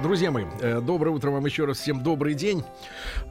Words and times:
Друзья 0.00 0.30
мои, 0.30 0.46
э, 0.60 0.80
доброе 0.80 1.10
утро 1.10 1.30
вам 1.30 1.44
еще 1.44 1.64
раз. 1.64 1.78
Всем 1.78 2.02
добрый 2.02 2.34
день. 2.34 2.64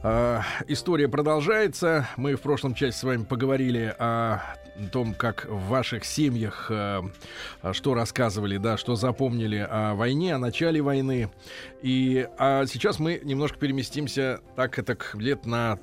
Э, 0.02 0.40
История 0.68 1.08
продолжается. 1.08 2.08
Мы 2.16 2.36
в 2.36 2.40
прошлом 2.40 2.74
части 2.74 3.00
с 3.00 3.02
вами 3.02 3.24
поговорили 3.24 3.94
о 3.98 4.40
том, 4.90 5.12
как 5.14 5.46
в 5.46 5.68
ваших 5.68 6.04
семьях 6.04 6.66
э, 6.70 7.02
что 7.72 7.94
рассказывали, 7.94 8.56
да, 8.58 8.76
что 8.76 8.94
запомнили 8.94 9.66
о 9.68 9.94
войне, 9.94 10.34
о 10.34 10.38
начале 10.38 10.80
войны. 10.80 11.30
И 11.82 12.26
а 12.38 12.64
сейчас 12.66 12.98
мы 12.98 13.20
немножко 13.22 13.58
переместимся 13.58 14.40
так 14.56 14.78
это 14.78 14.96
лет 15.14 15.44
на 15.44 15.78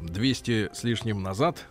200 0.00 0.70
с 0.72 0.82
лишним 0.82 1.22
назад, 1.22 1.66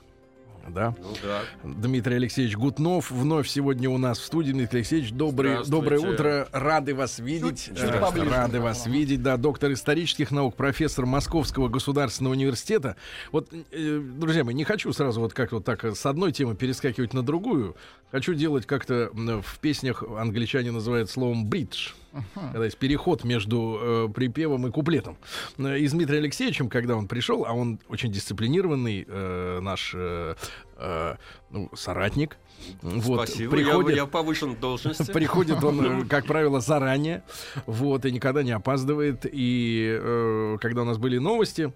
да? 0.69 0.95
Ну 1.01 1.13
да. 1.23 1.41
Дмитрий 1.63 2.15
Алексеевич 2.15 2.55
Гутнов 2.55 3.11
вновь 3.11 3.47
сегодня 3.47 3.89
у 3.89 3.97
нас 3.97 4.19
в 4.19 4.23
студии. 4.25 4.51
Дмитрий 4.51 4.79
Алексеевич, 4.79 5.11
доброе, 5.11 5.63
Здравствуйте. 5.63 5.81
доброе 5.97 6.13
утро. 6.13 6.47
Рады 6.51 6.95
вас 6.95 7.19
видеть. 7.19 7.65
Чуть- 7.65 7.77
чуть 7.79 7.99
поближе 7.99 8.29
Рады 8.29 8.59
вас 8.61 8.77
микрофону. 8.79 8.95
видеть. 8.95 9.21
Да, 9.23 9.37
доктор 9.37 9.71
исторических 9.73 10.31
наук, 10.31 10.55
профессор 10.55 11.05
Московского 11.05 11.67
государственного 11.67 12.33
университета. 12.33 12.95
Вот, 13.31 13.49
э, 13.71 13.99
друзья 13.99 14.43
мои, 14.43 14.53
не 14.55 14.63
хочу 14.63 14.91
сразу 14.93 15.19
вот 15.21 15.33
как 15.33 15.51
вот 15.51 15.65
так 15.65 15.83
с 15.83 16.05
одной 16.05 16.31
темы 16.31 16.55
перескакивать 16.55 17.13
на 17.13 17.23
другую. 17.23 17.75
Хочу 18.11 18.33
делать 18.33 18.65
как-то 18.65 19.09
в 19.13 19.59
песнях 19.59 20.03
англичане 20.03 20.71
называют 20.71 21.09
словом 21.09 21.45
бридж. 21.47 21.89
Когда 22.35 22.65
есть 22.65 22.77
переход 22.77 23.23
между 23.23 23.79
э, 23.81 24.09
припевом 24.13 24.67
и 24.67 24.71
куплетом. 24.71 25.17
И 25.57 25.87
с 25.87 25.91
Дмитрием 25.91 26.23
Алексеевичем, 26.23 26.69
когда 26.69 26.95
он 26.95 27.07
пришел, 27.07 27.45
а 27.45 27.53
он 27.53 27.79
очень 27.87 28.11
дисциплинированный 28.11 29.05
э, 29.07 29.59
наш 29.61 29.93
э, 29.95 30.35
э, 30.77 31.15
ну, 31.49 31.69
соратник. 31.73 32.37
Вот, 32.81 33.27
Спасибо, 33.27 33.57
я- 33.57 33.65
приходит, 33.65 33.95
я, 33.97 34.05
повышен 34.05 34.55
в 34.55 34.59
должности. 34.59 35.11
приходит 35.13 35.63
он, 35.63 36.03
э, 36.03 36.05
как 36.09 36.25
правило, 36.25 36.59
заранее, 36.59 37.23
вот, 37.65 38.05
и 38.05 38.11
никогда 38.11 38.43
не 38.43 38.51
опаздывает. 38.51 39.25
И 39.31 39.97
э, 39.99 40.57
когда 40.61 40.81
у 40.81 40.85
нас 40.85 40.97
были 40.97 41.17
новости, 41.17 41.71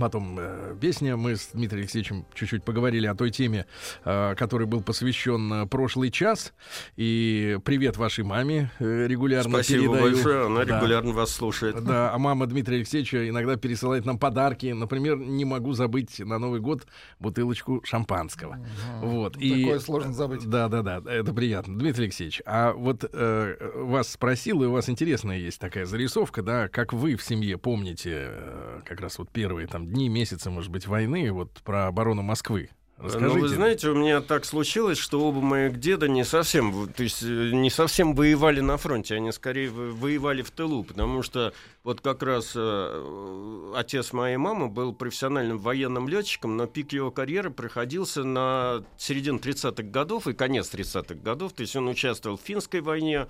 Потом 0.00 0.38
э, 0.40 0.74
песня. 0.80 1.16
Мы 1.16 1.36
с 1.36 1.50
Дмитрием 1.52 1.82
Алексеевичем 1.82 2.24
чуть-чуть 2.32 2.64
поговорили 2.64 3.06
о 3.06 3.14
той 3.14 3.30
теме, 3.30 3.66
э, 4.04 4.34
который 4.34 4.66
был 4.66 4.80
посвящен 4.82 5.52
э, 5.52 5.66
прошлый 5.66 6.10
час. 6.10 6.54
И 6.96 7.58
привет 7.64 7.98
вашей 7.98 8.24
маме 8.24 8.70
э, 8.78 9.06
регулярно 9.06 9.50
Спасибо 9.50 9.82
передаю. 9.94 10.02
большое, 10.14 10.46
она 10.46 10.64
Да. 10.64 10.78
регулярно 10.78 11.12
вас 11.12 11.30
слушает. 11.30 11.84
Да, 11.84 12.14
а 12.14 12.18
мама 12.18 12.46
Дмитрия 12.46 12.76
Алексеевича 12.76 13.28
иногда 13.28 13.56
пересылает 13.56 14.06
нам 14.06 14.18
подарки. 14.18 14.66
Например, 14.68 15.18
не 15.18 15.44
могу 15.44 15.74
забыть 15.74 16.18
на 16.18 16.38
Новый 16.38 16.60
год 16.60 16.86
бутылочку 17.18 17.82
шампанского. 17.84 18.58
Вот. 19.02 19.36
И... 19.36 19.64
Такое 19.64 19.80
сложно 19.80 20.14
забыть. 20.14 20.48
Да, 20.48 20.68
да, 20.68 20.82
да, 20.82 21.02
это 21.12 21.34
приятно. 21.34 21.78
Дмитрий 21.78 22.04
Алексеевич, 22.04 22.40
а 22.46 22.72
вот 22.72 23.04
э, 23.12 23.72
вас 23.74 24.08
спросил, 24.08 24.62
и 24.62 24.66
у 24.66 24.72
вас 24.72 24.88
интересная 24.88 25.36
есть 25.36 25.60
такая 25.60 25.84
зарисовка, 25.84 26.42
да, 26.42 26.68
как 26.68 26.94
вы 26.94 27.16
в 27.16 27.22
семье 27.22 27.58
помните 27.58 28.28
э, 28.30 28.80
как 28.86 29.00
раз 29.00 29.18
вот 29.18 29.28
первые 29.30 29.66
там 29.66 29.89
дни, 29.90 30.08
месяцы, 30.08 30.50
может 30.50 30.70
быть, 30.70 30.86
войны, 30.86 31.30
вот 31.32 31.52
про 31.64 31.86
оборону 31.86 32.22
Москвы. 32.22 32.70
Расскажите. 33.02 33.34
Ну, 33.34 33.40
вы 33.40 33.48
знаете, 33.48 33.88
у 33.88 33.94
меня 33.94 34.20
так 34.20 34.44
случилось, 34.44 34.98
что 34.98 35.26
оба 35.26 35.40
моих 35.40 35.80
деда 35.80 36.06
не 36.06 36.22
совсем, 36.22 36.86
то 36.92 37.02
есть 37.02 37.22
э, 37.22 37.50
не 37.50 37.70
совсем 37.70 38.14
воевали 38.14 38.60
на 38.60 38.76
фронте, 38.76 39.14
они 39.14 39.32
скорее 39.32 39.70
во- 39.70 39.90
воевали 39.90 40.42
в 40.42 40.50
тылу, 40.50 40.84
потому 40.84 41.22
что 41.22 41.54
вот 41.82 42.02
как 42.02 42.22
раз 42.22 42.52
э, 42.54 43.72
отец 43.74 44.12
моей 44.12 44.36
мамы 44.36 44.68
был 44.68 44.92
профессиональным 44.92 45.58
военным 45.58 46.08
летчиком, 46.08 46.58
но 46.58 46.66
пик 46.66 46.92
его 46.92 47.10
карьеры 47.10 47.48
приходился 47.50 48.22
на 48.22 48.84
середину 48.98 49.38
30-х 49.38 49.82
годов 49.84 50.26
и 50.26 50.34
конец 50.34 50.70
30-х 50.70 51.14
годов, 51.14 51.54
то 51.54 51.62
есть 51.62 51.74
он 51.76 51.88
участвовал 51.88 52.36
в 52.36 52.42
финской 52.42 52.82
войне, 52.82 53.28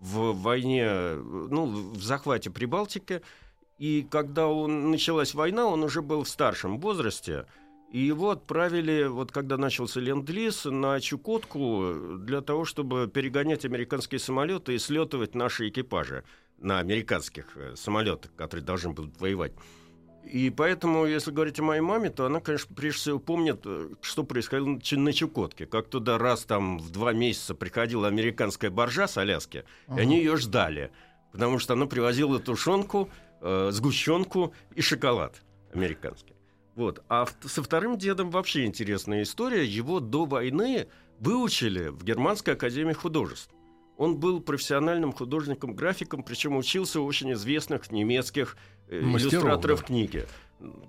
в 0.00 0.32
войне, 0.32 0.84
э, 0.84 1.46
ну, 1.48 1.66
в 1.66 2.02
захвате 2.02 2.50
Прибалтики, 2.50 3.22
и 3.82 4.06
когда 4.08 4.46
он, 4.46 4.92
началась 4.92 5.34
война, 5.34 5.66
он 5.66 5.82
уже 5.82 6.02
был 6.02 6.22
в 6.22 6.28
старшем 6.28 6.78
возрасте, 6.78 7.46
и 7.90 7.98
его 7.98 8.30
отправили, 8.30 9.08
вот 9.08 9.32
когда 9.32 9.56
начался 9.56 9.98
ленд-лиз, 9.98 10.66
на 10.66 11.00
Чукотку 11.00 12.16
для 12.20 12.42
того, 12.42 12.64
чтобы 12.64 13.10
перегонять 13.12 13.64
американские 13.64 14.20
самолеты 14.20 14.76
и 14.76 14.78
слетывать 14.78 15.34
наши 15.34 15.68
экипажи 15.68 16.22
на 16.58 16.78
американских 16.78 17.56
э, 17.56 17.74
самолетах, 17.74 18.32
которые 18.36 18.64
должны 18.64 18.92
будут 18.92 19.20
воевать. 19.20 19.50
И 20.32 20.50
поэтому, 20.50 21.04
если 21.04 21.32
говорить 21.32 21.58
о 21.58 21.64
моей 21.64 21.80
маме, 21.80 22.08
то 22.10 22.24
она, 22.24 22.38
конечно, 22.38 22.72
прежде 22.76 23.00
всего 23.00 23.18
помнит, 23.18 23.62
э, 23.64 23.88
что 24.00 24.22
происходило 24.22 24.68
на 24.68 24.80
Чу- 24.80 25.00
на 25.00 25.12
Чукотке. 25.12 25.66
Как 25.66 25.88
туда 25.88 26.18
раз 26.18 26.44
там 26.44 26.78
в 26.78 26.90
два 26.90 27.12
месяца 27.12 27.56
приходила 27.56 28.06
американская 28.06 28.70
боржа 28.70 29.08
с 29.08 29.18
Аляски, 29.18 29.64
и 29.88 29.98
они 29.98 30.18
ее 30.18 30.36
ждали, 30.36 30.92
потому 31.32 31.58
что 31.58 31.72
она 31.72 31.86
привозила 31.86 32.38
тушенку, 32.38 33.10
э, 33.42 33.68
сгущенку 33.72 34.54
и 34.74 34.80
шоколад 34.80 35.42
американский. 35.74 36.32
Вот. 36.74 37.02
А 37.08 37.26
со 37.44 37.62
вторым 37.62 37.98
дедом 37.98 38.30
вообще 38.30 38.64
интересная 38.64 39.22
история. 39.22 39.64
Его 39.64 40.00
до 40.00 40.24
войны 40.24 40.88
выучили 41.18 41.88
в 41.88 42.02
Германской 42.02 42.54
академии 42.54 42.94
художеств. 42.94 43.50
Он 43.98 44.16
был 44.16 44.40
профессиональным 44.40 45.12
художником-графиком, 45.12 46.22
причем 46.22 46.56
учился 46.56 47.00
у 47.00 47.04
очень 47.04 47.32
известных 47.34 47.92
немецких 47.92 48.56
э, 48.88 49.00
Мастеров, 49.00 49.34
иллюстраторов 49.34 49.80
да. 49.80 49.86
книги. 49.86 50.26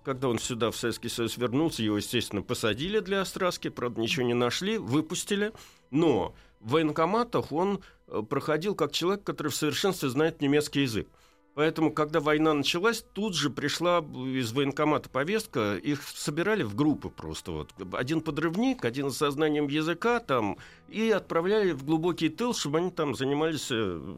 Когда 0.05 0.29
он 0.29 0.39
сюда, 0.39 0.71
в 0.71 0.77
Советский 0.77 1.09
Союз, 1.09 1.37
вернулся, 1.37 1.83
его, 1.83 1.97
естественно, 1.97 2.41
посадили 2.41 2.99
для 2.99 3.21
остраски, 3.21 3.69
правда, 3.69 4.01
ничего 4.01 4.25
не 4.25 4.33
нашли, 4.33 4.77
выпустили. 4.77 5.51
Но 5.91 6.33
в 6.59 6.71
военкоматах 6.71 7.51
он 7.51 7.81
э, 8.07 8.21
проходил 8.27 8.73
как 8.73 8.93
человек, 8.93 9.23
который 9.23 9.49
в 9.49 9.55
совершенстве 9.55 10.09
знает 10.09 10.41
немецкий 10.41 10.81
язык. 10.81 11.07
Поэтому, 11.55 11.91
когда 11.91 12.19
война 12.19 12.53
началась, 12.53 13.05
тут 13.13 13.35
же 13.35 13.51
пришла 13.51 13.99
из 13.99 14.51
военкомата 14.53 15.07
повестка, 15.09 15.75
их 15.75 16.01
собирали 16.01 16.63
в 16.63 16.75
группы 16.75 17.09
просто. 17.09 17.51
Вот. 17.51 17.73
Один 17.93 18.21
подрывник, 18.21 18.83
один 18.85 19.11
с 19.11 19.17
сознанием 19.17 19.67
языка 19.67 20.19
там, 20.19 20.57
и 20.87 21.11
отправляли 21.11 21.71
в 21.73 21.85
глубокий 21.85 22.29
тыл, 22.29 22.55
чтобы 22.55 22.79
они 22.79 22.89
там 22.89 23.13
занимались 23.13 23.67
э, 23.69 24.15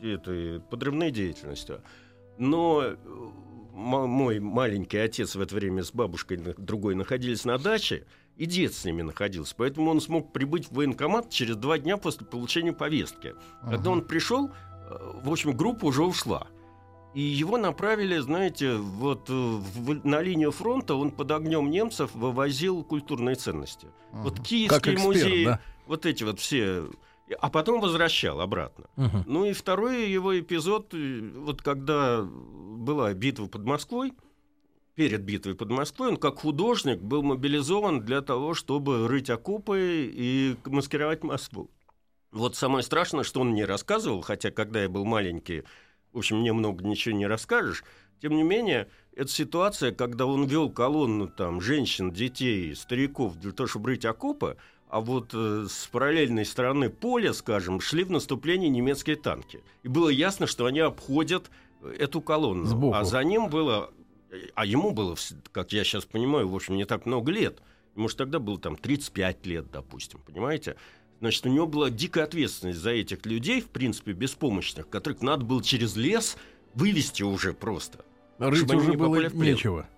этой 0.00 0.60
подрывной 0.60 1.10
деятельностью. 1.10 1.82
Но 2.38 2.82
э, 2.84 2.96
мо- 3.72 4.06
мой 4.06 4.38
маленький 4.38 4.98
отец 4.98 5.34
в 5.34 5.40
это 5.40 5.56
время 5.56 5.82
с 5.82 5.92
бабушкой 5.92 6.36
другой 6.56 6.94
находились 6.94 7.44
на 7.44 7.58
даче, 7.58 8.06
и 8.36 8.46
дед 8.46 8.74
с 8.74 8.84
ними 8.84 9.02
находился. 9.02 9.54
Поэтому 9.56 9.90
он 9.90 10.00
смог 10.00 10.32
прибыть 10.32 10.68
в 10.68 10.74
военкомат 10.74 11.30
через 11.30 11.56
два 11.56 11.78
дня 11.78 11.96
после 11.96 12.26
получения 12.26 12.72
повестки. 12.72 13.34
Когда 13.68 13.90
он 13.90 14.02
пришел, 14.02 14.50
э, 14.50 15.12
в 15.24 15.32
общем, 15.32 15.56
группа 15.56 15.86
уже 15.86 16.04
ушла. 16.04 16.46
И 17.16 17.20
его 17.20 17.56
направили, 17.56 18.18
знаете, 18.18 18.74
вот 18.74 19.30
э, 19.30 19.32
в- 19.32 20.06
на 20.06 20.20
линию 20.20 20.50
фронта 20.52 20.94
он 20.94 21.10
под 21.10 21.30
огнем 21.30 21.70
немцев 21.70 22.14
вывозил 22.14 22.84
культурные 22.84 23.36
ценности. 23.36 23.86
Вот 24.12 24.36
Как 24.36 24.46
киевские 24.46 24.94
эксперт, 24.94 25.04
музеи, 25.06 25.44
да? 25.46 25.60
вот 25.86 26.04
эти 26.04 26.24
вот 26.24 26.38
все, 26.40 26.90
а 27.40 27.48
потом 27.48 27.80
возвращал 27.80 28.40
обратно. 28.42 28.84
Мгм. 28.96 29.24
Ну 29.26 29.44
и 29.46 29.52
второй 29.54 30.10
его 30.10 30.38
эпизод, 30.38 30.92
э, 30.92 31.30
вот 31.36 31.62
когда 31.62 32.22
была 32.22 33.14
битва 33.14 33.46
под 33.46 33.64
Москвой, 33.64 34.12
перед 34.94 35.22
битвой 35.22 35.54
под 35.54 35.70
Москвой, 35.70 36.08
он 36.08 36.16
как 36.18 36.40
художник 36.40 37.00
был 37.00 37.22
мобилизован 37.22 38.00
для 38.04 38.20
того, 38.20 38.52
чтобы 38.52 39.08
рыть 39.08 39.30
окопы 39.30 40.10
и 40.12 40.56
маскировать 40.66 41.24
Москву. 41.24 41.70
Вот 42.32 42.56
самое 42.56 42.82
страшное, 42.82 43.24
что 43.24 43.40
он 43.40 43.54
не 43.54 43.64
рассказывал, 43.64 44.20
хотя 44.20 44.50
когда 44.50 44.82
я 44.82 44.88
был 44.90 45.06
маленький, 45.06 45.62
в 46.12 46.18
общем, 46.18 46.40
мне 46.40 46.52
много 46.52 46.84
ничего 46.84 47.14
не 47.14 47.26
расскажешь, 47.26 47.84
тем 48.20 48.34
не 48.36 48.42
менее, 48.42 48.88
это 49.14 49.30
ситуация, 49.30 49.92
когда 49.92 50.26
он 50.26 50.46
вел 50.46 50.70
колонну 50.70 51.28
там 51.28 51.60
женщин, 51.60 52.12
детей, 52.12 52.74
стариков 52.74 53.36
для 53.36 53.52
того, 53.52 53.66
чтобы 53.66 53.90
рыть 53.90 54.04
окопы, 54.04 54.56
а 54.88 55.00
вот 55.00 55.30
э, 55.34 55.66
с 55.68 55.86
параллельной 55.88 56.44
стороны 56.44 56.90
поля, 56.90 57.32
скажем, 57.32 57.80
шли 57.80 58.04
в 58.04 58.10
наступление 58.10 58.70
немецкие 58.70 59.16
танки. 59.16 59.62
И 59.82 59.88
было 59.88 60.08
ясно, 60.08 60.46
что 60.46 60.66
они 60.66 60.80
обходят 60.80 61.50
э, 61.82 61.94
эту 61.98 62.20
колонну. 62.20 62.66
Сбоку. 62.66 62.96
А 62.96 63.04
за 63.04 63.22
ним 63.24 63.48
было... 63.48 63.90
А 64.54 64.66
ему 64.66 64.92
было, 64.92 65.16
как 65.52 65.72
я 65.72 65.82
сейчас 65.84 66.04
понимаю, 66.04 66.48
в 66.48 66.54
общем, 66.54 66.76
не 66.76 66.84
так 66.84 67.06
много 67.06 67.32
лет. 67.32 67.60
Ему 67.96 68.08
же 68.08 68.16
тогда 68.16 68.38
было 68.38 68.58
там 68.58 68.76
35 68.76 69.46
лет, 69.46 69.70
допустим, 69.70 70.20
понимаете? 70.20 70.76
Значит, 71.20 71.46
у 71.46 71.48
него 71.48 71.66
была 71.66 71.90
дикая 71.90 72.24
ответственность 72.24 72.78
за 72.78 72.90
этих 72.90 73.24
людей, 73.24 73.60
в 73.60 73.68
принципе, 73.68 74.12
беспомощных, 74.12 74.88
которых 74.88 75.22
надо 75.22 75.44
было 75.44 75.62
через 75.62 75.96
лес 75.96 76.36
вывести 76.74 77.22
уже 77.22 77.52
просто. 77.52 78.04
Рыть 78.38 78.70
уже 78.70 78.90
не 78.90 78.96
было 78.96 79.28
нечего. 79.30 79.88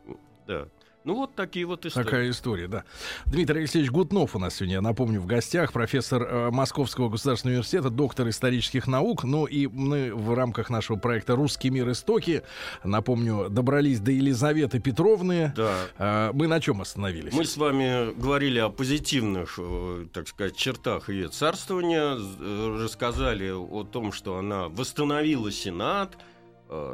Да. 0.46 0.68
Ну 1.08 1.14
вот 1.14 1.34
такие 1.34 1.64
вот 1.64 1.86
истории. 1.86 2.04
Такая 2.04 2.28
история, 2.28 2.68
да. 2.68 2.84
Дмитрий 3.24 3.60
Алексеевич 3.60 3.90
Гутнов 3.90 4.36
у 4.36 4.38
нас 4.38 4.56
сегодня, 4.56 4.74
я 4.74 4.80
напомню, 4.82 5.22
в 5.22 5.26
гостях, 5.26 5.72
профессор 5.72 6.22
э, 6.22 6.50
Московского 6.50 7.08
государственного 7.08 7.54
университета, 7.54 7.88
доктор 7.88 8.28
исторических 8.28 8.86
наук. 8.86 9.24
Ну 9.24 9.46
и 9.46 9.68
мы 9.68 10.14
в 10.14 10.34
рамках 10.34 10.68
нашего 10.68 10.98
проекта 10.98 11.34
«Русский 11.34 11.70
мир. 11.70 11.90
Истоки», 11.90 12.42
напомню, 12.84 13.48
добрались 13.48 14.00
до 14.00 14.10
Елизаветы 14.10 14.80
Петровны. 14.80 15.54
Да. 15.56 15.72
Э, 15.96 16.30
мы 16.34 16.46
на 16.46 16.60
чем 16.60 16.82
остановились? 16.82 17.32
Мы 17.32 17.46
с 17.46 17.56
вами 17.56 18.12
говорили 18.12 18.58
о 18.58 18.68
позитивных, 18.68 19.54
э, 19.56 20.08
так 20.12 20.28
сказать, 20.28 20.56
чертах 20.56 21.08
ее 21.08 21.28
царствования, 21.28 22.18
э, 22.18 22.82
рассказали 22.84 23.48
о 23.50 23.82
том, 23.84 24.12
что 24.12 24.36
она 24.36 24.68
восстановила 24.68 25.50
Сенат, 25.50 26.18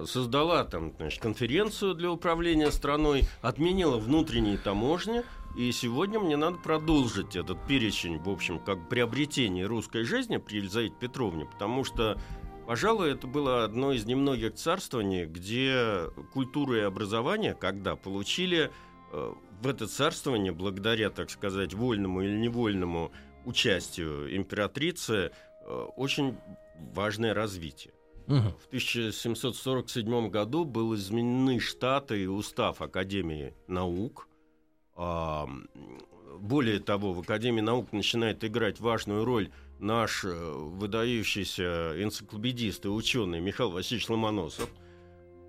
создала 0.06 0.64
там 0.64 0.92
значит, 0.96 1.20
конференцию 1.20 1.94
для 1.94 2.10
управления 2.10 2.70
страной, 2.70 3.24
отменила 3.42 3.98
внутренние 3.98 4.58
таможни. 4.58 5.22
И 5.56 5.70
сегодня 5.70 6.18
мне 6.18 6.36
надо 6.36 6.58
продолжить 6.58 7.36
этот 7.36 7.64
перечень, 7.66 8.18
в 8.18 8.28
общем, 8.28 8.58
как 8.58 8.88
приобретение 8.88 9.66
русской 9.66 10.02
жизни 10.02 10.38
при 10.38 10.56
Елизавете 10.56 10.96
Петровне, 10.98 11.46
потому 11.46 11.84
что, 11.84 12.20
пожалуй, 12.66 13.12
это 13.12 13.28
было 13.28 13.62
одно 13.62 13.92
из 13.92 14.04
немногих 14.04 14.54
царствований, 14.54 15.26
где 15.26 16.10
культура 16.32 16.78
и 16.78 16.82
образование, 16.82 17.54
когда 17.54 17.94
получили 17.94 18.72
э, 19.12 19.32
в 19.62 19.66
это 19.68 19.86
царствование, 19.86 20.50
благодаря, 20.50 21.08
так 21.10 21.30
сказать, 21.30 21.72
вольному 21.72 22.22
или 22.22 22.36
невольному 22.36 23.12
участию 23.44 24.36
императрицы, 24.36 25.30
э, 25.60 25.86
очень 25.96 26.36
важное 26.92 27.32
развитие. 27.32 27.93
Мгм. 28.26 28.52
В 28.58 28.66
1747 28.68 30.30
году 30.30 30.64
был 30.64 30.94
изменены 30.94 31.60
штаты 31.60 32.22
и 32.22 32.26
устав 32.26 32.80
Академии 32.80 33.54
наук. 33.66 34.28
А, 34.96 35.48
Более 36.38 36.80
того, 36.80 37.12
в 37.12 37.20
Академии 37.20 37.60
наук 37.60 37.92
начинает 37.92 38.42
играть 38.44 38.80
важную 38.80 39.24
роль 39.24 39.50
наш 39.78 40.24
э, 40.24 40.52
выдающийся 40.52 41.92
энциклопедист 42.02 42.84
и 42.86 42.88
ученый 42.88 43.40
Михаил 43.40 43.70
Васильевич 43.70 44.08
Ломоносов. 44.08 44.68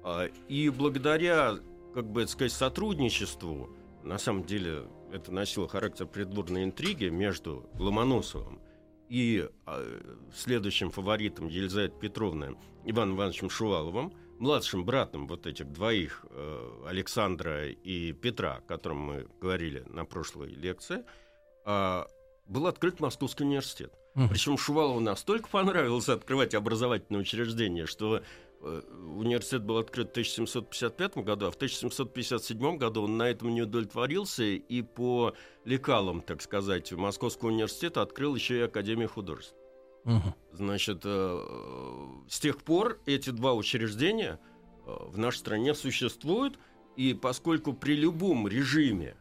А, 0.03 0.25
И 0.49 0.69
благодаря, 0.69 1.55
как 1.93 2.05
бы 2.11 2.23
это 2.23 2.31
сказать, 2.31 2.51
сотрудничеству, 2.51 3.69
на 4.03 4.17
самом 4.17 4.43
деле 4.43 4.83
это 5.11 5.31
носило 5.31 5.67
характер 5.67 6.05
придворной 6.05 6.63
интриги 6.65 7.05
между 7.05 7.69
Ломоносовым 7.79 8.59
и 9.09 9.47
э, 9.65 10.01
следующим 10.33 10.91
фаворитом 10.91 11.47
Елизаветы 11.47 11.97
Петровны 11.99 12.57
Иваном 12.85 13.17
Ивановичем 13.17 13.49
Шуваловым, 13.49 14.13
младшим 14.39 14.85
братом 14.85 15.27
вот 15.27 15.47
этих 15.47 15.71
двоих, 15.71 16.25
э, 16.29 16.83
Александра 16.87 17.69
и 17.69 18.11
Петра, 18.13 18.55
о 18.55 18.61
котором 18.61 18.97
мы 18.97 19.27
говорили 19.41 19.83
на 19.87 20.05
прошлой 20.05 20.49
лекции, 20.49 21.03
а, 21.65 22.07
был 22.45 22.67
открыт 22.67 22.99
Московский 22.99 23.43
университет. 23.43 23.91
Причем 24.29 24.57
Шувалову 24.57 25.01
настолько 25.01 25.49
понравилось 25.49 26.07
открывать 26.07 26.55
образовательное 26.55 27.19
учреждение, 27.19 27.85
что 27.85 28.17
э, 28.17 28.21
университет 28.65 29.63
был 29.63 29.77
открыт 29.77 30.07
в 30.07 30.11
1755 30.11 31.17
году, 31.17 31.47
а 31.47 31.51
в 31.51 31.55
1757 31.55 32.77
году 32.77 33.03
он 33.03 33.17
на 33.17 33.29
этом 33.29 33.53
не 33.53 33.61
удовлетворился 33.61 34.43
и 34.43 34.81
по 34.81 35.33
лекалам, 35.65 36.21
так 36.21 36.41
сказать, 36.41 36.91
Московского 36.91 37.49
университета 37.49 38.01
открыл 38.01 38.35
еще 38.35 38.57
и 38.59 38.61
Академию 38.61 39.09
художеств. 39.09 39.55
Мгм. 40.03 40.35
Значит, 40.51 41.01
э, 41.03 42.07
с 42.29 42.39
тех 42.39 42.61
пор 42.63 42.99
эти 43.05 43.31
два 43.31 43.53
учреждения 43.53 44.39
э, 44.85 44.95
в 45.07 45.17
нашей 45.17 45.37
стране 45.37 45.73
существуют, 45.73 46.59
и 46.95 47.13
поскольку 47.13 47.73
при 47.73 47.95
любом 47.95 48.47
режиме 48.47 49.17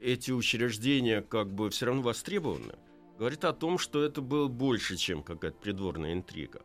эти 0.00 0.30
учреждения 0.30 1.22
как 1.22 1.52
бы 1.52 1.70
все 1.70 1.86
равно 1.86 2.02
востребованы, 2.02 2.74
говорит 3.18 3.44
о 3.44 3.52
том, 3.52 3.78
что 3.78 4.02
это 4.02 4.20
было 4.20 4.48
больше, 4.48 4.96
чем 4.96 5.22
какая-то 5.22 5.58
придворная 5.58 6.14
интрига. 6.14 6.62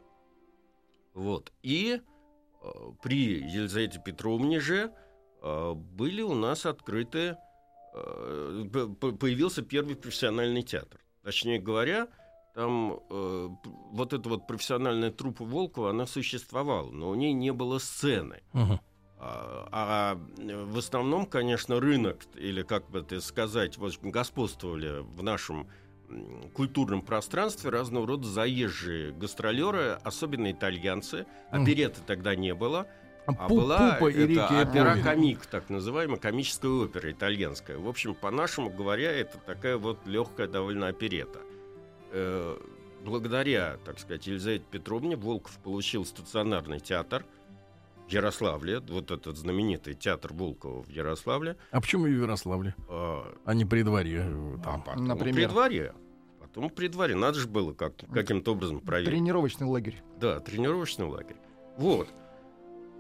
Вот. 1.14 1.52
И 1.62 2.00
э, 2.00 2.17
при 3.02 3.40
Елизавете 3.42 4.02
Петровне 4.04 4.60
же 4.60 4.92
э, 5.42 5.74
были 5.74 6.22
у 6.22 6.34
нас 6.34 6.66
открыты, 6.66 7.38
э, 7.94 8.88
появился 9.20 9.62
первый 9.62 9.96
профессиональный 9.96 10.64
театр. 10.64 11.00
Точнее 11.24 11.60
говоря, 11.60 12.08
там 12.56 13.00
э, 13.10 13.50
вот 13.92 14.14
эта 14.14 14.30
вот 14.30 14.48
профессиональная 14.48 15.12
труппа 15.12 15.46
Волкова, 15.46 15.92
она 15.92 16.08
существовала, 16.08 16.90
но 16.90 17.10
у 17.10 17.16
ней 17.16 17.34
не 17.34 17.54
было 17.54 17.78
сцены. 17.80 18.42
Мгм. 18.54 18.80
А, 19.20 19.68
а 19.72 20.20
в 20.66 20.78
основном, 20.78 21.26
конечно, 21.26 21.80
рынок, 21.80 22.22
или 22.36 22.62
как 22.62 22.90
бы 22.90 23.00
это 23.00 23.20
сказать, 23.20 23.78
в 23.78 23.86
общем, 23.86 24.12
господствовали 24.12 25.02
в 25.02 25.24
нашем 25.24 25.68
культурном 26.54 27.02
пространстве 27.02 27.70
разного 27.70 28.08
рода 28.08 28.28
заезжие 28.28 29.12
гастролеры, 29.12 30.00
особенно 30.04 30.52
итальянцы. 30.52 31.26
Опереты 31.52 32.02
тогда 32.06 32.36
не 32.36 32.54
было. 32.54 32.88
А 33.26 33.34
Пу- 33.34 33.56
была 33.56 33.96
Пупа 33.96 34.10
и 34.10 34.14
это 34.14 34.28
Рикки 34.28 34.70
опера 34.70 34.92
Эпови. 34.92 35.04
комик, 35.04 35.46
так 35.48 35.70
называемая 35.70 36.18
комическая 36.18 36.72
опера 36.72 37.12
итальянская. 37.12 37.78
В 37.78 37.90
общем, 37.90 38.16
по-нашему 38.16 38.70
говоря, 38.70 39.12
это 39.12 39.38
такая 39.40 39.78
вот 39.78 40.00
легкая 40.08 40.48
довольно 40.48 40.88
оперета. 40.88 41.40
Э, 42.12 42.58
благодаря, 43.04 43.80
так 43.84 44.00
сказать, 44.00 44.28
Елизавете 44.28 44.64
Петровне 44.72 45.18
Волков 45.18 45.58
получил 45.62 46.06
стационарный 46.06 46.80
театр 46.80 47.26
Ярославле, 48.10 48.80
вот 48.80 49.12
этот 49.12 49.38
знаменитый 49.38 49.94
театр 49.94 50.34
Волкова 50.34 50.84
в 50.84 50.90
Ярославле. 50.90 51.58
А 51.72 51.82
почему 51.82 52.04
в 52.06 52.08
Ярославле? 52.10 52.76
А, 52.90 53.34
А 53.46 53.54
не 53.54 53.66
при 53.66 53.84
дворе? 53.84 54.24
э, 54.28 54.56
а 54.60 54.64
Там. 54.64 54.82
потом 54.84 55.06
Например? 55.08 55.36
при 55.36 55.46
дворе. 55.54 55.94
Потом 56.40 56.70
при 56.70 56.88
дворе. 56.88 57.16
Надо 57.16 57.40
же 57.40 57.48
было 57.48 57.74
как, 57.74 57.94
каким-то 58.14 58.54
образом 58.54 58.80
проверить. 58.80 59.12
Тренировочный 59.14 59.68
лагерь. 59.68 60.02
Да, 60.20 60.40
тренировочный 60.40 61.06
лагерь. 61.06 61.38
Вот. 61.78 62.08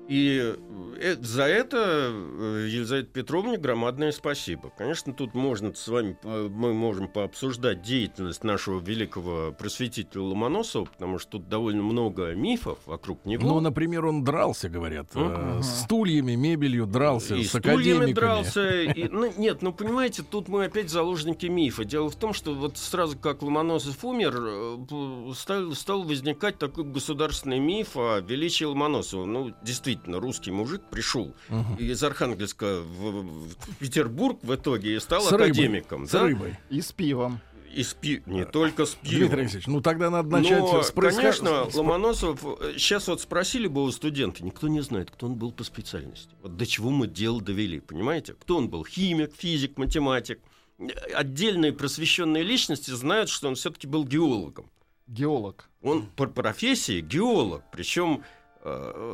И 0.08 0.56
э, 1.00 1.16
за 1.22 1.44
это 1.44 2.10
э, 2.12 2.68
Елизавете 2.70 3.10
Петровне 3.10 3.58
громадное 3.58 4.14
спасибо. 4.14 4.72
Конечно, 4.78 5.12
тут 5.14 5.34
можно 5.34 5.74
с 5.74 5.86
вами, 5.90 6.18
э, 6.24 6.48
мы 6.50 6.74
можем 6.74 7.10
пообсуждать 7.10 7.82
деятельность 7.82 8.44
нашего 8.46 8.80
великого 8.80 9.52
просветителя 9.52 10.22
Ломоносова, 10.22 10.86
потому 10.86 11.20
что 11.20 11.32
тут 11.32 11.50
довольно 11.50 11.84
много 11.84 12.34
мифов 12.36 12.80
вокруг 12.86 13.26
него. 13.26 13.46
Ну, 13.48 13.60
например, 13.60 14.06
он 14.06 14.24
дрался, 14.24 14.70
говорят, 14.70 15.10
э, 15.14 15.20
Мгм. 15.20 15.62
с 15.64 15.82
стульями, 15.84 16.36
мебелью 16.36 16.86
дрался, 16.86 17.36
и 17.36 17.44
с 17.44 17.54
академиками. 17.56 18.14
дрался. 18.14 18.82
и- 18.84 19.08
ну, 19.12 19.34
нет, 19.38 19.62
ну 19.62 19.74
понимаете, 19.74 20.24
тут 20.24 20.48
мы 20.48 20.66
опять 20.66 20.90
заложники 20.90 21.48
мифа. 21.48 21.84
Дело 21.84 22.10
в 22.10 22.16
том, 22.16 22.34
что 22.34 22.54
вот 22.54 22.78
сразу 22.78 23.18
как 23.20 23.42
Ломоносов 23.42 24.06
умер, 24.06 24.36
э, 24.40 25.34
стал, 25.36 25.74
стал 25.74 26.04
возникать 26.04 26.58
такой 26.60 26.86
государственный 26.86 27.60
миф 27.60 27.98
о 27.98 28.22
величии 28.22 28.64
Ломоносова. 28.64 29.26
Ну, 29.26 29.54
действительно, 29.64 29.97
русский 30.06 30.52
мужик 30.52 30.82
пришел 30.90 31.34
Мгм. 31.50 31.76
из 31.78 32.04
Архангельска 32.04 32.82
в, 32.82 33.22
в 33.50 33.76
Петербург 33.80 34.40
в 34.44 34.54
итоге 34.56 34.96
и 34.96 35.00
стал 35.00 35.22
С 35.22 35.32
рыбой. 35.32 35.48
академиком. 35.48 36.08
С 36.08 36.12
да? 36.12 36.24
рыбой. 36.24 36.56
И 36.70 36.82
с 36.82 36.92
пивом. 36.92 37.40
И 37.74 37.84
с 37.84 37.94
пи- 37.94 38.24
Не 38.26 38.46
только 38.46 38.86
с 38.86 38.96
Дмитрий 39.02 39.20
пивом. 39.28 39.40
Алексеевич, 39.40 39.68
ну 39.68 39.82
тогда 39.82 40.10
надо 40.10 40.30
начать 40.30 40.60
Но, 40.60 40.82
с 40.82 40.90
происход- 40.92 41.22
конечно, 41.22 41.66
с- 41.70 41.74
с- 41.74 41.76
Ломоносов... 41.76 42.42
Сейчас 42.78 43.08
вот 43.08 43.22
спросили 43.22 43.68
бы 43.68 43.84
у 43.84 43.92
студента, 43.92 44.44
никто 44.44 44.68
не 44.68 44.82
знает, 44.82 45.12
кто 45.12 45.28
он 45.28 45.36
был 45.36 45.52
по 45.52 45.64
специальности. 45.64 46.30
Вот 46.42 46.56
до 46.58 46.66
чего 46.66 46.90
мы 46.90 47.08
дело 47.08 47.42
довели, 47.42 47.80
понимаете? 47.80 48.34
Кто 48.34 48.58
он 48.58 48.70
был? 48.70 48.86
Химик, 48.86 49.34
физик, 49.38 49.78
математик. 49.78 50.40
Отдельные 51.14 51.74
просвещенные 51.74 52.44
личности 52.44 52.92
знают, 52.92 53.30
что 53.30 53.48
он 53.48 53.56
все-таки 53.56 53.86
был 53.88 54.06
геологом. 54.06 54.70
Геолог. 55.08 55.70
Он 55.82 56.06
по 56.06 56.28
профессии 56.28 57.02
геолог. 57.02 57.64
Причем 57.72 58.22
э, 58.22 58.28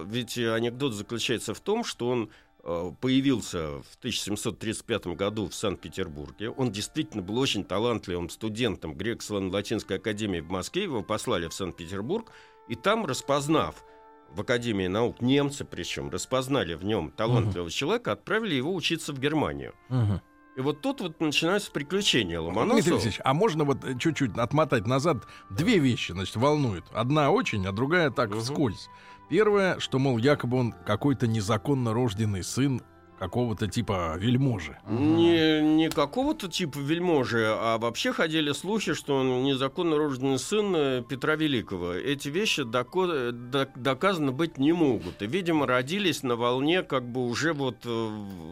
ведь 0.08 0.38
анекдот 0.38 0.94
заключается 0.94 1.54
в 1.54 1.60
том, 1.60 1.84
что 1.84 2.08
он 2.10 2.30
э, 2.64 2.92
появился 3.02 3.82
в 3.82 3.96
1735 4.00 5.08
году 5.08 5.48
в 5.50 5.54
Санкт-Петербурге. 5.56 6.50
Он 6.50 6.72
действительно 6.72 7.22
был 7.22 7.38
очень 7.38 7.64
талантливым 7.64 8.30
студентом 8.30 8.94
Греко-Латинской 8.94 9.98
академии 9.98 10.40
в 10.40 10.50
Москве. 10.50 10.84
Его 10.84 11.04
послали 11.04 11.48
в 11.48 11.54
Санкт-Петербург. 11.54 12.32
И 12.68 12.76
там, 12.76 13.06
распознав 13.06 13.84
в 14.32 14.42
Академии 14.42 14.88
наук 14.88 15.22
немцы, 15.22 15.66
причем 15.66 16.10
распознали 16.10 16.74
в 16.74 16.84
нем 16.84 17.12
талантливого 17.12 17.70
человека, 17.70 18.14
отправили 18.14 18.56
его 18.56 18.74
учиться 18.74 19.14
в 19.14 19.20
Германию. 19.20 19.74
Мгм. 19.90 20.22
И 20.56 20.62
вот 20.62 20.82
тут 20.82 21.02
вот 21.02 21.20
начинаются 21.20 21.72
приключения 21.72 22.40
Дмитрий 22.40 22.60
Ломоносова. 22.60 22.94
Алексеевич, 22.96 23.20
а 23.24 23.34
можно 23.34 23.64
вот 23.64 23.84
э, 23.84 23.98
чуть-чуть 23.98 24.38
отмотать 24.38 24.86
назад? 24.86 25.18
Две 25.50 25.80
вещи, 25.80 26.12
значит, 26.12 26.36
волнуют. 26.36 26.86
Одна 26.94 27.32
очень, 27.32 27.66
а 27.66 27.72
другая 27.72 28.12
так 28.12 28.30
Мгм. 28.30 28.40
вскользь. 28.40 28.88
Первое, 29.38 29.80
что, 29.80 29.98
мол, 29.98 30.20
якобы 30.20 30.60
он 30.60 30.76
какой-то 30.86 31.26
незаконно 31.26 31.92
рожденный 31.92 32.44
сын 32.44 32.84
какого-то 33.18 33.68
типа 33.68 34.16
вельможи. 34.18 34.78
Не, 34.90 35.62
не 35.62 35.90
какого-то 35.90 36.50
типа 36.50 36.78
вельможи, 36.80 37.46
а 37.48 37.78
вообще 37.78 38.12
ходили 38.12 38.52
слухи, 38.52 38.94
что 38.94 39.16
он 39.16 39.44
незаконно 39.44 39.98
рожденный 39.98 40.38
сын 40.40 40.76
э, 40.76 41.04
Петра 41.08 41.36
Великого. 41.36 41.94
Эти 41.94 42.28
вещи 42.28 42.62
доко- 42.62 43.32
док- 43.32 43.78
доказаны 43.78 44.34
быть 44.34 44.58
не 44.58 44.74
могут. 44.74 45.22
И, 45.22 45.28
видимо, 45.28 45.66
родились 45.68 46.22
на 46.24 46.36
волне 46.36 46.84
как 46.84 47.08
бы 47.10 47.26
уже 47.26 47.54
вот 47.54 47.78
э, 47.86 48.10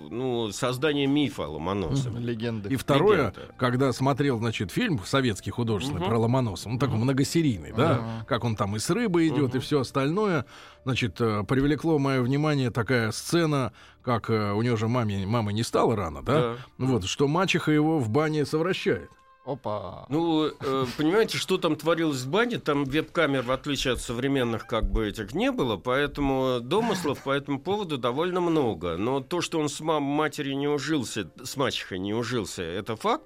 ну, 0.09 0.51
создания 0.53 1.05
мифа 1.07 1.45
о 1.45 1.49
Ломоносове. 1.49 2.19
Легенды. 2.19 2.69
И 2.69 2.77
второе, 2.77 3.17
Легенда. 3.31 3.53
когда 3.57 3.91
смотрел, 3.91 4.37
значит, 4.37 4.71
фильм 4.71 5.01
советский 5.05 5.51
художественный 5.51 5.99
Мгм. 6.01 6.09
про 6.09 6.17
Ломоносова, 6.19 6.71
он 6.73 6.79
такой 6.79 6.95
многосерийный, 6.97 7.73
да, 7.73 7.91
Ага. 7.95 8.25
как 8.25 8.45
он 8.45 8.55
там 8.55 8.77
и 8.77 8.79
с 8.79 8.89
рыбой 8.89 9.27
идет, 9.27 9.49
и 9.53 9.57
Мгм. 9.57 9.61
все 9.61 9.81
остальное, 9.81 10.45
значит, 10.83 11.19
э, 11.19 11.43
привлекло 11.47 11.99
мое 11.99 12.21
внимание 12.21 12.71
такая 12.71 13.11
сцена, 13.11 13.73
как 14.03 14.29
э, 14.29 14.51
у 14.53 14.61
него 14.61 14.75
же 14.75 14.87
маме, 14.87 15.25
мамы 15.25 15.53
не 15.53 15.63
стало 15.63 15.95
рано, 15.95 16.21
да? 16.21 16.41
Да. 16.41 16.57
Вот, 16.77 17.05
что 17.05 17.27
мачеха 17.27 17.71
его 17.71 17.99
в 17.99 18.09
бане 18.09 18.45
совращает. 18.45 19.09
Опа. 19.43 20.05
Ну, 20.09 20.45
э, 20.45 20.85
понимаете, 20.97 21.39
что 21.39 21.57
там 21.57 21.75
творилось 21.75 22.21
в 22.21 22.29
бане, 22.29 22.59
там 22.59 22.85
веб-камер, 22.85 23.41
в 23.41 23.51
отличие 23.51 23.93
от 23.93 23.99
современных, 23.99 24.67
как 24.67 24.91
бы 24.91 25.07
этих 25.07 25.33
не 25.33 25.51
было, 25.51 25.77
поэтому 25.77 26.59
домыслов 26.61 27.23
по 27.23 27.31
этому 27.31 27.59
поводу 27.59 27.97
довольно 27.97 28.39
много. 28.39 28.97
Но 28.97 29.19
то, 29.19 29.41
что 29.41 29.59
он 29.59 29.67
с 29.67 29.79
мам- 29.81 30.03
матерью 30.03 30.57
не 30.57 30.67
ужился, 30.67 31.31
с 31.43 31.57
мачехой 31.57 31.97
не 31.97 32.13
ужился, 32.13 32.61
это 32.61 32.95
факт. 32.95 33.23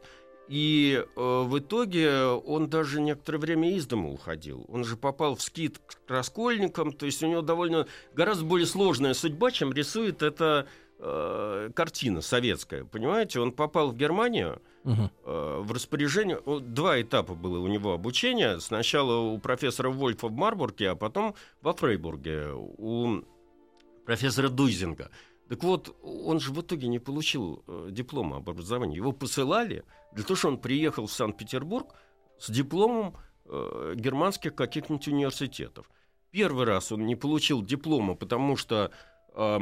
И 0.47 1.03
э, 1.03 1.43
в 1.43 1.57
итоге 1.57 2.23
он 2.23 2.69
даже 2.69 3.01
некоторое 3.01 3.39
время 3.39 3.75
из 3.75 3.87
дома 3.87 4.11
уходил. 4.11 4.65
Он 4.67 4.83
же 4.83 4.95
попал 4.95 5.35
в 5.35 5.41
скит 5.41 5.79
к 5.79 6.09
раскольникам, 6.09 6.91
то 6.93 7.05
есть 7.05 7.23
у 7.23 7.27
него 7.27 7.41
довольно 7.41 7.87
гораздо 8.13 8.45
более 8.45 8.67
сложная 8.67 9.13
судьба, 9.15 9.49
чем 9.51 9.73
рисует 9.73 10.21
эта 10.21 10.67
э, 10.99 11.71
картина 11.75 12.21
советская. 12.21 12.85
Понимаете, 12.85 13.39
он 13.39 13.51
попал 13.51 13.89
в 13.91 13.95
Германию, 13.97 14.61
Мгм. 14.83 15.09
э, 15.25 15.61
в 15.63 15.71
распоряжение. 15.71 16.39
Два 16.61 17.01
этапа 17.01 17.33
было 17.33 17.57
у 17.57 17.65
него 17.67 17.93
обучения. 17.93 18.59
Сначала 18.59 19.17
у 19.17 19.39
профессора 19.39 19.89
Вольфа 19.89 20.27
в 20.27 20.33
Марбурге, 20.33 20.91
а 20.91 20.95
потом 20.95 21.33
во 21.63 21.73
Фрейбурге 21.73 22.51
у 22.53 23.23
профессора 24.05 24.49
Дуйзинга. 24.49 25.09
Так 25.49 25.63
вот, 25.63 25.95
он 26.01 26.39
же 26.39 26.51
в 26.51 26.61
итоге 26.61 26.87
не 26.87 26.99
получил 26.99 27.63
э, 27.67 27.89
диплома 27.91 28.37
об 28.37 28.49
образовании. 28.49 28.97
Его 28.97 29.11
посылали 29.11 29.83
для 30.13 30.23
того, 30.23 30.35
чтобы 30.35 30.55
он 30.55 30.61
приехал 30.61 31.05
в 31.05 31.11
Санкт-Петербург 31.11 31.93
с 32.39 32.49
дипломом 32.49 33.15
э, 33.45 33.93
германских 33.95 34.55
каких-нибудь 34.55 35.07
университетов. 35.07 35.89
Первый 36.31 36.65
раз 36.65 36.91
он 36.91 37.05
не 37.05 37.15
получил 37.15 37.61
диплома, 37.61 38.15
потому 38.15 38.57
что 38.57 38.91
э, 39.35 39.59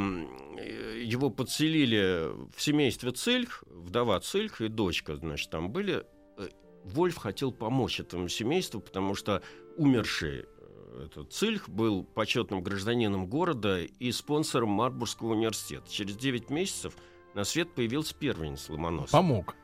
его 1.04 1.30
подселили 1.30 2.32
в 2.56 2.62
семействе 2.62 3.12
Цильх, 3.12 3.64
вдова 3.68 4.20
Цильх 4.22 4.62
и 4.62 4.70
дочка, 4.70 5.18
значит, 5.18 5.50
там 5.50 5.70
были. 5.70 6.06
Вольф 6.86 7.18
хотел 7.18 7.52
помочь 7.52 8.00
этому 8.00 8.28
семейству, 8.28 8.82
потому 8.82 9.16
что 9.16 9.42
умерший 9.78 10.40
э, 10.40 10.46
этот 11.06 11.32
Цильх 11.34 11.70
был 11.70 12.04
почетным 12.04 12.62
гражданином 12.62 13.28
города 13.28 13.82
и 13.82 14.12
спонсором 14.12 14.70
Марбургского 14.70 15.34
университета. 15.34 15.90
Через 15.90 16.16
9 16.18 16.50
месяцев 16.50 16.94
на 17.34 17.44
свет 17.44 17.74
появился 17.74 18.14
первенец 18.16 18.70
Ломоносов. 18.70 19.12
Помог. 19.12 19.56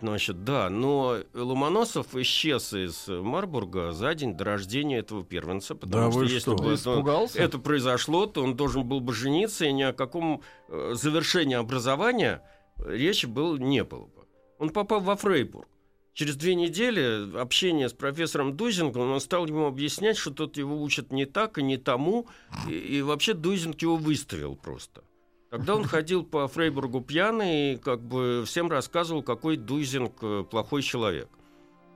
Значит, 0.00 0.42
да, 0.44 0.68
но 0.70 1.18
Ломоносов 1.34 2.16
исчез 2.16 2.72
из 2.72 3.06
Марбурга 3.08 3.92
за 3.92 4.12
день 4.14 4.34
до 4.36 4.44
рождения 4.44 4.98
этого 4.98 5.24
первенца, 5.24 5.74
потому 5.76 6.06
Да 6.06 6.10
что 6.12 6.22
если 6.24 6.38
что? 6.40 6.56
бы 6.56 6.74
испугался? 6.74 7.38
это 7.38 7.58
произошло, 7.58 8.26
то 8.26 8.42
он 8.42 8.56
должен 8.56 8.84
был 8.86 9.00
бы 9.00 9.12
жениться, 9.12 9.64
и 9.66 9.72
ни 9.72 9.82
о 9.82 9.92
каком 9.92 10.42
э, 10.68 10.94
завершении 10.94 11.54
образования 11.54 12.42
речи 12.84 13.26
был, 13.26 13.56
не 13.56 13.84
было 13.84 14.06
бы. 14.06 14.26
Он 14.58 14.70
попал 14.70 15.00
во 15.00 15.14
Фрейбург. 15.16 15.68
Через 16.14 16.36
две 16.36 16.54
недели 16.54 17.36
общения 17.36 17.88
с 17.88 17.92
профессором 17.92 18.56
Дуйзингом 18.56 19.10
он 19.10 19.20
стал 19.20 19.46
ему 19.46 19.66
объяснять, 19.66 20.16
что 20.16 20.30
тот 20.30 20.56
его 20.56 20.80
учит 20.80 21.10
не 21.10 21.26
так 21.26 21.58
и 21.58 21.62
не 21.62 21.76
тому, 21.76 22.28
и, 22.68 22.72
и 22.72 23.02
вообще 23.02 23.34
Дуйзинг 23.34 23.82
его 23.82 23.96
выставил 23.96 24.54
просто. 24.54 25.02
Тогда 25.50 25.74
он 25.74 25.84
ходил 25.84 26.24
по 26.24 26.46
Фрейбургу 26.46 27.00
пьяный 27.00 27.74
и 27.74 27.76
как 27.76 28.00
бы 28.00 28.44
всем 28.46 28.70
рассказывал, 28.70 29.22
какой 29.22 29.56
Дуйзинг 29.56 30.12
э, 30.22 30.44
плохой 30.48 30.82
человек. 30.82 31.28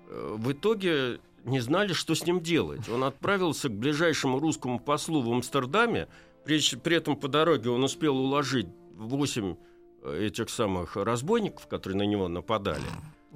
Э, 0.08 0.37
В 0.37 0.50
итоге 0.50 1.20
не 1.44 1.60
знали, 1.60 1.92
что 1.92 2.16
с 2.16 2.26
ним 2.26 2.40
делать. 2.40 2.88
Он 2.88 3.04
отправился 3.04 3.68
к 3.68 3.72
ближайшему 3.72 4.40
русскому 4.40 4.80
послу 4.80 5.22
в 5.22 5.32
Амстердаме. 5.32 6.08
При, 6.44 6.60
при 6.76 6.96
этом 6.96 7.16
по 7.16 7.28
дороге 7.28 7.70
он 7.70 7.84
успел 7.84 8.16
уложить 8.16 8.66
восемь 8.96 9.54
э, 10.02 10.26
этих 10.26 10.50
самых 10.50 10.96
разбойников, 10.96 11.68
которые 11.68 11.98
на 11.98 12.06
него 12.06 12.26
нападали. 12.26 12.82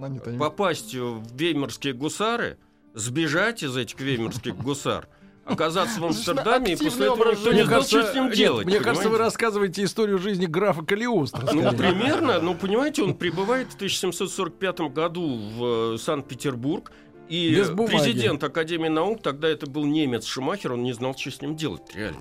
Они-то 0.01 0.31
не- 0.33 0.39
Попасть 0.39 0.95
в 0.95 1.23
веймарские 1.37 1.93
гусары, 1.95 2.59
сбежать 2.95 3.63
из 3.63 3.77
этих 3.77 4.01
веймарских 4.01 4.57
гусар, 4.57 5.09
оказаться 5.45 6.01
в 6.01 6.05
Амстердаме, 6.05 6.75
и 6.75 6.77
после 6.77 7.07
этого 7.07 7.31
никто 7.33 7.53
не 7.53 7.65
знал, 7.65 7.83
что 7.83 8.03
с 8.05 8.15
ним 8.15 8.31
делать. 8.31 8.67
мне 8.67 8.81
кажется, 8.81 9.09
вы 9.09 9.19
рассказываете 9.19 9.85
историю 9.85 10.19
жизни 10.19 10.47
графа 10.47 10.83
Калиостро. 10.85 11.53
Ну, 11.53 11.71
примерно. 11.73 12.41
Ну, 12.41 12.55
понимаете, 12.55 13.03
он 13.03 13.15
прибывает 13.15 13.69
в 13.73 13.75
1745 13.75 14.81
году 14.93 15.37
в 15.37 15.95
э, 15.95 15.99
Санкт-Петербург, 15.99 16.93
и 17.29 17.51
президент 17.87 18.45
Академии 18.45 18.89
наук, 18.89 19.23
тогда 19.23 19.49
это 19.49 19.67
был 19.69 19.85
немец 19.85 20.27
Шумахер, 20.27 20.73
он 20.75 20.83
не 20.83 20.93
знал, 20.93 21.17
что 21.17 21.31
с 21.31 21.41
ним 21.41 21.57
делать, 21.57 21.83
реально. 21.95 22.19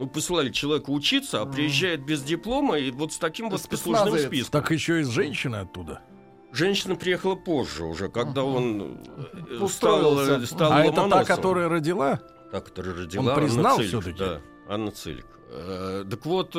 Ну, 0.00 0.06
посылали 0.06 0.50
человека 0.50 0.90
учиться, 0.90 1.42
а 1.42 1.46
приезжает 1.46 2.04
без 2.04 2.22
диплома 2.22 2.78
и 2.78 2.90
вот 2.90 3.12
с 3.12 3.18
таким 3.18 3.50
вот 3.50 3.60
послужным 3.68 4.16
списком. 4.18 4.60
Так 4.60 4.70
еще 4.70 5.00
и 5.00 5.04
с 5.04 5.08
женщиной 5.08 5.60
оттуда. 5.62 6.02
Женщина 6.52 6.96
приехала 6.96 7.34
позже 7.34 7.84
уже, 7.84 8.08
когда 8.08 8.42
он 8.42 8.98
э, 9.16 9.66
стал, 9.68 10.14
Устроился. 10.16 10.42
э, 10.42 10.46
стал 10.46 10.72
а 10.72 10.84
это 10.84 11.08
та, 11.08 11.24
которая 11.24 11.68
родила? 11.68 12.20
Та, 12.50 12.60
которая 12.60 12.94
родила 12.94 13.32
Он 13.32 13.34
признал 13.34 13.76
Анна 13.76 13.76
Цилик, 13.76 13.88
всё-таки? 13.88 14.18
Да, 14.18 14.40
Анна 14.68 14.90
Цилик. 14.90 15.26
Э, 15.50 16.04
так 16.08 16.24
вот, 16.26 16.56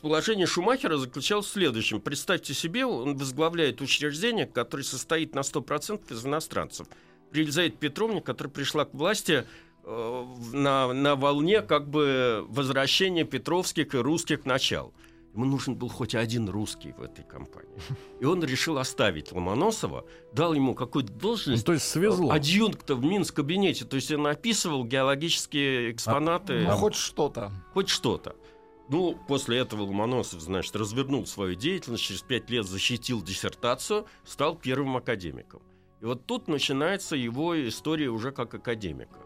положение 0.00 0.46
Шумахера 0.46 0.96
заключалось 0.96 1.46
в 1.46 1.50
следующем. 1.50 2.00
Представьте 2.00 2.54
себе, 2.54 2.86
он 2.86 3.16
возглавляет 3.16 3.80
учреждение, 3.80 4.46
которое 4.46 4.82
состоит 4.82 5.34
на 5.34 5.40
100% 5.40 6.12
из 6.12 6.26
иностранцев. 6.26 6.86
При 7.30 7.42
Елизавете 7.42 7.76
Петровне, 7.76 8.20
которая 8.20 8.52
пришла 8.52 8.84
к 8.84 8.94
власти 8.94 9.44
э, 9.84 10.24
на, 10.52 10.92
на 10.92 11.16
волне 11.16 11.62
как 11.62 11.88
бы 11.88 12.44
возвращения 12.48 13.24
петровских 13.24 13.94
и 13.94 13.98
русских 13.98 14.44
начал. 14.44 14.92
Ему 15.34 15.46
нужен 15.46 15.74
был 15.74 15.88
хоть 15.88 16.14
один 16.14 16.48
русский 16.48 16.92
в 16.92 17.02
этой 17.02 17.24
компании. 17.24 17.74
И 18.20 18.24
он 18.24 18.42
решил 18.44 18.78
оставить 18.78 19.32
Ломоносова, 19.32 20.04
дал 20.32 20.54
ему 20.54 20.74
какую-то 20.76 21.12
Ну, 21.12 21.18
должность, 21.18 21.66
то 21.66 21.72
есть 21.72 21.86
свезло. 21.88 22.32
адъюнкта 22.32 22.94
в 22.94 23.04
Минск-кабинете. 23.04 23.84
То 23.84 23.96
есть 23.96 24.12
он 24.12 24.26
описывал 24.28 24.84
геологические 24.84 25.90
экспонаты, 25.90 26.64
Ну, 26.66 26.70
хоть 26.76 26.94
что-то. 26.94 27.50
хоть 27.72 27.88
что-то. 27.88 28.36
Ну, 28.88 29.18
после 29.26 29.58
этого 29.58 29.82
Ломоносов, 29.82 30.40
значит, 30.40 30.76
развернул 30.76 31.26
свою 31.26 31.54
деятельность, 31.56 32.04
через 32.04 32.20
пять 32.22 32.48
лет 32.50 32.66
защитил 32.66 33.22
диссертацию, 33.22 34.06
стал 34.24 34.54
первым 34.56 34.96
академиком. 34.96 35.62
И 36.00 36.04
вот 36.04 36.26
тут 36.26 36.48
начинается 36.48 37.16
его 37.16 37.58
история 37.68 38.08
уже 38.10 38.30
как 38.30 38.54
академика. 38.54 39.18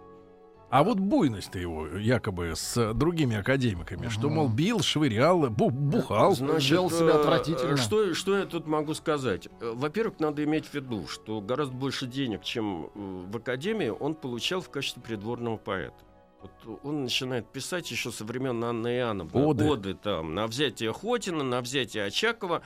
А 0.71 0.85
вот 0.85 0.99
буйность 0.99 1.55
его 1.55 1.87
якобы 1.87 2.53
с 2.55 2.93
другими 2.93 3.37
академиками, 3.37 4.09
что, 4.09 4.29
мол, 4.29 4.49
бил, 4.49 4.81
швырял, 4.81 5.47
бу- 5.49 5.71
бухал. 5.71 6.35
Вел 6.35 6.91
себя 6.91 7.09
э, 7.13 7.21
отвратительно. 7.21 7.77
Что, 7.79 8.13
что 8.13 8.37
я 8.37 8.45
тут 8.45 8.67
могу 8.67 8.93
сказать? 8.93 9.49
Э, 9.63 9.73
Во-первых, 9.75 10.21
надо 10.21 10.45
иметь 10.45 10.67
в 10.67 10.75
виду, 10.75 11.07
что 11.09 11.41
гораздо 11.41 11.75
больше 11.75 12.07
денег, 12.07 12.43
чем 12.43 12.87
э, 12.87 12.89
в 12.95 13.37
академии, 13.39 13.89
он 13.89 14.15
получал 14.15 14.61
в 14.61 14.69
качестве 14.69 15.03
придворного 15.03 15.57
поэта. 15.57 15.95
Вот 16.43 16.81
он 16.85 17.03
начинает 17.05 17.51
писать 17.51 17.91
еще 17.91 18.13
со 18.13 18.25
времен 18.25 18.63
Анны 18.63 18.89
и 18.89 18.99
Иоанна. 18.99 19.27
Оды. 19.33 19.95
там, 19.95 20.35
на 20.35 20.47
взятие 20.47 20.93
Хотина, 20.93 21.43
на 21.45 21.63
взятие 21.63 22.05
Очакова. 22.05 22.61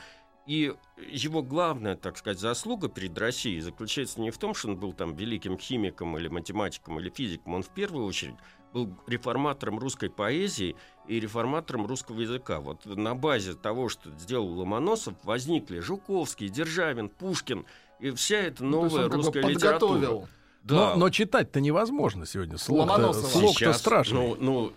И 0.47 0.75
его 0.97 1.43
главная, 1.43 1.95
так 1.95 2.19
сказать, 2.19 2.41
заслуга 2.41 2.89
перед 2.89 3.17
Россией 3.17 3.61
заключается 3.61 4.21
не 4.21 4.31
в 4.31 4.39
том, 4.39 4.55
что 4.55 4.69
он 4.69 4.77
был 4.77 4.93
там 4.93 5.15
великим 5.15 5.57
химиком 5.57 6.19
или 6.19 6.29
математиком 6.29 6.99
или 6.99 7.11
физиком. 7.11 7.55
Он 7.55 7.63
в 7.63 7.69
первую 7.69 8.07
очередь 8.07 8.35
был 8.73 8.97
реформатором 9.07 9.79
русской 9.79 10.11
поэзии 10.11 10.75
и 11.07 11.21
реформатором 11.21 11.87
русского 11.87 12.21
языка. 12.21 12.61
Вот 12.61 12.85
на 12.87 13.15
базе 13.15 13.55
того, 13.55 13.89
что 13.89 14.11
сделал 14.19 14.49
Ломоносов, 14.49 15.15
возникли 15.23 15.79
Жуковский, 15.79 16.49
Державин, 16.49 17.09
Пушкин 17.09 17.65
и 18.01 18.11
вся 18.11 18.39
эта 18.39 18.65
Ну, 18.65 18.83
новая 18.83 19.05
он 19.05 19.11
как 19.11 19.21
бы 19.21 19.25
русская 19.25 19.43
литература. 19.43 20.27
Да. 20.65 20.75
Но, 20.95 20.97
но 20.97 21.11
читать-то 21.11 21.61
невозможно 21.61 22.25
сегодня. 22.27 22.57
Слог-то, 22.59 23.13
слог-то 23.13 23.73
страшный. 23.73 24.37
Ну, 24.39 24.73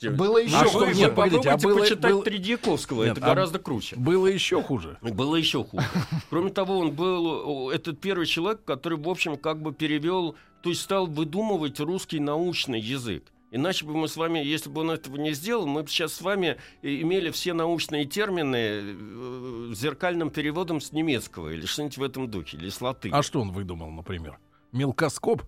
ну, 0.00 0.10
Было 0.16 0.38
еще 0.38 0.56
А 0.56 0.62
вы, 0.64 0.68
что, 0.70 0.78
вы 0.80 0.86
хуже. 0.86 0.98
нет, 0.98 1.14
погодите, 1.14 1.50
а 1.50 1.56
было- 1.58 1.78
почитать 1.78 2.12
был- 2.12 2.22
Тредьяковского, 2.22 3.04
Нет, 3.04 3.18
это 3.18 3.26
а 3.26 3.28
гораздо 3.28 3.58
круче. 3.60 3.94
Было 3.96 4.26
еще 4.26 4.60
хуже. 4.62 4.98
Было 5.00 5.36
еще 5.36 5.62
хуже. 5.64 5.84
Кроме 6.28 6.50
того, 6.50 6.78
он 6.78 6.90
был 6.92 7.70
этот 7.70 8.00
первый 8.00 8.26
человек, 8.26 8.64
который, 8.64 8.98
в 8.98 9.08
общем, 9.08 9.36
как 9.36 9.60
бы 9.62 9.72
перевел, 9.72 10.34
то 10.62 10.70
есть 10.70 10.80
стал 10.82 11.06
выдумывать 11.06 11.78
русский 11.78 12.18
научный 12.18 12.80
язык. 12.80 13.24
Иначе 13.52 13.84
бы 13.84 13.94
мы 13.94 14.08
с 14.08 14.16
вами, 14.16 14.38
если 14.38 14.70
бы 14.70 14.80
он 14.80 14.90
этого 14.92 15.16
не 15.18 15.32
сделал, 15.34 15.66
мы 15.66 15.82
бы 15.82 15.88
сейчас 15.88 16.14
с 16.14 16.22
вами 16.22 16.56
имели 16.80 17.30
все 17.30 17.52
научные 17.52 18.06
термины 18.06 18.56
э, 18.56 19.72
зеркальным 19.74 20.30
переводом 20.30 20.80
с 20.80 20.90
немецкого 20.92 21.50
или 21.50 21.66
что-нибудь 21.66 21.98
в 21.98 22.02
этом 22.02 22.30
духе, 22.30 22.56
или 22.56 22.70
с 22.70 22.80
латыни. 22.80 23.12
А 23.14 23.22
что 23.22 23.40
он 23.42 23.52
выдумал, 23.52 23.90
например? 23.90 24.38
Мелкоскоп? 24.72 25.42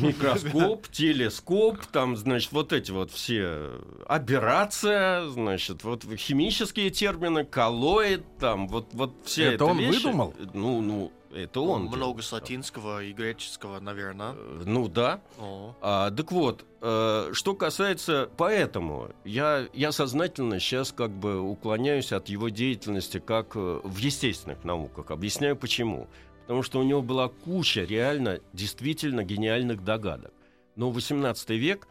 Микроскоп, 0.00 0.88
телескоп, 0.92 1.84
там, 1.92 2.16
значит, 2.16 2.52
вот 2.52 2.72
эти 2.72 2.90
вот 2.90 3.10
все 3.10 3.72
операция, 4.06 5.28
значит, 5.28 5.84
вот 5.84 6.04
химические 6.16 6.90
термины, 6.90 7.44
коллоид, 7.44 8.24
там, 8.38 8.68
вот, 8.68 8.88
вот 8.92 9.12
все 9.24 9.44
это, 9.44 9.54
это 9.54 9.64
он 9.66 9.78
вещи. 9.78 9.96
выдумал? 9.96 10.34
Ну, 10.54 10.80
ну, 10.80 11.12
это 11.34 11.60
он. 11.60 11.84
Много 11.86 12.22
с 12.22 12.32
латинского 12.32 13.02
и 13.02 13.12
греческого, 13.12 13.80
наверное. 13.80 14.32
Э, 14.34 14.62
Ну 14.64 14.88
да. 14.88 15.20
О. 15.38 15.74
А, 15.82 16.10
так 16.10 16.32
вот, 16.32 16.64
э, 16.80 17.30
что 17.32 17.54
касается 17.54 18.30
поэтому, 18.36 19.10
я, 19.24 19.68
я 19.74 19.92
сознательно 19.92 20.58
сейчас 20.58 20.92
как 20.92 21.10
бы 21.10 21.40
уклоняюсь 21.40 22.12
от 22.12 22.28
его 22.28 22.48
деятельности 22.48 23.18
как 23.18 23.56
э, 23.56 23.80
в 23.82 23.96
естественных 23.98 24.64
науках. 24.64 25.10
Объясняю 25.10 25.56
почему. 25.56 26.08
Потому 26.46 26.62
что 26.62 26.78
у 26.78 26.82
него 26.82 27.00
была 27.02 27.28
куча 27.28 27.84
реально 27.84 28.40
действительно 28.52 29.24
гениальных 29.24 29.82
догадок. 29.82 30.32
Но 30.76 30.90
18 30.90 31.50
век, 31.50 31.88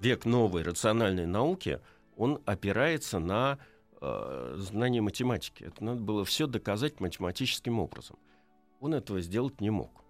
век 0.00 0.24
новой 0.26 0.62
рациональной 0.62 1.26
науки, 1.26 1.80
он 2.16 2.40
опирается 2.44 3.18
на 3.18 3.58
э, 4.00 4.54
знание 4.58 5.00
математики. 5.00 5.64
Это 5.64 5.82
надо 5.82 6.02
было 6.02 6.24
все 6.24 6.46
доказать 6.46 7.00
математическим 7.00 7.78
образом. 7.78 8.18
Он 8.80 8.92
этого 8.94 9.20
сделать 9.22 9.60
не 9.62 9.70
мог. 9.70 10.04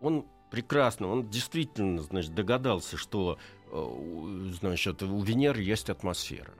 Он 0.00 0.24
прекрасно, 0.50 1.08
он 1.08 1.28
действительно, 1.28 2.02
значит, 2.02 2.34
догадался, 2.34 2.96
что, 2.96 3.38
э, 3.70 4.50
значит, 4.60 5.02
у 5.02 5.20
Венеры 5.20 5.60
есть 5.62 5.90
атмосфера. 5.90 6.54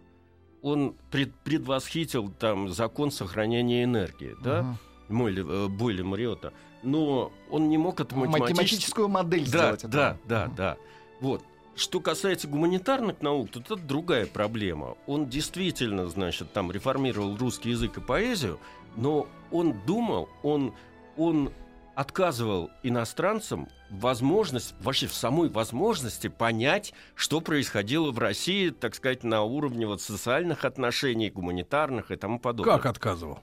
Он 0.60 0.94
пред- 1.10 1.34
предвосхитил 1.44 2.30
там 2.30 2.68
закон 2.68 3.10
сохранения 3.10 3.84
энергии, 3.84 4.34
да, 4.42 4.62
Мгм. 4.62 4.78
Мойли, 5.08 5.44
э, 5.46 5.68
Бойли 5.68 6.02
Мариота, 6.02 6.52
но 6.82 7.32
он 7.50 7.68
не 7.68 7.78
мог 7.78 8.00
это 8.00 8.14
математически... 8.16 8.52
Математическую 8.52 9.08
модель 9.08 9.44
Да, 9.50 9.76
сделать. 9.76 9.82
да, 9.86 10.16
да, 10.24 10.46
Мгм. 10.46 10.54
да. 10.56 10.76
Вот. 11.20 11.42
Что 11.74 12.00
касается 12.00 12.48
гуманитарных 12.48 13.20
наук, 13.20 13.50
то 13.50 13.60
это 13.60 13.76
другая 13.76 14.24
проблема. 14.26 14.96
Он 15.06 15.28
действительно, 15.28 16.08
значит, 16.08 16.52
там 16.52 16.72
реформировал 16.72 17.36
русский 17.36 17.70
язык 17.70 17.98
и 17.98 18.00
поэзию, 18.00 18.58
но 18.96 19.26
он 19.50 19.74
думал, 19.86 20.28
он, 20.42 20.72
он 21.18 21.52
отказывал 21.94 22.70
иностранцам 22.82 23.68
возможность, 23.90 24.74
вообще 24.80 25.06
в 25.06 25.12
самой 25.14 25.48
возможности 25.48 26.28
понять, 26.28 26.92
что 27.14 27.40
происходило 27.40 28.10
в 28.10 28.18
России, 28.18 28.70
так 28.70 28.94
сказать, 28.94 29.22
на 29.22 29.42
уровне 29.42 29.86
вот 29.86 30.00
социальных 30.00 30.64
отношений, 30.64 31.30
гуманитарных 31.30 32.10
и 32.10 32.16
тому 32.16 32.38
подобное. 32.38 32.74
Как 32.74 32.86
отказывал? 32.86 33.40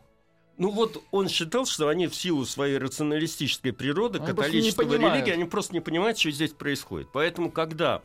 Ну 0.57 0.69
вот 0.69 1.03
он 1.12 1.29
считал, 1.29 1.65
что 1.65 1.88
они 1.88 2.07
в 2.07 2.15
силу 2.15 2.45
своей 2.45 2.77
рационалистической 2.77 3.74
природы, 3.74 4.19
Они 4.19 4.27
католического 4.27 4.93
религии, 4.93 5.31
они 5.31 5.45
просто 5.45 5.74
не 5.74 5.79
понимают, 5.79 6.17
что 6.19 6.29
здесь 6.31 6.51
происходит. 6.51 7.10
Поэтому, 7.12 7.51
когда 7.51 8.01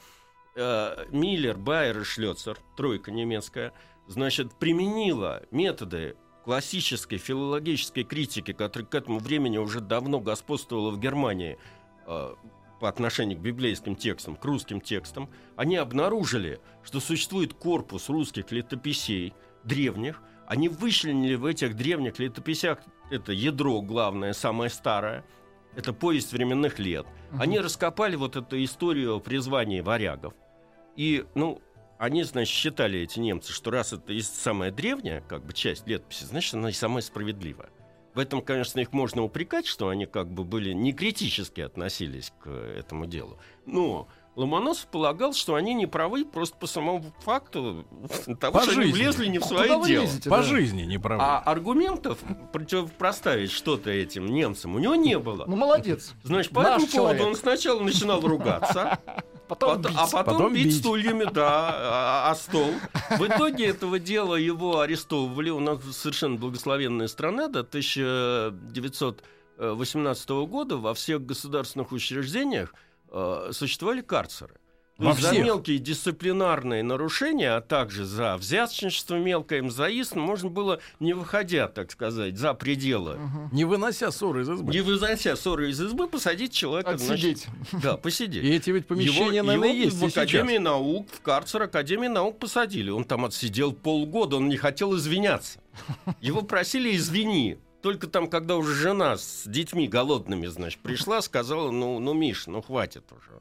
э, 0.55 1.05
Миллер, 1.11 1.57
Байер 1.57 2.01
и 2.01 2.05
Шлёцер, 2.05 2.59
тройка 2.77 3.11
немецкая, 3.11 3.73
значит, 4.07 4.55
применила 4.55 5.43
методы 5.51 6.17
классической 6.45 7.19
филологической 7.19 8.05
критики, 8.05 8.55
которая 8.55 8.89
к 8.89 8.95
этому 8.95 9.19
времени 9.19 9.59
уже 9.59 9.81
давно 9.81 10.19
господствовала 10.19 10.91
в 10.91 10.99
Германии 10.99 11.59
э, 12.07 12.35
по 12.81 12.89
отношению 12.89 13.39
к 13.39 13.43
библейским 13.43 13.97
текстам, 13.97 14.37
к 14.37 14.45
русским 14.47 14.81
текстам, 14.81 15.29
они 15.57 15.77
обнаружили, 15.77 16.61
что 16.83 17.01
существует 17.01 17.53
корпус 17.53 18.09
русских 18.09 18.51
летописей 18.51 19.35
древних, 19.65 20.23
они 20.49 20.71
вычленили 20.71 21.35
в 21.35 21.45
этих 21.45 21.77
древних 21.77 22.19
летописях 22.19 22.79
это 23.11 23.33
ядро 23.33 23.83
главное, 23.83 24.33
самое 24.33 24.71
старое, 24.71 25.23
это 25.77 25.93
повесть 25.93 26.33
временных 26.33 26.79
лет. 26.79 27.07
Мгм. 27.31 27.43
Они 27.43 27.59
раскопали 27.61 28.17
вот 28.17 28.37
эту 28.37 28.63
историю 28.65 29.17
о 29.17 29.21
призвании 29.21 29.83
варягов. 29.83 30.33
И, 30.97 31.27
ну, 31.35 31.61
они, 31.99 32.23
значит, 32.23 32.55
считали, 32.55 33.01
эти 33.01 33.21
немцы, 33.21 33.53
что 33.53 33.71
раз 33.71 33.93
это 33.93 34.15
и 34.15 34.23
самая 34.23 34.71
древняя, 34.71 35.21
как 35.21 35.45
бы, 35.45 35.53
часть 35.53 35.87
летописи, 35.87 36.25
значит, 36.25 36.55
она 36.55 36.71
и 36.71 36.73
самая 36.73 37.03
справедливая. 37.03 37.69
В 38.15 38.19
этом, 38.19 38.41
конечно, 38.41 38.81
их 38.81 38.93
можно 38.93 39.23
упрекать, 39.23 39.67
что 39.67 39.91
они 39.91 40.07
как 40.07 40.31
бы 40.31 40.45
были 40.45 40.73
не 40.73 40.95
критически 40.95 41.61
относились 41.61 42.33
к 42.43 42.49
этому 42.49 43.05
делу. 43.05 43.39
Но 43.67 44.09
Ломоносов 44.39 44.87
полагал, 44.87 45.33
что 45.35 45.57
они 45.57 45.75
не 45.75 45.87
правы 45.87 46.25
просто 46.25 46.57
по 46.57 46.67
самому 46.69 47.13
факту 47.25 47.85
того, 48.41 48.61
По 48.61 48.63
что 48.63 48.71
они 48.73 48.83
жизни. 48.85 48.93
влезли 48.93 49.27
не 49.27 49.39
в 49.41 49.43
А 49.43 49.47
свое 49.47 49.63
куда 49.65 49.79
вы 49.79 49.89
дело. 49.89 50.03
лезете, 50.03 50.31
По 50.31 50.37
да? 50.37 50.43
жизни 50.45 50.83
не 50.83 50.97
правы. 50.99 51.23
А 51.25 51.41
аргументов 51.41 52.19
противопоставить 52.53 53.51
что-то 53.51 53.91
этим 53.91 54.27
немцам 54.27 54.77
у 54.77 54.79
него 54.79 54.95
не 54.95 55.19
было. 55.19 55.45
Ну, 55.47 55.57
молодец. 55.57 56.15
Значит, 56.23 56.53
по 56.53 56.63
Наш 56.63 56.85
этому 56.85 57.03
поводу 57.05 57.25
он 57.27 57.35
сначала 57.35 57.81
начинал 57.83 58.21
ругаться, 58.21 59.01
Потом 59.49 59.83
пот- 59.83 59.89
бить. 59.91 59.97
а 59.99 60.07
потом, 60.07 60.25
Потом 60.37 60.55
бить, 60.55 60.67
бить. 60.67 60.79
стульями, 60.79 61.25
да, 61.25 61.71
а- 61.73 62.31
а 62.31 62.35
стол. 62.37 62.71
В 63.19 63.27
итоге 63.27 63.67
этого 63.67 63.99
дела 63.99 64.37
его 64.37 64.79
арестовывали. 64.81 65.51
У 65.51 65.59
нас 65.59 65.81
совершенно 65.97 66.37
благословенная 66.37 67.09
страна 67.09 67.49
до 67.49 67.61
1918 67.65 70.31
года 70.47 70.77
во 70.77 70.95
всех 70.95 71.25
государственных 71.27 71.91
учреждениях 71.93 72.73
э, 73.11 73.51
существовали 73.53 74.01
карцеры. 74.01 74.55
То 74.97 75.05
Во 75.05 75.11
есть 75.11 75.23
за 75.23 75.31
всех? 75.31 75.45
мелкие 75.45 75.79
дисциплинарные 75.79 76.83
нарушения, 76.83 77.53
а 77.55 77.61
также 77.61 78.05
за 78.05 78.37
взяточничество 78.37 79.15
мелкое, 79.15 79.63
мзаизм, 79.63 80.19
можно 80.19 80.51
было, 80.51 80.81
не 80.99 81.13
выходя, 81.15 81.69
так 81.69 81.93
сказать, 81.93 82.37
за 82.37 82.53
пределы, 82.55 83.15
Мгм. 83.17 83.49
Не 83.53 83.65
вынося 83.65 84.11
ссоры 84.11 84.43
из 84.43 84.51
избы. 84.51 84.73
не 84.73 84.81
вынося 84.81 85.37
ссоры 85.37 85.71
из 85.71 85.81
избы, 85.81 86.09
посадить 86.09 86.53
человека... 86.53 86.99
значит, 86.99 87.47
Отсидеть. 87.47 87.81
да, 87.81 87.97
посидеть. 87.97 88.43
И 88.43 88.49
эти 88.49 88.71
ведь 88.71 88.89
помещения, 88.89 89.37
его, 89.37 89.47
наверное, 89.47 89.69
его 89.73 89.85
есть 89.85 89.97
в 89.99 90.05
и 90.05 90.11
сейчас. 90.11 90.17
Академии 90.25 90.59
наук, 90.59 91.07
в 91.13 91.21
карцер 91.21 91.63
Академии 91.63 92.09
наук 92.09 92.41
посадили. 92.41 92.91
Он 92.91 93.05
там 93.05 93.25
отсидел 93.25 93.73
полгода, 93.73 94.35
он 94.35 94.49
не 94.49 94.57
хотел 94.57 94.97
извиняться. 94.97 95.61
Его 96.21 96.43
просили 96.43 96.97
«извини». 96.97 97.59
Только 97.83 98.09
там, 98.09 98.29
когда 98.29 98.57
уже 98.57 98.75
жена 98.75 99.17
с 99.17 99.45
детьми 99.47 99.87
голодными, 99.87 100.47
значит, 100.47 100.81
пришла, 100.81 101.23
сказала, 101.23 101.71
ну, 101.71 102.01
ну, 102.01 102.13
Миш, 102.13 102.47
ну, 102.47 102.61
хватит 102.61 103.05
уже. 103.13 103.41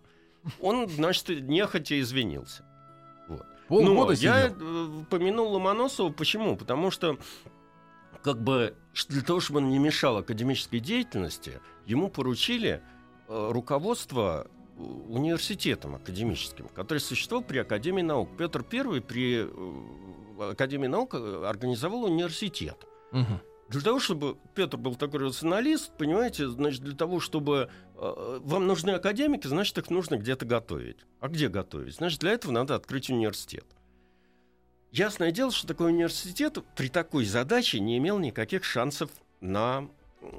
Он, 0.61 0.87
значит, 0.87 1.27
нехотя 1.41 1.99
извинился. 1.99 2.63
Вот. 3.27 3.45
Полгода 3.67 3.95
Но 3.95 4.11
я 4.11 4.49
сидел. 4.49 5.01
э, 5.01 5.05
помянул 5.09 5.51
Ломоносова. 5.53 6.11
Почему? 6.11 6.55
Потому 6.55 6.91
что 6.91 7.17
как 8.23 8.41
бы 8.41 8.75
для 9.09 9.21
того, 9.21 9.39
чтобы 9.39 9.59
он 9.59 9.69
не 9.69 9.79
мешал 9.79 10.17
академической 10.17 10.79
деятельности, 10.79 11.59
ему 11.85 12.09
поручили 12.09 12.81
э, 13.27 13.49
руководство 13.51 14.47
э, 14.77 14.81
университетом 14.81 15.95
академическим, 15.95 16.67
который 16.69 16.99
существовал 16.99 17.43
при 17.43 17.57
Академии 17.57 18.03
наук. 18.03 18.29
Петр 18.37 18.63
I 18.71 19.01
при 19.01 19.47
э, 19.47 20.51
Академии 20.51 20.87
наук 20.87 21.15
организовал 21.15 22.03
университет. 22.03 22.85
Мгм. 23.11 23.41
Для 23.69 23.81
того, 23.81 23.99
чтобы 23.99 24.37
Петр 24.55 24.77
был 24.77 24.95
такой 24.95 25.19
рационалист, 25.19 25.91
понимаете, 25.97 26.47
значит, 26.47 26.81
для 26.81 26.95
того, 26.95 27.19
чтобы 27.19 27.69
э, 27.95 28.39
вам 28.41 28.65
нужны 28.65 28.91
академики, 28.91 29.47
значит, 29.47 29.77
их 29.77 29.89
нужно 29.89 30.15
где-то 30.15 30.45
готовить. 30.45 30.97
А 31.19 31.27
где 31.27 31.49
готовить? 31.49 31.95
Значит, 31.95 32.21
для 32.21 32.31
этого 32.31 32.51
надо 32.53 32.75
открыть 32.75 33.09
университет. 33.09 33.65
Ясное 34.91 35.31
дело, 35.31 35.51
что 35.51 35.67
такой 35.67 35.91
университет 35.91 36.59
при 36.75 36.87
такой 36.87 37.25
задаче 37.25 37.81
не 37.81 37.97
имел 37.97 38.19
никаких 38.19 38.63
шансов 38.63 39.09
на 39.41 39.89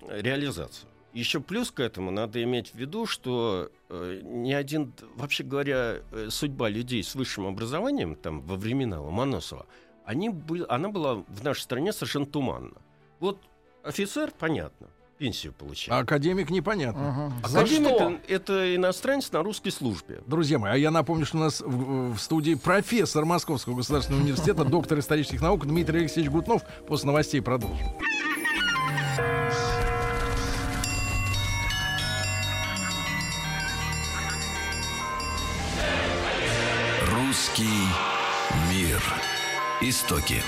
реализацию. 0.09 0.89
Еще 1.13 1.41
плюс 1.41 1.71
к 1.71 1.81
этому 1.81 2.11
надо 2.11 2.43
иметь 2.43 2.71
в 2.71 2.75
виду, 2.77 3.05
что 3.05 3.71
э, 3.89 4.21
ни 4.23 4.53
один, 4.53 4.93
вообще 5.17 5.45
говоря, 5.45 5.99
э, 6.13 6.29
судьба 6.31 6.71
людей 6.71 7.03
с 7.03 7.15
высшим 7.15 7.47
образованием 7.47 8.15
там 8.15 8.41
во 8.41 8.57
времена 8.57 9.01
Ломоносова, 9.01 9.67
они 10.05 10.31
были, 10.31 10.65
она 10.69 10.89
была 10.89 11.17
в 11.17 11.45
нашей 11.45 11.61
стране 11.61 11.93
совершенно 11.93 12.27
туманна. 12.27 12.77
Вот 13.21 13.39
офицер, 13.83 14.31
понятно, 14.39 14.89
пенсию 15.19 15.53
А 15.57 15.61
получает. 15.61 16.03
академик 16.03 16.51
непонятно. 16.51 17.33
За 17.45 17.61
Академик 17.61 17.89
что?— 17.89 18.19
это 18.29 18.77
иностранец 18.77 19.33
на 19.33 19.43
русской 19.43 19.71
службе. 19.71 20.21
Друзья 20.27 20.59
мои, 20.59 20.73
а 20.73 20.77
я 20.77 20.91
напомню, 20.91 21.27
что 21.27 21.39
у 21.39 21.41
нас 21.41 21.61
в, 21.61 22.15
в 22.15 22.19
студии 22.19 22.55
профессор 22.55 23.25
Московского 23.25 23.75
государственного 23.75 24.23
университета, 24.23 24.65
доктор 24.67 24.99
исторических 25.01 25.41
наук 25.41 25.67
Дмитрий 25.67 26.01
Алексеевич 26.01 26.31
Гутнов. 26.31 26.63
После 26.87 27.07
новостей 27.09 27.41
продолжим. 27.43 27.87
Русский 37.11 37.87
мир. 38.71 39.03
Истоки. 39.81 40.43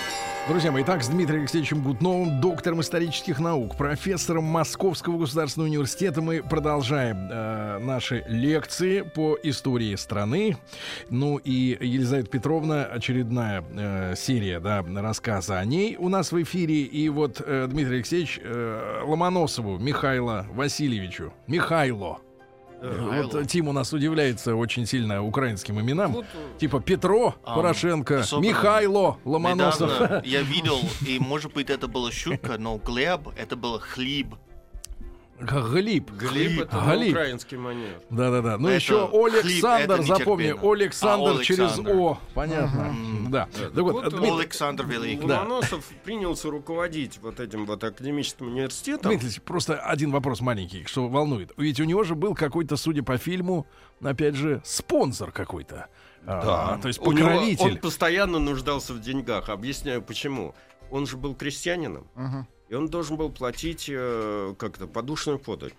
Друзья 0.51 0.73
мои, 0.73 0.83
итак, 0.83 1.05
с 1.05 1.09
Дмитрием 1.09 1.43
Алексеевичем 1.43 1.81
Гутновым, 1.81 2.41
доктором 2.41 2.81
исторических 2.81 3.39
наук, 3.39 3.77
профессором 3.77 4.43
Московского 4.43 5.17
государственного 5.17 5.69
университета, 5.69 6.23
мы 6.23 6.43
продолжаем 6.43 7.29
э, 7.31 7.79
наши 7.79 8.25
лекции 8.27 9.03
по 9.03 9.39
истории 9.45 9.95
страны. 9.95 10.57
Ну 11.09 11.37
и 11.37 11.79
Елизавета 11.81 12.31
Петровна, 12.31 12.83
очередная 12.85 13.63
э, 13.63 14.15
серия 14.17 14.59
да, 14.59 14.83
рассказа 14.83 15.57
о 15.57 15.65
ней 15.65 15.95
у 15.97 16.09
нас 16.09 16.33
в 16.33 16.43
эфире. 16.43 16.83
И 16.83 17.09
вот 17.11 17.41
э, 17.47 17.69
Дмитрий 17.71 17.99
Алексеевич 17.99 18.41
э, 18.43 19.03
Ломоносову 19.05 19.79
Михаила 19.79 20.49
Васильевичу, 20.51 21.33
Михайло, 21.47 22.19
вот 22.81 23.35
э, 23.35 23.45
Тим 23.45 23.69
у 23.69 23.73
нас 23.73 23.93
удивляется 23.93 24.55
очень 24.55 24.87
сильно 24.87 25.23
украинским 25.23 25.81
именам. 25.81 26.12
Вот, 26.12 26.27
Типа 26.59 26.81
Петро 26.81 27.35
А, 27.45 27.57
Порошенко, 27.57 28.25
Михайло 28.38 29.19
Ломоносов. 29.25 29.90
Недавно 29.90 30.23
я 30.25 30.43
видел, 30.43 30.79
и 31.07 31.19
может 31.19 31.53
быть 31.53 31.71
это 31.71 31.88
была 31.88 32.11
шутка, 32.11 32.57
но 32.59 32.79
Глеб 32.79 33.29
это 33.37 33.57
был 33.57 33.79
хлеб. 33.79 34.35
Глиб. 35.40 36.11
Глеб 36.12 36.61
это 36.62 36.79
Глиб. 36.94 37.11
украинский 37.12 37.57
манер. 37.57 38.00
Да-да-да. 38.11 38.59
Ну 38.59 38.68
Это 38.68 38.76
еще 38.76 39.09
Александр, 39.09 40.03
запомни, 40.03 40.44
нетерпимо. 40.48 40.72
Александр 40.72 41.37
А, 41.40 41.44
через. 41.44 41.79
О. 41.79 42.18
Понятно. 42.35 42.94
Да. 43.29 43.48
Так 43.53 43.72
вот, 43.76 43.92
вот, 43.92 44.11
Дмитрий 44.11 44.31
Александр 44.31 44.87
Великий. 44.87 45.26
Да. 45.26 45.40
Ломоносов 45.40 45.85
принялся 46.05 46.50
руководить 46.50 47.18
вот 47.22 47.40
этим 47.40 47.66
вот 47.66 47.83
академическим 47.83 48.48
университетом. 48.48 49.11
Дмитрий 49.12 49.40
просто 49.40 49.79
один 49.81 50.11
вопрос 50.11 50.40
маленький, 50.40 50.85
что 50.85 51.09
волнует. 51.09 51.53
Ведь 51.57 51.81
у 51.81 51.85
него 51.85 52.05
же 52.05 52.14
был 52.14 52.35
какой-то, 52.35 52.76
судя 52.76 53.03
по 53.03 53.16
фильму, 53.16 53.66
опять 54.03 54.35
же, 54.35 54.61
спонсор 54.64 55.33
какой-то. 55.33 55.87
А, 56.26 56.79
то 56.79 56.88
есть 56.88 57.00
У 57.00 57.12
него- 57.12 57.29
покровитель. 57.29 57.64
он 57.72 57.76
постоянно 57.79 58.38
нуждался 58.38 58.92
в 58.92 59.00
деньгах. 59.00 59.48
Объясняю 59.48 60.03
почему. 60.03 60.55
Он 60.90 61.07
же 61.07 61.16
был 61.16 61.35
крестьянином, 61.37 62.09
Мгм. 62.16 62.46
И 62.70 62.74
он 62.74 62.88
должен 62.88 63.16
был 63.16 63.30
платить 63.30 63.90
э, 63.92 64.54
как-то 64.56 64.87
подушную 64.87 65.38
подать. 65.38 65.74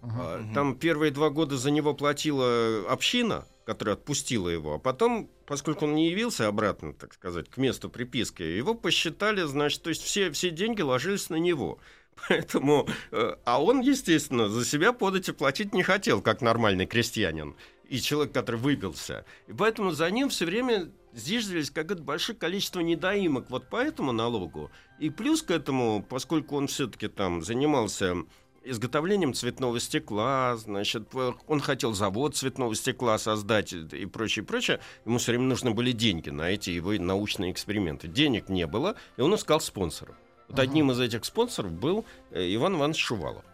Мгм. 0.00 0.54
Там 0.54 0.76
первые 0.76 1.12
два 1.12 1.30
года 1.30 1.56
за 1.56 1.70
него 1.70 1.94
платила 1.94 2.84
община, 2.88 3.46
которая 3.66 3.94
отпустила 3.94 4.48
его, 4.48 4.74
а 4.74 4.78
потом, 4.78 5.30
поскольку 5.46 5.84
он 5.84 5.94
не 5.94 6.10
явился 6.10 6.48
обратно, 6.48 6.94
так 6.94 7.14
сказать, 7.14 7.48
к 7.50 7.58
месту 7.58 7.90
приписки, 7.90 8.42
его 8.42 8.74
посчитали, 8.74 9.42
значит, 9.42 9.82
то 9.82 9.90
есть 9.90 10.02
все, 10.02 10.30
все 10.30 10.50
деньги 10.50 10.82
ложились 10.82 11.28
на 11.28 11.36
него. 11.36 11.78
Поэтому, 12.28 12.88
э, 13.10 13.36
а 13.44 13.62
он, 13.62 13.80
естественно, 13.80 14.48
за 14.48 14.64
себя 14.64 14.94
подать 14.94 15.28
и 15.28 15.32
платить 15.32 15.74
не 15.74 15.82
хотел, 15.82 16.22
как 16.22 16.40
нормальный 16.40 16.86
крестьянин 16.86 17.54
и 17.88 18.00
человек, 18.00 18.32
который 18.32 18.56
выбился. 18.56 19.26
И 19.46 19.52
поэтому 19.52 19.90
за 19.90 20.10
ним 20.10 20.30
все 20.30 20.46
время 20.46 20.90
зиждились 21.14 21.70
какое-то 21.70 22.02
большое 22.02 22.36
количество 22.36 22.80
недоимок 22.80 23.50
вот 23.50 23.68
по 23.70 23.76
этому 23.76 24.12
налогу. 24.12 24.70
И 24.98 25.10
плюс 25.10 25.42
к 25.42 25.50
этому, 25.50 26.04
поскольку 26.08 26.56
он 26.56 26.66
все-таки 26.66 27.08
там 27.08 27.42
занимался 27.42 28.16
изготовлением 28.64 29.34
цветного 29.34 29.78
стекла, 29.78 30.56
значит, 30.56 31.08
п- 31.08 31.34
он 31.46 31.60
хотел 31.60 31.92
завод 31.92 32.34
цветного 32.34 32.74
стекла 32.74 33.18
создать 33.18 33.72
и 33.72 34.06
прочее, 34.06 34.44
прочее. 34.44 34.80
Ему 35.04 35.18
все 35.18 35.32
время 35.32 35.44
нужны 35.44 35.72
были 35.72 35.92
деньги 35.92 36.30
на 36.30 36.48
эти 36.50 36.70
его 36.70 36.92
научные 36.92 37.52
эксперименты. 37.52 38.08
Денег 38.08 38.48
не 38.48 38.66
было, 38.66 38.96
и 39.16 39.20
он 39.20 39.34
искал 39.34 39.60
спонсоров. 39.60 40.16
Вот 40.48 40.58
одним 40.58 40.90
из 40.90 41.00
этих 41.00 41.24
спонсоров 41.24 41.72
был 41.72 42.04
э, 42.30 42.54
Иван 42.54 42.76
Иванович 42.76 43.00
Шувалов. 43.04 43.44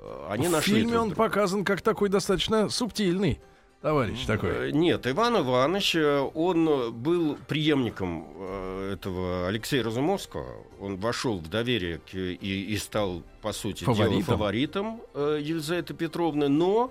Э, 0.00 0.26
Они 0.30 0.48
В 0.48 0.50
нашли 0.52 0.74
фильме 0.76 0.98
он 0.98 1.08
друга. 1.08 1.22
показан 1.22 1.64
как 1.64 1.80
такой 1.80 2.08
достаточно 2.10 2.68
субтильный 2.68 3.40
товарищ 3.84 4.24
такой. 4.26 4.50
Э, 4.50 4.70
Нет, 4.72 5.06
Иван 5.06 5.36
Иванович, 5.38 5.94
э, 5.96 6.20
он 6.34 6.68
э, 6.68 6.90
был 6.90 7.36
преемником 7.46 8.26
этого 8.92 9.46
Алексея 9.48 9.82
Разумовского. 9.84 10.46
Он 10.80 10.96
вошел 10.96 11.38
в 11.38 11.48
доверие 11.48 11.98
к- 11.98 12.14
и, 12.14 12.64
и 12.72 12.76
стал, 12.78 13.22
по 13.42 13.52
сути 13.52 13.84
дела, 13.84 13.94
Фаворитом. 13.94 14.22
фаворитом 14.24 15.02
э, 15.14 15.38
Елизаветы 15.42 15.92
Петровны. 15.94 16.48
Но, 16.48 16.90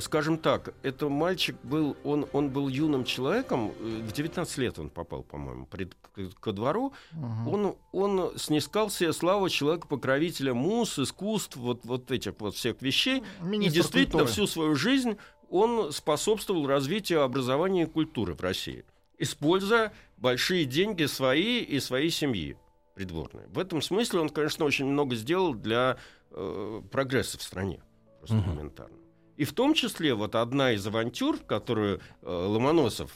скажем 0.00 0.38
так, 0.38 0.74
это 0.82 1.08
мальчик 1.08 1.56
был, 1.62 1.96
он, 2.04 2.26
он 2.32 2.50
был 2.50 2.68
юным 2.68 3.04
человеком. 3.04 3.72
э, 3.80 4.02
В 4.06 4.12
19 4.12 4.58
лет 4.58 4.78
он 4.78 4.90
попал, 4.90 5.22
по-моему, 5.22 5.66
пред- 5.66 5.94
ко 6.40 6.52
двору. 6.52 6.92
Мгм. 7.12 7.48
Он, 7.48 7.76
он 7.92 8.38
снискал 8.38 8.90
себе 8.90 9.12
славу 9.12 9.48
человека-покровителя 9.48 10.52
мус, 10.54 10.98
искусств, 10.98 11.56
вот, 11.56 11.84
вот 11.84 12.10
этих 12.10 12.34
вот 12.38 12.54
всех 12.54 12.82
вещей. 12.82 13.22
И 13.40 13.44
Министр 13.44 13.74
действительно 13.74 14.24
культуры. 14.24 14.26
всю 14.32 14.46
свою 14.46 14.74
жизнь 14.74 15.16
он 15.50 15.92
способствовал 15.92 16.66
развитию 16.66 17.22
образования 17.22 17.84
и 17.84 17.86
культуры 17.86 18.34
в 18.34 18.40
России, 18.42 18.84
используя 19.18 19.92
большие 20.18 20.64
деньги 20.66 21.04
свои 21.06 21.60
и 21.60 21.80
своей 21.80 22.10
семьи 22.10 22.58
придворной. 22.94 23.46
В 23.48 23.58
этом 23.58 23.80
смысле 23.80 24.20
он, 24.20 24.28
конечно, 24.28 24.64
очень 24.66 24.84
много 24.86 25.14
сделал 25.16 25.54
для 25.54 25.96
э, 26.30 26.82
прогресса 26.90 27.38
в 27.38 27.42
стране, 27.42 27.80
просто 28.18 28.36
Мгм. 28.36 28.50
элементарно. 28.52 28.96
И 29.38 29.44
в 29.44 29.52
том 29.52 29.72
числе 29.72 30.14
вот 30.14 30.34
одна 30.34 30.72
из 30.72 30.84
авантюр, 30.84 31.38
которую 31.38 32.00
э, 32.22 32.28
Ломоносов 32.28 33.12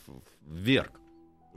вверг 0.47 0.93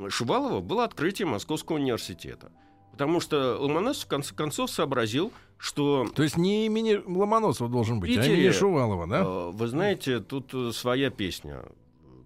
Шувалова, 0.09 0.59
было 0.59 0.83
открытие 0.83 1.27
Московского 1.27 1.77
университета. 1.77 2.51
Потому 2.91 3.19
что 3.19 3.57
Ломоносов 3.59 4.05
в 4.05 4.07
конце 4.07 4.33
концов 4.33 4.71
сообразил, 4.71 5.31
что 5.57 6.07
То 6.15 6.23
есть 6.23 6.35
не 6.35 6.65
имени 6.65 6.95
Ломоносова 7.05 7.69
должен 7.69 7.99
быть, 7.99 8.09
а 8.17 8.21
Питере, 8.21 8.41
имени 8.41 8.51
Шувалова, 8.51 9.05
да? 9.05 9.21
Э, 9.21 9.51
Вы 9.51 9.67
знаете, 9.67 10.19
тут 10.19 10.51
э, 10.55 10.71
своя 10.71 11.11
песня 11.11 11.63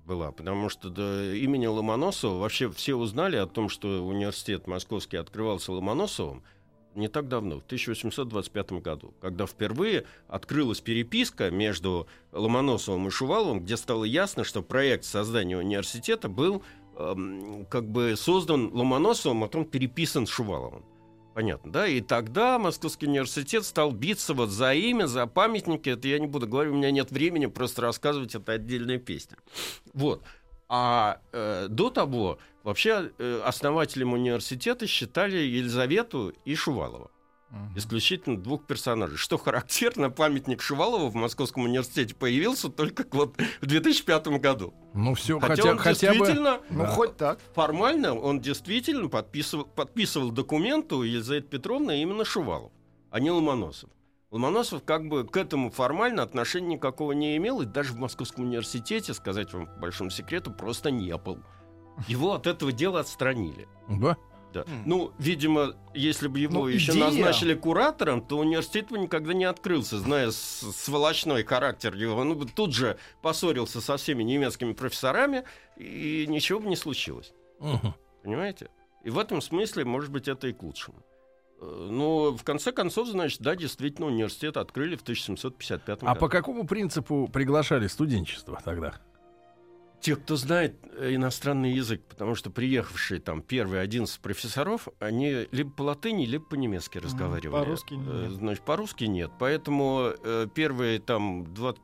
была, 0.05 0.31
потому 0.31 0.69
что 0.69 0.89
до 0.89 1.35
имени 1.35 1.67
Ломоносова 1.67 2.39
вообще 2.39 2.71
все 2.71 2.95
узнали 2.95 3.35
о 3.35 3.47
том, 3.47 3.67
что 3.67 4.05
университет 4.07 4.65
московский 4.65 5.17
открывался 5.17 5.73
Ломоносовым 5.73 6.41
не 6.99 7.07
так 7.07 7.27
давно, 7.27 7.59
в 7.59 7.65
1825 7.65 8.73
году, 8.73 9.13
когда 9.21 9.47
впервые 9.47 10.05
открылась 10.27 10.81
переписка 10.81 11.49
между 11.49 12.07
Ломоносовым 12.31 13.07
и 13.07 13.11
Шуваловым, 13.11 13.61
где 13.61 13.77
стало 13.77 14.03
ясно, 14.03 14.43
что 14.43 14.61
проект 14.61 15.05
создания 15.05 15.57
университета 15.57 16.29
был 16.29 16.63
эм, 16.95 17.65
как 17.69 17.89
бы 17.89 18.15
создан 18.15 18.69
Ломоносовым, 18.73 19.43
а 19.43 19.47
потом 19.47 19.65
переписан 19.65 20.27
Шуваловым. 20.27 20.83
Понятно, 21.33 21.71
да? 21.71 21.87
И 21.87 22.01
тогда 22.01 22.59
Московский 22.59 23.07
университет 23.07 23.63
стал 23.63 23.91
биться 23.91 24.33
вот 24.33 24.49
за 24.49 24.73
имя, 24.73 25.05
за 25.05 25.25
памятники. 25.25 25.89
Это 25.89 26.07
я 26.07 26.19
не 26.19 26.27
буду 26.27 26.47
говорить, 26.47 26.73
у 26.73 26.75
меня 26.75 26.91
нет 26.91 27.11
времени 27.11 27.45
просто 27.45 27.81
рассказывать, 27.81 28.35
это 28.35 28.51
отдельная 28.51 28.97
песня. 28.97 29.37
Вот. 29.93 30.21
А 30.67 31.21
э, 31.31 31.67
до 31.69 31.89
того 31.89 32.39
вообще 32.69 33.11
э, 33.17 33.41
основателем 33.43 34.13
университета 34.13 34.87
считали 34.87 35.37
Елизавету 35.37 36.33
и 36.45 36.55
Шувалова. 36.55 37.11
Мгм. 37.49 37.77
Исключительно 37.77 38.37
двух 38.37 38.67
персонажей. 38.67 39.17
Что 39.17 39.37
характерно, 39.39 40.11
памятник 40.11 40.61
Шувалова 40.61 41.09
в 41.09 41.15
Московском 41.15 41.63
университете 41.63 42.13
появился 42.13 42.69
только 42.69 43.05
вот 43.11 43.35
в 43.59 43.65
2005 43.65 44.27
году. 44.39 44.73
Ну 44.93 45.15
все, 45.15 45.39
Хотя, 45.39 45.55
хотя, 45.55 45.71
он 45.71 45.77
хотя 45.79 46.09
бы... 46.11 46.17
действительно 46.19 46.59
Ну, 46.69 46.83
Да. 46.83 46.87
хоть 46.87 47.17
так. 47.17 47.39
формально 47.55 48.13
он 48.13 48.39
действительно 48.39 49.09
подписывал, 49.09 49.65
подписывал 49.65 50.29
документы 50.29 50.95
у 50.95 51.01
Елизаветы 51.01 51.47
Петровны 51.47 52.01
именно 52.01 52.23
Шувалов, 52.23 52.71
а 53.09 53.19
не 53.19 53.31
Ломоносов. 53.31 53.89
Ломоносов 54.29 54.83
как 54.83 55.07
бы 55.07 55.25
к 55.25 55.35
этому 55.35 55.71
формально 55.71 56.21
отношения 56.21 56.75
никакого 56.75 57.13
не 57.13 57.35
имел, 57.37 57.61
и 57.61 57.65
даже 57.65 57.93
в 57.93 57.97
Московском 57.97 58.45
университете, 58.45 59.15
сказать 59.15 59.51
вам 59.53 59.65
по 59.65 59.79
большому 59.79 60.11
секрету, 60.11 60.51
просто 60.51 60.91
не 60.91 61.17
был. 61.17 61.39
Его 62.07 62.33
от 62.33 62.47
этого 62.47 62.71
дела 62.71 63.01
отстранили. 63.01 63.67
Да? 63.87 64.17
Да. 64.53 64.65
Ну, 64.85 65.11
видимо, 65.19 65.75
если 65.93 66.27
бы 66.27 66.39
его 66.39 66.61
Ну, 66.61 66.67
еще 66.67 66.91
идея. 66.93 67.05
назначили 67.05 67.53
куратором, 67.53 68.21
то 68.25 68.39
университет 68.39 68.89
бы 68.89 68.97
никогда 68.97 69.33
не 69.33 69.45
открылся, 69.45 69.99
зная 69.99 70.31
сволочной 70.31 71.43
характер 71.43 71.93
его. 71.93 72.15
Он 72.15 72.35
бы 72.35 72.45
тут 72.47 72.73
же 72.73 72.97
поссорился 73.21 73.79
со 73.79 73.97
всеми 73.97 74.23
немецкими 74.23 74.73
профессорами, 74.73 75.43
и 75.77 76.25
ничего 76.27 76.59
бы 76.59 76.67
не 76.67 76.75
случилось. 76.75 77.31
Мгм. 77.59 77.93
Понимаете? 78.23 78.69
И 79.03 79.11
в 79.11 79.19
этом 79.19 79.39
смысле, 79.41 79.85
может 79.85 80.09
быть, 80.11 80.27
это 80.27 80.47
и 80.47 80.53
к 80.53 80.63
лучшему. 80.63 80.97
Но 81.61 82.31
в 82.31 82.43
конце 82.43 82.71
концов, 82.71 83.07
значит, 83.09 83.41
да, 83.41 83.55
действительно, 83.55 84.07
университет 84.07 84.57
открыли 84.57 84.95
в 84.95 85.01
1755 85.03 85.99
А 86.01 86.05
году. 86.07 86.19
по 86.19 86.29
какому 86.29 86.65
принципу 86.65 87.29
приглашали 87.31 87.87
студенчество 87.87 88.59
тогда? 88.63 88.95
Те, 90.01 90.15
кто 90.15 90.37
знает 90.37 90.75
э, 90.97 91.15
иностранный 91.15 91.73
язык, 91.73 92.01
потому 92.07 92.33
что 92.35 92.49
приехавшие 92.49 93.19
там 93.19 93.41
первые 93.41 93.81
11 93.81 94.19
профессоров, 94.21 94.87
они 94.99 95.47
либо 95.51 95.71
по 95.71 95.81
латыни, 95.81 96.25
либо 96.25 96.45
по-немецки 96.45 96.97
разговаривали. 96.97 97.63
по-русски 97.63 97.93
нет. 97.95 98.07
Э, 98.07 98.29
Значит, 98.29 98.63
по-русски 98.63 99.03
нет. 99.05 99.31
Поэтому 99.39 100.13
э, 100.23 100.47
первые 100.53 100.99
там 100.99 101.53
20 101.53 101.81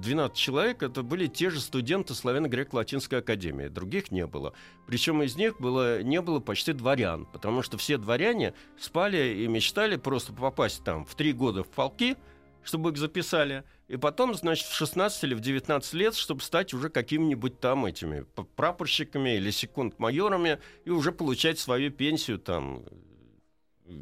12 0.00 0.36
человек 0.36 0.82
это 0.82 1.02
были 1.02 1.26
те 1.26 1.50
же 1.50 1.60
студенты 1.60 2.14
Славяно-Греко-Латинской 2.14 3.18
академии. 3.18 3.68
Других 3.68 4.10
не 4.10 4.26
было. 4.26 4.54
Причем 4.86 5.22
из 5.22 5.36
них 5.36 5.60
было, 5.60 6.02
не 6.02 6.22
было 6.22 6.40
почти 6.40 6.72
дворян, 6.72 7.26
потому 7.26 7.62
что 7.62 7.76
все 7.76 7.98
дворяне 7.98 8.54
спали 8.78 9.34
и 9.42 9.46
мечтали 9.46 9.96
просто 9.96 10.32
попасть 10.32 10.82
там 10.84 11.04
в 11.04 11.14
три 11.14 11.32
года 11.34 11.64
в 11.64 11.68
полки, 11.68 12.16
чтобы 12.62 12.90
их 12.90 12.96
записали, 12.96 13.64
и 13.88 13.96
потом, 13.96 14.34
значит, 14.34 14.66
в 14.66 14.74
16 14.74 15.24
или 15.24 15.34
в 15.34 15.40
19 15.40 15.94
лет, 15.94 16.14
чтобы 16.14 16.42
стать 16.42 16.74
уже 16.74 16.90
какими-нибудь 16.90 17.58
там 17.58 17.86
этими 17.86 18.26
прапорщиками 18.54 19.36
или 19.36 19.50
секунд-майорами 19.50 20.58
и 20.84 20.90
уже 20.90 21.10
получать 21.10 21.58
свою 21.58 21.90
пенсию 21.90 22.38
там, 22.38 22.84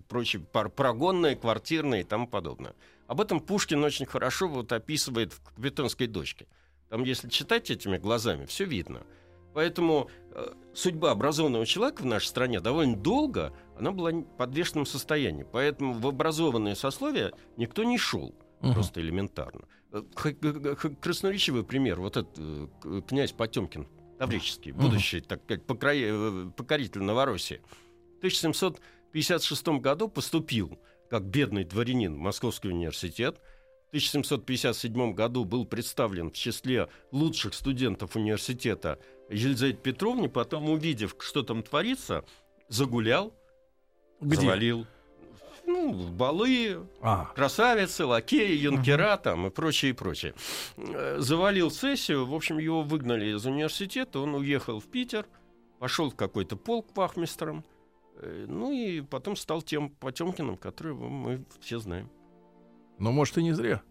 прочие 0.08 0.42
прогонные, 0.42 1.36
квартирные 1.36 2.00
и 2.00 2.04
тому 2.04 2.26
подобное. 2.26 2.74
Об 3.06 3.20
этом 3.20 3.38
Пушкин 3.38 3.84
очень 3.84 4.06
хорошо 4.06 4.48
вот 4.48 4.72
описывает 4.72 5.32
в 5.32 5.40
«Капитанской 5.54 6.08
дочке». 6.08 6.48
Там, 6.88 7.04
если 7.04 7.28
читать 7.28 7.70
этими 7.70 7.96
глазами, 7.96 8.46
все 8.46 8.64
видно. 8.64 9.06
Поэтому 9.54 10.10
э, 10.32 10.52
судьба 10.74 11.12
образованного 11.12 11.64
человека 11.64 12.02
в 12.02 12.06
нашей 12.06 12.26
стране 12.26 12.60
довольно 12.60 12.96
долго, 12.96 13.52
она 13.78 13.92
была 13.92 14.10
в 14.10 14.22
подвешенном 14.36 14.84
состоянии. 14.84 15.46
Поэтому 15.50 15.94
в 15.94 16.06
образованные 16.08 16.74
сословия 16.74 17.32
никто 17.56 17.84
не 17.84 17.98
шел. 17.98 18.34
Мгм. 18.60 18.74
Просто 18.74 19.00
элементарно. 19.00 19.66
Э, 19.92 20.02
Красноречивый 21.00 21.64
пример. 21.64 22.00
Вот 22.00 22.16
этот 22.16 22.34
э, 22.38 23.02
князь 23.06 23.32
Потемкин, 23.32 23.86
Таврический, 24.18 24.72
Мгм. 24.72 24.80
будущий, 24.82 25.20
так 25.20 25.42
сказать, 25.44 25.64
покрои- 25.66 26.46
э, 26.48 26.50
покоритель 26.56 27.02
Новороссии. 27.02 27.60
В 28.16 28.20
1756 28.20 29.78
году 29.80 30.08
поступил 30.08 30.78
как 31.10 31.24
бедный 31.24 31.64
дворянин 31.64 32.14
в 32.14 32.18
Московский 32.18 32.68
университет. 32.68 33.38
В 33.86 33.88
1757 33.90 35.12
году 35.14 35.44
был 35.44 35.64
представлен 35.66 36.30
в 36.30 36.34
числе 36.34 36.88
лучших 37.12 37.54
студентов 37.54 38.16
университета 38.16 38.98
Елизавете 39.30 39.78
Петровне, 39.78 40.28
потом, 40.28 40.68
увидев, 40.70 41.14
что 41.20 41.42
там 41.42 41.62
творится, 41.62 42.24
загулял, 42.68 43.32
Где? 44.20 44.36
завалил. 44.40 44.86
Ну, 45.86 46.08
балы, 46.08 46.86
А, 47.00 47.26
красавицы, 47.34 48.04
лакеи, 48.04 48.56
юнкера 48.56 49.16
там 49.16 49.46
и 49.46 49.50
прочее, 49.50 49.90
и 49.90 49.94
прочее. 49.94 50.34
Э, 50.76 51.16
Завалил 51.18 51.70
сессию, 51.70 52.26
в 52.26 52.34
общем, 52.34 52.58
его 52.58 52.82
выгнали 52.82 53.36
из 53.36 53.46
университета, 53.46 54.18
он 54.20 54.34
уехал 54.34 54.80
в 54.80 54.86
Питер, 54.86 55.26
пошел 55.78 56.10
в 56.10 56.16
какой-то 56.16 56.56
полк 56.56 56.88
вахмистром, 56.96 57.64
э, 58.16 58.46
ну 58.48 58.72
и 58.72 59.00
потом 59.00 59.36
стал 59.36 59.62
тем 59.62 59.90
Потемкиным, 59.90 60.56
которого 60.56 61.08
мы 61.08 61.44
все 61.60 61.78
знаем. 61.78 62.10
но 62.98 63.12
может 63.12 63.38
и 63.38 63.42
не 63.42 63.52
зря. 63.52 63.82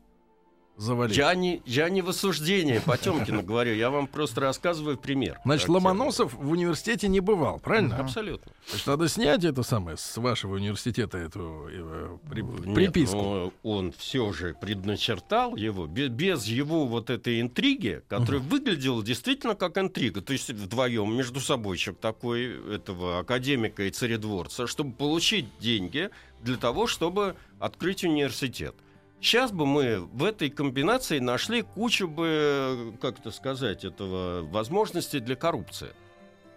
Завалил. 0.78 1.16
Я 1.16 1.34
не, 1.36 1.62
я 1.66 1.90
не 1.90 2.02
в 2.02 2.10
осуждении 2.10 2.80
Потемкина 2.80 3.42
говорю, 3.44 3.74
я 3.74 3.90
вам 3.90 4.08
просто 4.08 4.42
рассказываю 4.42 4.98
пример. 4.98 5.40
Значит. 5.46 5.70
Ломоносов 5.70 6.34
в 6.34 6.52
университете 6.52 7.08
не 7.08 7.22
бывал, 7.22 7.60
правильно? 7.60 7.98
Абсолютно. 7.98 8.52
Значит, 8.70 8.88
надо 8.88 9.08
снять 9.08 9.44
это 9.46 9.64
самое 9.64 9.96
с 9.98 10.18
вашего 10.18 10.56
университета, 10.56 11.18
эту 11.18 11.68
э, 11.72 12.18
при- 12.30 12.42
Нет, 12.42 12.76
приписку. 12.76 13.54
он 13.64 13.94
все 13.98 14.34
же 14.34 14.56
предначертал 14.60 15.56
его 15.56 15.88
бе- 15.88 16.10
без, 16.10 16.46
его 16.46 16.86
вот 16.86 17.10
этой 17.10 17.40
интриги, 17.42 18.02
которая 18.10 18.42
выглядела 18.42 19.04
действительно 19.04 19.56
как 19.56 19.78
интрига. 19.78 20.22
То 20.22 20.34
есть 20.34 20.50
вдвоем 20.50 21.16
между 21.16 21.40
собойчик 21.40 21.98
такой 22.00 22.76
этого 22.76 23.20
академика 23.20 23.84
и 23.84 23.92
царедворца, 23.92 24.68
чтобы 24.68 24.92
получить 24.94 25.46
деньги 25.60 26.10
для 26.42 26.58
того, 26.58 26.86
чтобы 26.88 27.36
открыть 27.60 28.04
университет. 28.04 28.76
Сейчас 29.22 29.52
бы 29.52 29.66
мы 29.66 30.00
в 30.00 30.24
этой 30.24 30.50
комбинации 30.50 31.20
нашли 31.20 31.62
кучу 31.62 32.08
бы, 32.08 32.94
как 33.02 33.20
это 33.20 33.32
сказать, 33.32 33.84
этого 33.84 34.44
возможностей 34.44 35.20
для 35.20 35.36
коррупции. 35.36 35.90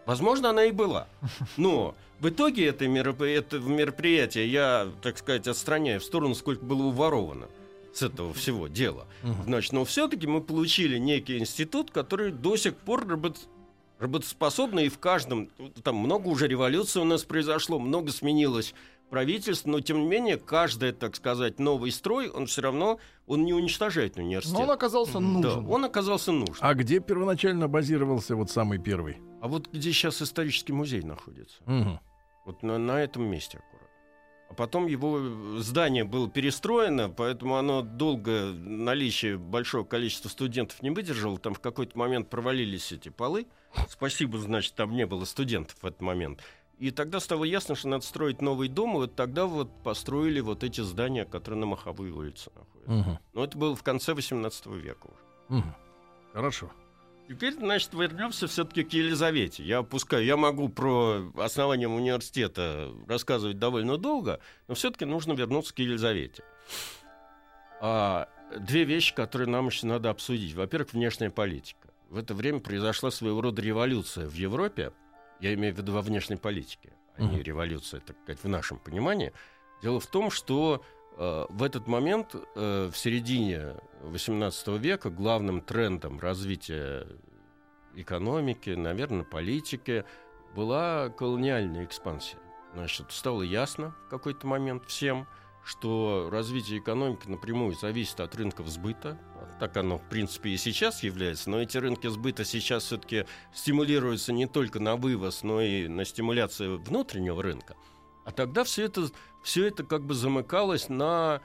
Возможно, 0.06 0.50
она 0.50 0.64
и 0.64 0.72
была. 0.72 1.08
Но 1.56 1.94
в 2.20 2.28
итоге 2.28 2.66
это, 2.66 2.86
мероп- 2.86 3.24
это 3.24 3.58
мероприятие 3.58 4.50
я, 4.50 4.88
так 5.02 5.18
сказать, 5.18 5.46
отстраняю 5.46 6.00
в 6.00 6.04
сторону, 6.04 6.34
сколько 6.34 6.64
было 6.64 6.82
уворовано 6.84 7.48
с 7.92 8.02
этого 8.02 8.32
всего 8.34 8.68
дела. 8.68 9.06
Значит, 9.44 9.72
но 9.72 9.84
все-таки 9.84 10.26
мы 10.26 10.40
получили 10.40 10.98
некий 10.98 11.38
институт, 11.38 11.90
который 11.90 12.30
до 12.32 12.56
сих 12.56 12.76
пор 12.76 13.04
работ- 13.06 13.48
работоспособный, 13.98 14.86
и 14.86 14.88
в 14.88 14.98
каждом, 14.98 15.48
там 15.82 15.96
много 15.96 16.28
уже 16.28 16.46
революций 16.46 17.02
у 17.02 17.04
нас 17.04 17.24
произошло, 17.24 17.78
много 17.78 18.12
сменилось 18.12 18.74
правительств, 19.10 19.66
но 19.66 19.80
тем 19.80 20.00
не 20.00 20.06
менее 20.06 20.36
каждый, 20.36 20.92
так 20.92 21.16
сказать, 21.16 21.58
новый 21.58 21.90
строй, 21.90 22.28
он 22.28 22.46
все 22.46 22.62
равно, 22.62 22.98
он 23.26 23.44
не 23.44 23.52
уничтожает 23.52 24.16
университет. 24.16 24.56
Но 24.58 24.64
он 24.64 24.70
оказался 24.70 25.14
Да, 25.14 25.20
нужен. 25.20 25.66
он 25.68 25.84
оказался 25.84 26.32
нужен. 26.32 26.56
А 26.60 26.74
где 26.74 27.00
первоначально 27.00 27.68
базировался 27.68 28.36
вот 28.36 28.50
самый 28.50 28.78
первый? 28.78 29.18
А 29.40 29.48
вот 29.48 29.68
где 29.72 29.92
сейчас 29.92 30.20
исторический 30.22 30.72
музей 30.72 31.02
находится? 31.02 31.56
Мгм. 31.66 32.00
Вот 32.44 32.62
на, 32.62 32.78
на 32.78 33.00
этом 33.02 33.24
месте 33.24 33.58
аккурат. 33.58 33.78
А 34.50 34.54
потом 34.54 34.86
его 34.86 35.18
э, 35.20 35.58
здание 35.58 36.04
было 36.04 36.28
перестроено, 36.30 37.10
поэтому 37.10 37.56
оно 37.56 37.82
долго 37.82 38.46
наличие 38.54 39.36
большого 39.36 39.84
количества 39.84 40.30
студентов 40.30 40.82
не 40.82 40.88
выдержало. 40.90 41.38
Там 41.38 41.52
в 41.52 41.60
какой-то 41.60 41.98
момент 41.98 42.30
провалились 42.30 42.90
эти 42.90 43.10
полы. 43.10 43.46
Спасибо, 43.90 44.38
значит, 44.38 44.74
там 44.74 44.96
не 44.96 45.04
было 45.04 45.26
студентов 45.26 45.76
в 45.82 45.84
этот 45.86 46.00
момент. 46.00 46.40
И 46.78 46.92
тогда 46.92 47.18
стало 47.18 47.44
ясно, 47.44 47.74
что 47.74 47.88
надо 47.88 48.04
строить 48.04 48.40
новый 48.40 48.68
дом, 48.68 48.92
и 48.92 48.98
вот 48.98 49.16
тогда 49.16 49.46
вот 49.46 49.68
построили 49.82 50.40
вот 50.40 50.62
эти 50.62 50.80
здания, 50.80 51.24
которые 51.24 51.58
на 51.58 51.66
Маховой 51.66 52.10
улице 52.10 52.50
находятся. 52.54 52.92
Мгм. 52.92 53.18
Но 53.34 53.44
это 53.44 53.58
было 53.58 53.74
в 53.74 53.82
конце 53.82 54.14
18 54.14 54.66
века 54.76 55.06
уже. 55.06 55.60
Мгм. 55.60 55.74
Хорошо. 56.32 56.70
Теперь, 57.28 57.54
значит, 57.54 57.92
вернемся 57.92 58.46
все-таки 58.46 58.84
к 58.84 58.92
Елизавете. 58.92 59.62
Я 59.62 59.78
опускаю, 59.78 60.24
я 60.24 60.36
могу 60.36 60.68
про 60.70 61.30
основание 61.36 61.88
университета 61.88 62.90
рассказывать 63.06 63.58
довольно 63.58 63.98
долго, 63.98 64.40
но 64.66 64.74
все-таки 64.74 65.04
нужно 65.04 65.32
вернуться 65.32 65.74
к 65.74 65.78
Елизавете. 65.80 66.42
А, 67.80 68.28
две 68.56 68.84
вещи, 68.84 69.14
которые 69.14 69.48
нам 69.48 69.66
еще 69.66 69.86
надо 69.86 70.10
обсудить. 70.10 70.54
Во-первых, 70.54 70.94
внешняя 70.94 71.30
политика. 71.30 71.88
В 72.08 72.16
это 72.16 72.34
время 72.34 72.60
произошла 72.60 73.10
своего 73.10 73.42
рода 73.42 73.60
революция 73.60 74.26
в 74.26 74.34
Европе. 74.34 74.92
Я 75.40 75.54
имею 75.54 75.74
в 75.74 75.78
виду 75.78 75.92
во 75.92 76.02
внешней 76.02 76.36
политике, 76.36 76.92
а 77.16 77.22
не 77.22 77.42
революция, 77.42 78.00
так 78.00 78.16
сказать, 78.22 78.42
в 78.42 78.48
нашем 78.48 78.78
понимании. 78.78 79.32
Дело 79.82 80.00
в 80.00 80.06
том, 80.06 80.30
что 80.30 80.84
э, 81.16 81.46
в 81.48 81.62
этот 81.62 81.86
момент, 81.86 82.34
э, 82.34 82.90
в 82.92 82.96
середине 82.96 83.74
XVIII 84.02 84.78
века, 84.78 85.10
главным 85.10 85.60
трендом 85.60 86.18
развития 86.18 87.06
экономики, 87.94 88.70
наверное, 88.70 89.24
политики, 89.24 90.04
была 90.54 91.10
колониальная 91.10 91.84
экспансия. 91.84 92.38
Значит, 92.74 93.10
стало 93.10 93.42
ясно 93.42 93.94
в 94.06 94.10
какой-то 94.10 94.46
момент 94.46 94.84
всем, 94.86 95.26
что 95.64 96.28
развитие 96.30 96.78
экономики 96.78 97.28
напрямую 97.28 97.74
зависит 97.74 98.20
от 98.20 98.34
рынков 98.34 98.68
сбыта. 98.68 99.18
Так 99.60 99.76
оно, 99.76 99.98
в 99.98 100.08
принципе, 100.08 100.50
и 100.50 100.56
сейчас 100.56 101.02
является. 101.02 101.50
Но 101.50 101.60
эти 101.60 101.76
рынки 101.78 102.06
сбыта 102.06 102.44
сейчас 102.44 102.84
все-таки 102.84 103.26
стимулируются 103.52 104.32
не 104.32 104.46
только 104.46 104.80
на 104.80 104.96
вывоз, 104.96 105.42
но 105.42 105.60
и 105.60 105.88
на 105.88 106.04
стимуляцию 106.04 106.78
внутреннего 106.78 107.42
рынка. 107.42 107.76
А 108.24 108.30
тогда 108.30 108.62
все 108.64 108.84
это, 108.84 109.08
все 109.42 109.66
это 109.66 109.84
как 109.84 110.04
бы 110.04 110.14
замыкалось 110.14 110.88
на 110.88 111.40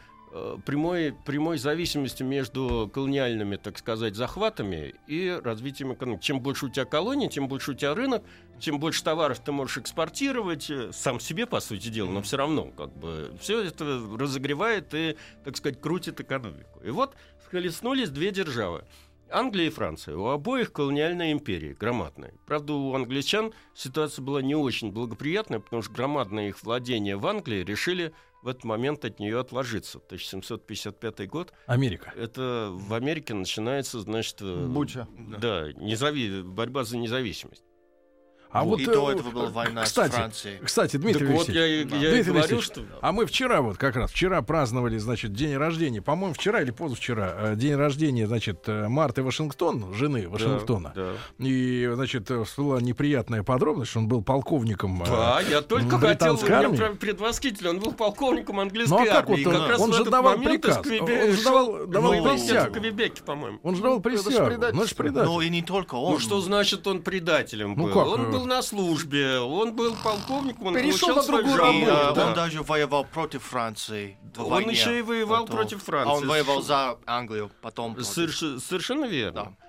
прямой, 0.65 1.15
прямой 1.25 1.57
зависимости 1.57 2.23
между 2.23 2.89
колониальными, 2.93 3.55
так 3.57 3.77
сказать, 3.77 4.15
захватами 4.15 4.95
и 5.07 5.29
развитием 5.43 5.93
экономики. 5.93 6.23
Чем 6.23 6.39
больше 6.39 6.65
у 6.65 6.69
тебя 6.69 6.85
колоний, 6.85 7.29
тем 7.29 7.47
больше 7.47 7.71
у 7.71 7.73
тебя 7.73 7.93
рынок, 7.93 8.23
чем 8.59 8.79
больше 8.79 9.03
товаров 9.03 9.39
ты 9.39 9.51
можешь 9.51 9.77
экспортировать, 9.77 10.69
э, 10.69 10.91
сам 10.91 11.19
себе, 11.19 11.45
по 11.45 11.59
сути 11.59 11.89
дела, 11.89 12.09
но 12.09 12.21
все 12.21 12.37
равно, 12.37 12.71
как 12.75 12.95
бы, 12.97 13.35
все 13.39 13.61
это 13.61 13.85
разогревает 14.17 14.93
и, 14.93 15.17
так 15.43 15.57
сказать, 15.57 15.79
крутит 15.79 16.19
экономику. 16.19 16.81
И 16.83 16.89
вот 16.89 17.15
схлестнулись 17.45 18.09
две 18.09 18.31
державы. 18.31 18.85
Англия 19.29 19.67
и 19.67 19.69
Франция. 19.69 20.15
У 20.15 20.27
обоих 20.27 20.71
колониальная 20.71 21.31
империя, 21.31 21.73
громадная. 21.73 22.33
Правда, 22.45 22.73
у 22.73 22.93
англичан 22.93 23.53
ситуация 23.73 24.23
была 24.23 24.41
не 24.41 24.55
очень 24.55 24.91
благоприятная, 24.91 25.59
потому 25.59 25.81
что 25.81 25.93
громадное 25.93 26.49
их 26.49 26.63
владение 26.63 27.17
в 27.17 27.25
Англии 27.25 27.63
решили 27.63 28.13
в 28.43 28.47
этот 28.47 28.63
момент 28.65 29.05
от 29.05 29.19
нее 29.19 29.39
отложиться. 29.39 29.99
1755 29.99 31.29
год. 31.29 31.53
Америка. 31.65 32.13
Это 32.15 32.69
в 32.71 32.93
Америке 32.93 33.33
начинается, 33.33 34.01
значит... 34.01 34.37
э, 34.41 34.65
Буча. 34.67 35.07
Да, 35.17 35.71
незави... 35.73 36.41
борьба 36.43 36.83
за 36.83 36.97
независимость. 36.97 37.63
А 38.53 38.63
вот 38.63 38.79
и 38.79 38.83
э, 38.83 38.93
до 38.93 39.11
этого 39.11 39.31
была 39.31 39.49
война 39.49 39.83
кстати, 39.83 40.11
с 40.11 40.15
Францией. 40.15 40.59
Кстати, 40.63 40.97
Дмитрий 40.97 41.27
так 41.27 41.35
вот, 41.35 41.49
я, 41.49 41.61
Алексеевич, 41.63 41.91
и- 41.93 41.95
я 41.97 42.09
и 42.09 42.11
Дмитрий 42.13 42.23
говорю, 42.23 42.39
Алексеевич, 42.39 42.65
что... 42.65 42.81
А 43.01 43.11
мы 43.11 43.25
вчера 43.25 43.61
вот 43.61 43.77
как 43.77 43.95
раз, 43.95 44.11
вчера 44.11 44.41
праздновали, 44.43 44.97
значит, 44.99 45.33
день 45.33 45.57
рождения, 45.57 46.01
по-моему, 46.01 46.33
вчера 46.33 46.61
или 46.61 46.71
позавчера, 46.71 47.33
э, 47.37 47.55
день 47.55 47.75
рождения, 47.75 48.27
значит, 48.27 48.63
э, 48.67 48.87
Марты 48.87 49.23
Вашингтон, 49.23 49.93
жены 49.93 50.29
Вашингтона. 50.29 50.93
Да, 50.95 51.13
И, 51.39 51.89
значит, 51.93 52.29
э, 52.31 52.43
всплыла 52.43 52.79
неприятная 52.79 53.43
подробность, 53.43 53.89
что 53.91 53.99
он 53.99 54.07
был 54.07 54.21
полковником. 54.21 55.01
э, 55.03 55.05
Да, 55.07 55.41
я 55.49 55.61
только 55.61 55.97
хотел, 55.97 56.39
армии. 56.49 56.77
прям 56.77 56.97
предвосхитель, 56.97 57.69
он 57.69 57.79
был 57.79 57.93
полковником 57.93 58.59
английской 58.59 58.91
Ну, 58.91 59.01
а 59.01 59.05
как 59.05 59.29
армии. 59.29 59.43
вот 59.43 59.53
он- 59.55 59.59
как 59.61 59.69
раз 59.69 59.79
он 59.81 59.93
же 59.93 60.05
давал 60.05 60.37
приказ, 60.37 60.77
Квебе- 60.77 61.23
он 61.29 61.31
же 61.35 61.43
давал- 61.43 61.87
давал 61.87 62.11
воевать 62.11 62.39
присягу. 62.41 62.69
в 62.71 62.73
Квебеке, 62.79 63.23
по-моему. 63.23 63.59
Он 63.63 63.75
же 63.75 63.81
давал 63.81 63.97
ж 63.99 64.01
присягу. 64.01 64.29
Ну, 64.29 64.35
это 64.37 64.45
ж 64.45 64.47
предательство. 64.49 64.95
предатель. 65.03 65.25
Ну 65.29 65.41
и 65.41 65.49
не 65.49 65.61
только 65.63 65.95
он. 65.95 66.13
Ну, 66.13 66.19
что 66.19 66.39
значит 66.41 66.85
он 66.87 67.01
предателем 67.01 67.73
Ну, 67.75 67.85
был? 67.85 67.93
как, 67.93 68.07
Он 68.07 68.21
э, 68.25 68.31
был 68.31 68.42
был 68.43 68.49
на 68.55 68.61
службе, 68.61 69.39
он 69.39 69.73
был 69.73 69.95
полковником, 70.03 70.67
он 70.67 70.73
Перешел 70.75 71.09
получал 71.13 71.15
на 71.15 71.23
свою 71.23 71.47
э, 71.47 71.57
работу, 71.57 72.15
да. 72.15 72.27
он 72.27 72.33
даже 72.33 72.61
воевал 72.63 73.05
против 73.05 73.43
Франции 73.43 74.17
Он 74.37 74.49
войне. 74.49 74.71
еще 74.71 74.99
и 74.99 75.01
воевал 75.01 75.45
Потом- 75.45 75.55
против 75.57 75.81
А 75.81 75.85
Франции. 75.85 76.13
он 76.23 76.27
воевал 76.27 76.61
за 76.61 76.97
Англию, 77.05 77.51
потом 77.61 77.95
против. 77.95 78.09
Соверш- 78.17 78.59
Совершенно 78.59 79.05
верно. 79.05 79.43
Да. 79.59 79.62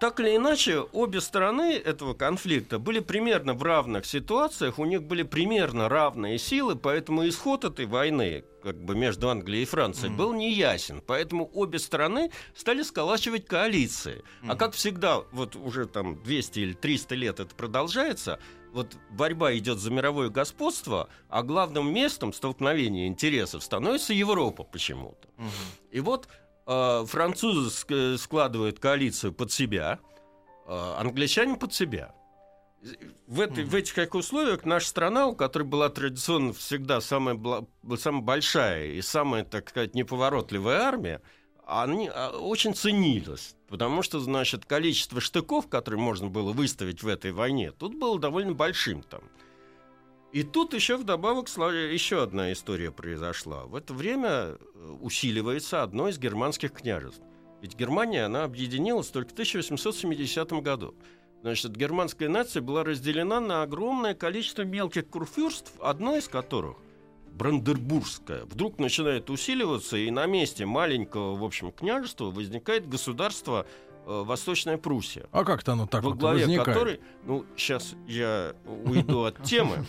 Так 0.00 0.18
или 0.18 0.34
иначе, 0.34 0.80
обе 0.80 1.20
стороны 1.20 1.74
этого 1.74 2.14
конфликта 2.14 2.78
были 2.78 3.00
примерно 3.00 3.52
в 3.52 3.62
равных 3.62 4.06
ситуациях, 4.06 4.78
у 4.78 4.86
них 4.86 5.02
были 5.02 5.22
примерно 5.22 5.90
равные 5.90 6.38
силы, 6.38 6.74
поэтому 6.74 7.28
исход 7.28 7.64
этой 7.66 7.84
войны 7.84 8.42
как 8.62 8.82
бы 8.82 8.94
между 8.94 9.28
Англией 9.28 9.64
и 9.64 9.66
Францией 9.66 10.08
Мгм. 10.08 10.16
был 10.16 10.32
неясен. 10.32 11.02
Поэтому 11.06 11.50
обе 11.52 11.78
стороны 11.78 12.30
стали 12.54 12.82
сколачивать 12.82 13.44
коалиции. 13.46 14.24
А 14.42 14.46
Мгм. 14.46 14.56
как 14.56 14.72
всегда, 14.72 15.22
вот 15.32 15.54
уже 15.54 15.84
там 15.84 16.22
200 16.22 16.60
или 16.60 16.72
300 16.72 17.14
лет 17.14 17.38
это 17.38 17.54
продолжается, 17.54 18.38
вот 18.72 18.96
борьба 19.10 19.54
идет 19.54 19.78
за 19.80 19.90
мировое 19.90 20.30
господство, 20.30 21.10
а 21.28 21.42
главным 21.42 21.92
местом 21.92 22.32
столкновения 22.32 23.06
интересов 23.06 23.62
становится 23.62 24.14
Европа 24.14 24.64
почему-то. 24.64 25.28
Мгм. 25.36 25.50
И 25.90 26.00
вот 26.00 26.26
французы 27.06 27.68
ск- 27.68 28.16
складывают 28.18 28.78
коалицию 28.78 29.32
под 29.32 29.50
себя, 29.52 29.98
э, 30.66 30.94
англичане 30.98 31.56
под 31.56 31.72
себя. 31.74 32.14
В, 33.26 33.40
этой- 33.40 33.64
в 33.64 33.74
этих 33.74 33.94
как 33.94 34.14
условиях 34.14 34.64
наша 34.64 34.86
страна, 34.88 35.26
у 35.26 35.34
которой 35.34 35.64
была 35.64 35.88
традиционно 35.90 36.52
всегда 36.54 37.00
самая, 37.00 37.38
самая 37.98 38.22
большая 38.22 38.86
и 38.92 39.02
самая, 39.02 39.44
так 39.44 39.68
сказать, 39.68 39.94
неповоротливая 39.94 40.80
армия, 40.80 41.20
они 41.66 42.10
а, 42.12 42.30
очень 42.30 42.74
ценилась. 42.74 43.54
Потому 43.68 44.02
что, 44.02 44.18
значит, 44.18 44.64
количество 44.64 45.20
штыков, 45.20 45.68
которые 45.68 46.00
можно 46.00 46.28
было 46.28 46.52
выставить 46.52 47.02
в 47.02 47.08
этой 47.08 47.32
войне, 47.32 47.70
тут 47.70 47.94
было 47.94 48.18
довольно 48.18 48.52
большим 48.54 49.02
там. 49.02 49.20
И 50.32 50.44
тут 50.44 50.74
еще 50.74 50.96
вдобавок 50.96 51.48
еще 51.48 52.22
одна 52.22 52.52
история 52.52 52.92
произошла. 52.92 53.64
В 53.64 53.74
это 53.74 53.92
время 53.92 54.28
э, 54.30 54.56
усиливается 55.00 55.82
одно 55.82 56.08
из 56.08 56.18
германских 56.18 56.72
княжеств. 56.72 57.22
Ведь 57.60 57.76
Германия, 57.76 58.24
она 58.24 58.44
объединилась 58.44 59.08
только 59.08 59.30
в 59.30 59.32
1870 59.32 60.52
году. 60.62 60.94
Значит, 61.42 61.74
германская 61.74 62.28
нация 62.28 62.62
была 62.62 62.84
разделена 62.84 63.40
на 63.40 63.62
огромное 63.62 64.14
количество 64.14 64.62
мелких 64.62 65.08
курфюрств, 65.08 65.72
одно 65.80 66.16
из 66.16 66.28
которых, 66.28 66.76
Брандербургское, 67.32 68.44
вдруг 68.44 68.78
начинает 68.78 69.30
усиливаться, 69.30 69.96
и 69.96 70.10
на 70.10 70.26
месте 70.26 70.66
маленького, 70.66 71.36
в 71.36 71.44
общем, 71.44 71.72
княжества 71.72 72.26
возникает 72.26 72.88
государство 72.88 73.66
Восточная 74.24 74.78
Пруссия 74.78 75.26
А 75.32 75.44
как-то 75.44 75.72
оно 75.72 75.86
так 75.86 76.02
во 76.02 76.12
главе 76.12 76.46
возникает? 76.46 76.66
которой, 76.66 77.00
ну, 77.24 77.44
сейчас 77.56 77.94
я 78.06 78.54
уйду 78.84 79.24
от 79.24 79.42
темы, 79.44 79.84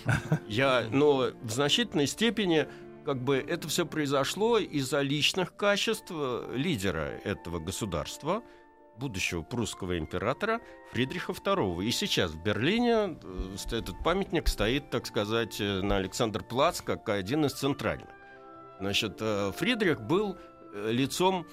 я, 0.47 0.85
но 0.91 1.31
в 1.41 1.49
значительной 1.49 2.07
степени 2.07 2.67
как 3.05 3.21
бы 3.21 3.37
это 3.37 3.67
все 3.67 3.85
произошло 3.85 4.57
из-за 4.57 5.01
личных 5.01 5.55
качеств 5.55 6.11
э, 6.11 6.53
лидера 6.55 7.19
этого 7.23 7.59
государства, 7.59 8.43
будущего 8.97 9.41
прусского 9.41 9.97
императора 9.97 10.61
Фридриха 10.91 11.31
II. 11.31 11.83
И 11.85 11.91
сейчас 11.91 12.31
в 12.31 12.43
Берлине 12.43 13.17
э, 13.23 13.55
этот 13.71 14.03
памятник 14.03 14.47
стоит, 14.47 14.89
так 14.89 15.05
сказать, 15.05 15.59
э, 15.59 15.81
на 15.81 15.97
Александр-Плац, 15.97 16.81
как 16.81 17.09
один 17.09 17.45
из 17.45 17.53
центральных. 17.53 18.09
Значит, 18.79 19.17
э, 19.19 19.51
Фридрих 19.57 20.01
был 20.01 20.37
э, 20.73 20.91
лицом, 20.91 21.45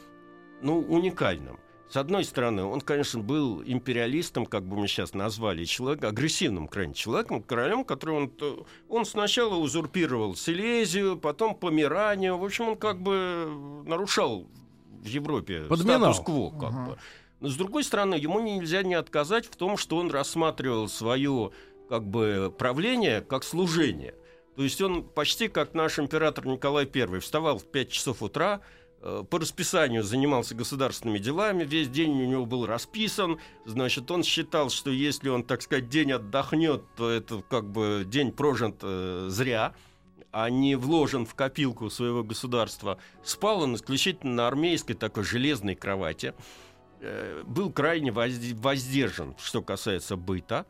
ну, 0.63 0.81
уникальным. 0.81 1.59
С 1.91 1.97
одной 1.97 2.25
стороны, 2.25 2.65
он, 2.65 2.81
конечно, 2.83 3.21
был 3.21 3.63
империалистом, 3.65 4.45
как 4.45 4.63
бы 4.65 4.77
мы 4.77 4.89
сейчас 4.89 5.15
назвали, 5.15 5.65
человек, 5.65 6.05
агрессивным 6.05 6.69
крайне 6.69 6.93
человеком, 6.93 7.43
королем, 7.43 7.83
который 7.83 8.15
он, 8.15 8.29
то- 8.29 8.67
он 8.91 9.07
сначала 9.07 9.55
узурпировал 9.55 10.37
Силезию, 10.37 11.17
потом 11.17 11.55
Померанию. 11.55 12.37
В 12.37 12.45
общем, 12.45 12.69
он 12.71 12.77
как 12.77 13.01
бы 13.01 13.83
нарушал 13.87 14.47
в 15.03 15.07
Европе 15.07 15.63
Подминал. 15.63 16.13
статус-кво. 16.13 16.51
Как 16.61 16.71
Ага. 16.71 16.91
бы. 16.91 16.99
Но, 17.41 17.49
с 17.49 17.57
другой 17.57 17.85
стороны, 17.85 18.17
ему 18.17 18.41
нельзя 18.41 18.83
не 18.83 18.95
отказать 18.95 19.47
в 19.47 19.57
том, 19.57 19.77
что 19.79 19.97
он 19.97 20.11
рассматривал 20.11 20.89
свое 20.89 21.53
как 21.89 22.05
бы, 22.07 22.53
правление 22.59 23.23
как 23.23 23.45
служение. 23.45 24.15
То 24.57 24.63
есть 24.63 24.79
он 24.83 25.05
почти 25.05 25.49
как 25.49 25.73
наш 25.73 25.99
император 25.99 26.45
Николай 26.47 26.87
I 26.93 27.19
вставал 27.21 27.57
в 27.59 27.65
5 27.65 27.91
часов 27.91 28.23
утра, 28.23 28.61
э, 28.61 28.61
по 29.01 29.39
расписанию 29.39 30.03
занимался 30.03 30.55
государственными 30.55 31.19
делами, 31.19 31.65
весь 31.65 31.89
день 31.89 32.11
у 32.11 32.27
него 32.27 32.47
был 32.47 32.67
расписан, 32.67 33.39
значит, 33.65 34.11
он 34.11 34.25
считал, 34.25 34.71
что 34.71 34.91
если 34.91 35.29
он, 35.29 35.45
так 35.45 35.63
сказать, 35.63 35.89
день 35.89 36.13
отдохнет, 36.13 36.83
то 36.97 37.09
это 37.09 37.43
как 37.49 37.71
бы 37.71 38.05
день 38.07 38.33
прожит 38.33 38.77
э, 38.83 39.27
зря, 39.31 39.75
а 40.33 40.51
не 40.51 40.75
вложен 40.75 41.27
в 41.27 41.35
копилку 41.35 41.91
своего 41.91 42.23
государства. 42.23 42.99
Спал 43.23 43.63
он 43.63 43.77
исключительно 43.77 44.35
на 44.35 44.49
армейской 44.49 44.95
такой 44.95 45.25
железной 45.25 45.75
кровати, 45.75 46.35
э, 47.01 47.43
был 47.47 47.71
крайне 47.71 48.11
возд- 48.11 48.55
воздержан, 48.61 49.37
что 49.39 49.63
касается 49.63 50.17
быта, 50.17 50.67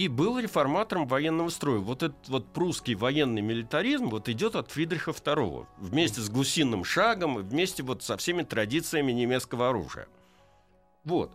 и 0.00 0.08
был 0.08 0.38
реформатором 0.38 1.06
военного 1.06 1.50
строя. 1.50 1.78
Вот 1.78 2.02
этот 2.02 2.26
вот 2.28 2.46
прусский 2.54 2.94
военный 2.94 3.42
милитаризм 3.42 4.08
вот 4.08 4.30
идет 4.30 4.56
от 4.56 4.70
Фридриха 4.70 5.10
II 5.10 5.66
вместе 5.76 6.22
с 6.22 6.30
гусиным 6.30 6.84
шагом 6.84 7.36
вместе 7.36 7.82
вот 7.82 8.02
со 8.02 8.16
всеми 8.16 8.42
традициями 8.42 9.12
немецкого 9.12 9.68
оружия. 9.68 10.08
Вот. 11.04 11.32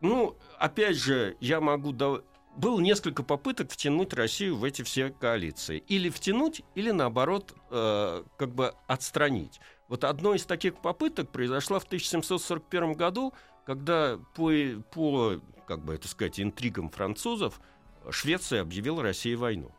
Ну, 0.00 0.36
опять 0.58 0.96
же, 0.96 1.36
я 1.38 1.60
могу... 1.60 1.92
да- 1.92 2.22
Было 2.56 2.80
несколько 2.80 3.22
попыток 3.22 3.70
втянуть 3.70 4.12
Россию 4.12 4.56
в 4.56 4.64
эти 4.64 4.82
все 4.82 5.10
коалиции. 5.10 5.78
Или 5.86 6.10
втянуть, 6.10 6.62
или 6.74 6.90
наоборот, 6.90 7.54
э, 7.70 8.24
как 8.36 8.52
бы 8.56 8.74
отстранить. 8.88 9.60
Вот 9.86 10.02
одной 10.02 10.38
из 10.38 10.46
таких 10.46 10.74
попыток 10.78 11.30
произошла 11.30 11.78
в 11.78 11.84
1741 11.84 12.94
году, 12.94 13.32
когда 13.64 14.18
по, 14.34 14.50
по 14.90 15.40
как 15.66 15.84
бы 15.84 15.94
это 15.94 16.08
сказать, 16.08 16.40
интригам 16.40 16.90
французов 16.90 17.60
Швеция 18.10 18.62
объявила 18.62 19.02
России 19.02 19.34
войну. 19.34 19.70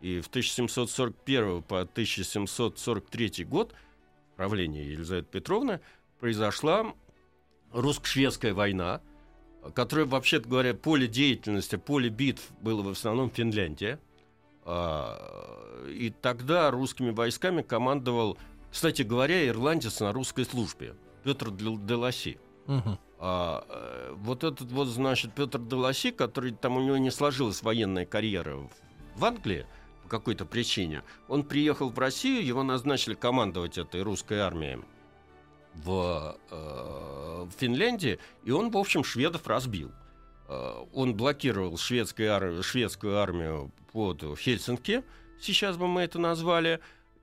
И 0.00 0.20
в 0.20 0.26
1741 0.28 1.62
по 1.62 1.80
1743 1.80 3.44
год 3.44 3.74
правление 4.36 4.90
Елизаветы 4.92 5.28
Петровны 5.30 5.80
произошла 6.20 6.94
русско-шведская 7.72 8.52
война, 8.54 9.00
которая, 9.74 10.06
вообще-то 10.06 10.48
говоря, 10.48 10.74
поле 10.74 11.06
деятельности, 11.06 11.76
поле 11.76 12.08
битв 12.08 12.50
было 12.60 12.82
в 12.82 12.88
основном 12.88 13.30
Финляндия. 13.30 13.98
А, 14.64 15.84
И 15.88 16.10
тогда 16.10 16.70
русскими 16.70 17.10
войсками 17.10 17.62
командовал, 17.62 18.36
кстати 18.70 19.02
говоря, 19.02 19.46
ирландец 19.46 20.00
на 20.00 20.12
русской 20.12 20.44
службе 20.44 20.94
Петр 21.24 21.50
Дел- 21.50 21.78
Деласи. 21.78 22.38
А, 23.18 23.64
э, 23.68 24.14
вот 24.16 24.44
этот 24.44 24.70
вот, 24.72 24.88
значит, 24.88 25.32
Петр 25.34 25.58
Деласи, 25.58 26.10
который 26.10 26.52
там 26.52 26.76
у 26.76 26.82
него 26.82 26.98
не 26.98 27.10
сложилась 27.10 27.62
военная 27.62 28.04
карьера 28.04 28.68
в 29.14 29.24
Англии 29.24 29.66
по 30.02 30.08
какой-то 30.08 30.44
причине, 30.44 31.02
он 31.28 31.42
приехал 31.42 31.88
в 31.88 31.98
Россию, 31.98 32.44
его 32.44 32.62
назначили 32.62 33.14
командовать 33.14 33.78
этой 33.78 34.02
русской 34.02 34.38
армией 34.40 34.80
в, 35.74 36.36
э, 36.50 37.46
в 37.46 37.50
Финляндии, 37.58 38.18
и 38.44 38.50
он, 38.50 38.70
в 38.70 38.76
общем, 38.76 39.02
шведов 39.02 39.46
разбил. 39.46 39.92
Э, 40.48 40.84
он 40.92 41.14
блокировал 41.14 41.78
шведскую, 41.78 42.34
ар- 42.34 42.62
шведскую 42.62 43.18
армию 43.18 43.72
под 43.92 44.22
Хельсинки, 44.38 45.04
сейчас 45.40 45.76
бы 45.76 45.88
мы 45.88 46.02
это 46.02 46.18
назвали, 46.18 46.80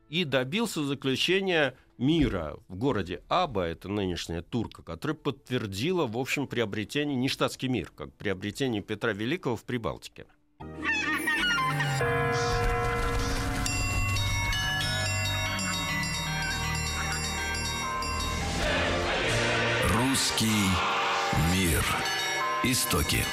и 0.10 0.25
добился 0.25 0.84
заключения 0.84 1.75
мира 1.97 2.58
в 2.67 2.75
городе 2.75 3.21
Аба, 3.27 3.63
это 3.63 3.89
нынешняя 3.89 4.41
Турка, 4.41 4.84
которая 4.84 5.15
подтвердила, 5.15 6.08
в 6.08 6.17
общем, 6.17 6.47
приобретение, 6.47 7.15
не 7.15 7.29
штатский 7.29 7.67
мир, 7.67 7.91
как 7.95 8.13
приобретение 8.13 8.82
Петра 8.82 9.13
Великого 9.13 9.56
в 9.56 9.63
Прибалтике. 9.63 10.25
Русский 19.89 20.69
мир. 21.53 21.84
Истоки. 22.63 23.23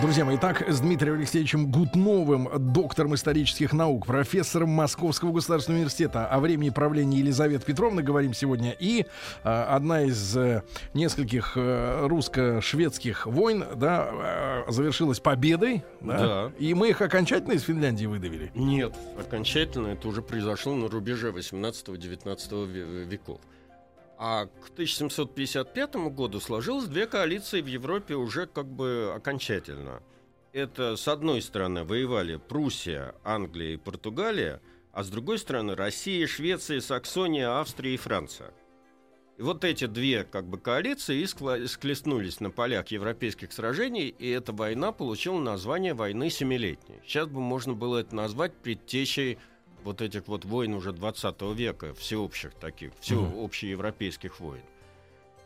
Друзья 0.00 0.24
мои, 0.24 0.36
итак, 0.36 0.68
с 0.68 0.80
Дмитрием 0.80 1.14
Алексеевичем 1.14 1.70
Гутновым, 1.70 2.48
доктором 2.72 3.14
исторических 3.14 3.72
наук, 3.72 4.06
профессором 4.06 4.68
Московского 4.70 5.32
государственного 5.32 5.78
университета 5.78 6.26
о 6.26 6.40
времени 6.40 6.70
правления 6.70 7.18
Елизаветы 7.18 7.64
Петровны 7.64 8.02
говорим 8.02 8.34
сегодня. 8.34 8.72
И 8.78 9.06
э, 9.44 9.48
одна 9.48 10.02
из 10.02 10.36
э, 10.36 10.62
нескольких 10.94 11.52
э, 11.56 12.06
русско-шведских 12.08 13.26
войн 13.26 13.64
да, 13.76 14.64
э, 14.66 14.70
завершилась 14.72 15.20
победой. 15.20 15.84
Да. 16.00 16.50
И 16.58 16.74
мы 16.74 16.90
их 16.90 17.00
окончательно 17.00 17.52
из 17.52 17.62
Финляндии 17.62 18.06
выдавили. 18.06 18.50
Нет, 18.54 18.94
окончательно 19.18 19.88
это 19.88 20.08
уже 20.08 20.22
произошло 20.22 20.74
на 20.74 20.88
рубеже 20.88 21.30
18-19 21.30 22.36
ве- 22.66 23.04
веков. 23.04 23.40
А 24.26 24.46
к 24.46 24.70
1755 24.70 25.96
году 26.08 26.40
сложилось 26.40 26.86
две 26.86 27.06
коалиции 27.06 27.60
в 27.60 27.66
Европе 27.66 28.14
уже 28.14 28.46
как 28.46 28.64
бы 28.64 29.12
окончательно. 29.14 30.02
это, 30.54 30.96
с 30.96 31.08
одной 31.08 31.42
стороны, 31.42 31.84
воевали 31.84 32.36
Пруссия, 32.36 33.14
Англия 33.22 33.74
и 33.74 33.76
Португалия, 33.76 34.62
а 34.92 35.04
с 35.04 35.10
другой 35.10 35.38
стороны 35.38 35.74
Россия, 35.74 36.26
Швеция, 36.26 36.80
Саксония, 36.80 37.50
Австрия 37.50 37.92
и 37.92 37.98
Франция. 37.98 38.54
И 39.36 39.42
вот 39.42 39.62
эти 39.62 39.84
две 39.84 40.24
как 40.24 40.46
бы 40.46 40.56
коалиции 40.56 41.20
и 41.20 41.26
склеснулись 41.26 42.40
на 42.40 42.50
полях 42.50 42.88
европейских 42.88 43.52
сражений, 43.52 44.08
и 44.08 44.30
эта 44.30 44.54
война 44.54 44.92
получила 44.92 45.38
название 45.38 45.92
войны 45.92 46.30
Семилетней. 46.30 47.00
Сейчас 47.04 47.26
бы 47.26 47.40
можно 47.40 47.74
было 47.74 47.98
это 47.98 48.16
назвать 48.16 48.54
предтечей 48.54 49.36
вот 49.84 50.00
этих 50.00 50.26
вот 50.26 50.44
войн 50.44 50.74
уже 50.74 50.92
20 50.92 51.42
века, 51.54 51.94
всеобщих 51.94 52.54
таких, 52.54 52.92
всеобщеевропейских 53.00 54.40
войн. 54.40 54.62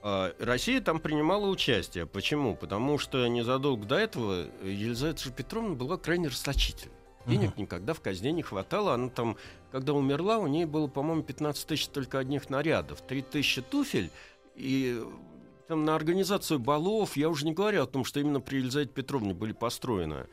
А, 0.03 0.33
Россия 0.39 0.81
там 0.81 1.01
принимала 1.01 1.47
участие. 1.47 2.07
Почему? 2.07 2.57
Потому 2.57 2.99
что 2.99 3.27
незадолго 3.27 3.85
до 3.85 3.97
этого 3.97 4.47
Елизавета 4.63 5.31
Петровна 5.31 5.75
была 5.75 5.97
крайне 5.97 6.29
расточительна. 6.29 6.95
Денег 7.27 7.59
никогда 7.59 7.93
в 7.93 8.01
казне 8.01 8.33
не 8.33 8.43
хватало. 8.43 8.95
Она 8.95 9.11
там, 9.11 9.37
когда 9.71 9.93
умерла, 9.93 10.39
у 10.39 10.47
нее 10.47 10.67
было, 10.67 10.87
по-моему, 10.87 11.23
15 11.23 11.67
тысяч 11.67 11.89
только 11.89 12.19
одних 12.19 12.49
нарядов, 12.49 13.03
3 13.03 13.21
тысячи 13.23 13.61
туфель 13.61 14.11
и 14.55 15.05
там 15.67 15.85
на 15.85 15.95
организацию 15.95 16.59
балов, 16.59 17.19
я 17.19 17.29
уже 17.29 17.45
не 17.45 17.53
говорю 17.53 17.83
о 17.83 17.87
том, 17.87 18.05
что 18.05 18.21
именно 18.21 18.41
при 18.41 18.57
Елизавете 18.57 18.91
Петровне 18.91 19.35
были 19.35 19.53
построены 19.53 20.27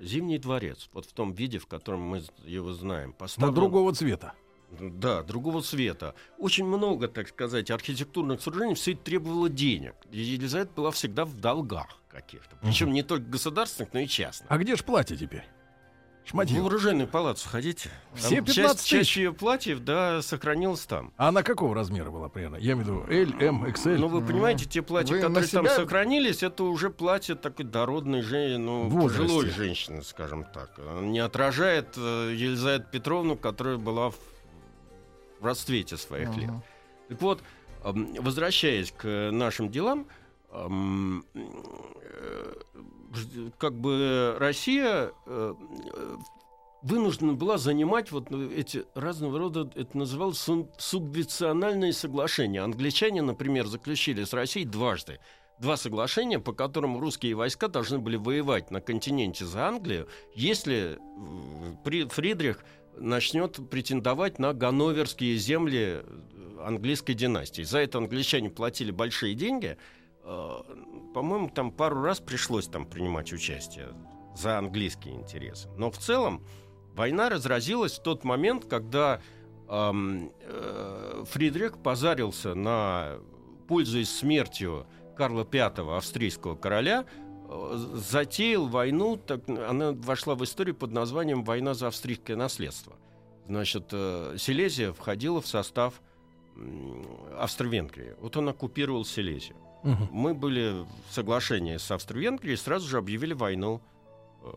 Зимний 0.00 0.38
дворец, 0.38 0.88
вот 0.92 1.06
в 1.06 1.12
том 1.12 1.32
виде, 1.32 1.58
в 1.58 1.66
котором 1.66 2.00
мы 2.02 2.22
его 2.44 2.72
знаем. 2.72 3.14
Но 3.18 3.26
поставлен- 3.26 3.52
другого 3.54 3.92
цвета. 3.94 4.34
да, 4.80 5.22
другого 5.22 5.62
цвета. 5.62 6.14
Очень 6.38 6.66
много, 6.66 7.08
так 7.08 7.28
сказать, 7.28 7.70
архитектурных 7.70 8.40
сооружений 8.42 8.74
все 8.74 8.92
это 8.92 9.02
требовало 9.02 9.48
денег. 9.48 9.94
И 10.10 10.20
Елизавета 10.20 10.70
была 10.76 10.90
всегда 10.90 11.24
в 11.24 11.34
долгах 11.36 12.00
каких-то. 12.10 12.56
Причем 12.62 12.92
не 12.92 13.02
только 13.02 13.24
государственных, 13.26 13.92
но 13.94 14.00
и 14.00 14.06
частных. 14.06 14.50
А 14.50 14.58
где 14.58 14.76
ж 14.76 14.84
платье 14.84 15.16
теперь? 15.16 15.44
В 16.28 16.30
Шматье. 16.32 16.60
вооруженную 16.60 17.08
палату 17.08 17.40
сходите. 17.40 17.88
Все 18.14 18.36
Там 18.36 18.44
15 18.44 18.54
часть, 18.54 18.78
тысяч? 18.80 18.90
часть 18.90 19.16
ее 19.16 19.32
платьев, 19.32 19.80
да, 19.80 20.20
сохранилась 20.20 20.84
там. 20.84 21.10
А 21.16 21.28
она 21.28 21.42
какого 21.42 21.74
размера 21.74 22.10
была 22.10 22.28
примерно? 22.28 22.56
Я 22.56 22.72
имею 22.74 22.84
в 22.84 23.08
виду 23.08 23.32
L, 23.38 23.40
M, 23.40 23.64
XL. 23.64 23.96
Ну, 23.96 24.08
вы 24.08 24.20
понимаете, 24.20 24.66
те 24.66 24.82
платья, 24.82 25.14
Вы 25.14 25.20
которые 25.22 25.48
там 25.48 25.66
сохранились, 25.66 26.42
это 26.42 26.64
уже 26.64 26.90
платье 26.90 27.34
такой 27.34 27.64
дородной 27.64 28.20
женщины, 28.20 28.58
ну, 28.58 28.88
В 28.88 28.90
возрасте. 28.90 29.22
пожилой 29.22 29.50
женщины, 29.50 30.02
скажем 30.02 30.44
так. 30.44 30.78
Она 30.78 31.00
не 31.00 31.18
отражает 31.20 31.94
э, 31.96 32.34
Елизавету 32.36 32.86
Петровну, 32.90 33.34
которая 33.36 33.78
была 33.78 34.10
в, 34.10 34.16
в 35.40 35.46
расцвете 35.46 35.96
своих 35.96 36.28
лет. 36.36 36.50
Мгм. 36.50 36.62
Так 37.08 37.22
вот, 37.22 37.42
эм, 37.84 38.12
возвращаясь 38.20 38.92
к 38.92 39.30
нашим 39.32 39.70
делам, 39.70 40.06
эм, 40.52 41.24
э, 41.34 42.54
как 43.58 43.78
бы 43.78 44.36
Россия 44.38 45.12
э, 45.26 45.54
вынуждена 46.82 47.34
была 47.34 47.58
занимать 47.58 48.10
вот 48.12 48.30
ну, 48.30 48.50
эти 48.50 48.84
разного 48.94 49.38
рода, 49.38 49.70
это 49.74 49.96
называлось 49.96 50.38
суб- 50.38 50.70
субвенциональные 50.78 51.92
соглашения. 51.92 52.62
Англичане, 52.62 53.22
например, 53.22 53.66
заключили 53.66 54.24
с 54.24 54.32
Россией 54.32 54.66
дважды 54.66 55.18
два 55.58 55.76
соглашения, 55.76 56.38
по 56.38 56.52
которым 56.52 56.98
русские 56.98 57.34
войска 57.34 57.68
должны 57.68 57.98
были 57.98 58.16
воевать 58.16 58.70
на 58.70 58.80
континенте 58.80 59.44
за 59.44 59.66
Англию, 59.66 60.08
если 60.34 60.98
Фридрих 61.84 62.64
начнет 62.96 63.58
претендовать 63.68 64.38
на 64.38 64.52
ганноверские 64.52 65.36
земли 65.36 66.02
английской 66.60 67.14
династии. 67.14 67.62
За 67.62 67.78
это 67.78 67.98
англичане 67.98 68.50
платили 68.50 68.90
большие 68.90 69.34
деньги. 69.34 69.76
Э, 70.28 70.60
По-моему, 71.14 71.48
там 71.48 71.72
пару 71.72 72.02
раз 72.02 72.20
пришлось 72.20 72.68
там 72.68 72.84
принимать 72.86 73.32
участие 73.32 73.88
за 74.36 74.58
английские 74.58 75.14
интересы. 75.14 75.68
Но 75.76 75.90
в 75.90 75.96
целом 75.98 76.44
война 76.94 77.30
разразилась 77.30 77.98
в 77.98 78.02
тот 78.02 78.24
момент, 78.24 78.66
когда 78.66 79.20
эм, 79.68 80.30
э, 80.40 81.24
Фридрих 81.30 81.82
позарился 81.82 82.54
на, 82.54 83.18
пользуясь 83.66 84.10
смертью 84.10 84.86
Карла 85.16 85.48
V, 85.50 85.96
австрийского 85.96 86.56
короля, 86.56 87.06
э, 87.48 87.72
затеял 87.94 88.66
войну, 88.68 89.16
так, 89.16 89.48
она 89.48 89.92
вошла 89.92 90.34
в 90.34 90.44
историю 90.44 90.76
под 90.76 90.92
названием 90.92 91.42
«Война 91.42 91.72
за 91.72 91.88
австрийское 91.88 92.36
наследство». 92.36 92.96
Значит, 93.46 93.88
э, 93.92 94.36
Силезия 94.38 94.92
входила 94.92 95.40
в 95.40 95.46
состав 95.46 96.02
Австро-Венгрии. 97.38 98.14
Вот 98.20 98.36
он 98.36 98.50
оккупировал 98.50 99.04
Силезию. 99.06 99.56
Мгм. 99.82 100.08
Мы 100.10 100.34
были 100.34 100.84
в 101.08 101.14
соглашении 101.14 101.76
с 101.76 101.90
Австро-Венгрией 101.90 102.54
и 102.54 102.56
сразу 102.56 102.88
же 102.88 102.98
объявили 102.98 103.32
войну 103.34 103.80
э, 104.42 104.50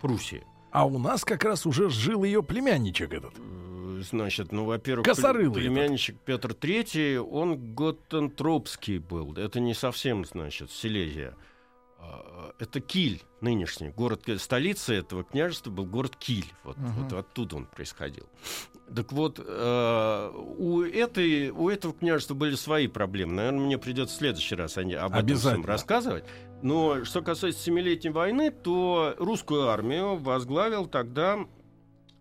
Пруссии. 0.00 0.44
А 0.70 0.86
у 0.86 0.98
нас 0.98 1.24
как 1.24 1.44
раз 1.44 1.66
уже 1.66 1.90
жил 1.90 2.24
ее 2.24 2.42
племянничек 2.42 3.12
этот. 3.12 3.34
Э, 3.38 3.70
Значит, 4.10 4.50
ну, 4.50 4.64
во-первых, 4.64 5.06
Косорылый 5.06 5.50
пле- 5.62 5.66
племянничек 5.66 6.16
Петр 6.24 6.50
III, 6.52 7.18
он 7.20 7.72
готентропский 7.74 8.98
был. 8.98 9.34
Это 9.36 9.60
не 9.60 9.74
совсем, 9.74 10.24
значит, 10.24 10.72
Силезия. 10.72 11.34
А, 12.02 12.52
Это 12.58 12.80
Киль 12.80 13.22
нынешний. 13.40 13.90
Город, 13.90 14.22
столица 14.38 14.92
этого 14.92 15.24
княжества 15.24 15.70
был 15.70 15.86
город 15.86 16.16
Киль. 16.16 16.52
Вот, 16.64 16.76
Мгм. 16.76 16.92
вот 17.08 17.12
оттуда 17.12 17.56
он 17.56 17.66
происходил. 17.66 18.26
Так 18.94 19.10
вот, 19.12 19.40
э, 19.44 20.30
у, 20.58 20.82
этой, 20.82 21.50
у 21.50 21.68
этого 21.70 21.94
княжества 21.94 22.34
были 22.34 22.54
свои 22.56 22.88
проблемы. 22.88 23.32
Наверное, 23.34 23.60
мне 23.66 23.78
придется 23.78 24.14
в 24.14 24.18
следующий 24.18 24.54
раз 24.54 24.76
они, 24.76 24.94
об 24.94 25.14
этом 25.14 25.36
всем 25.36 25.64
рассказывать. 25.64 26.24
Но 26.62 27.04
что 27.04 27.22
касается 27.22 27.62
Семилетней 27.62 28.10
войны, 28.12 28.50
то 28.50 29.14
русскую 29.18 29.68
армию 29.68 30.16
возглавил 30.16 30.86
тогда 30.86 31.38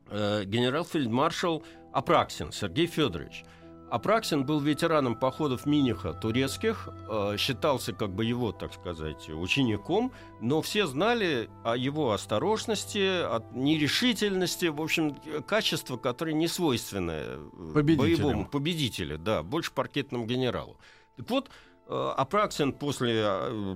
э, 0.10 0.44
генерал-фельдмаршал 0.46 1.64
Апраксин 1.94 2.52
Сергей 2.52 2.88
Федорович. 2.88 3.44
Апраксин 3.92 4.46
был 4.46 4.62
ветераном 4.62 5.18
походов 5.18 5.66
Миниха 5.66 6.14
турецких, 6.14 6.88
э, 7.10 7.36
считался 7.38 7.92
как 7.92 8.12
бы 8.12 8.24
его, 8.24 8.54
так 8.54 8.74
сказать, 8.74 9.28
учеником, 9.30 10.14
но 10.40 10.62
все 10.62 10.88
знали 10.88 11.50
о 11.66 11.76
его 11.76 12.14
осторожности, 12.14 13.00
о 13.00 13.44
нерешительности, 13.52 14.68
в 14.68 14.82
общем, 14.82 15.18
качества, 15.46 15.98
которые 15.98 16.36
не 16.36 16.48
свойственны 16.48 17.12
э, 17.12 17.50
боевому 17.74 18.46
победителю, 18.46 19.18
да, 19.18 19.44
больше 19.44 19.74
паркетному 19.74 20.26
генералу. 20.26 20.78
Так 21.18 21.30
вот, 21.30 21.50
э, 21.88 22.14
Апраксин 22.16 22.72
после 22.72 23.26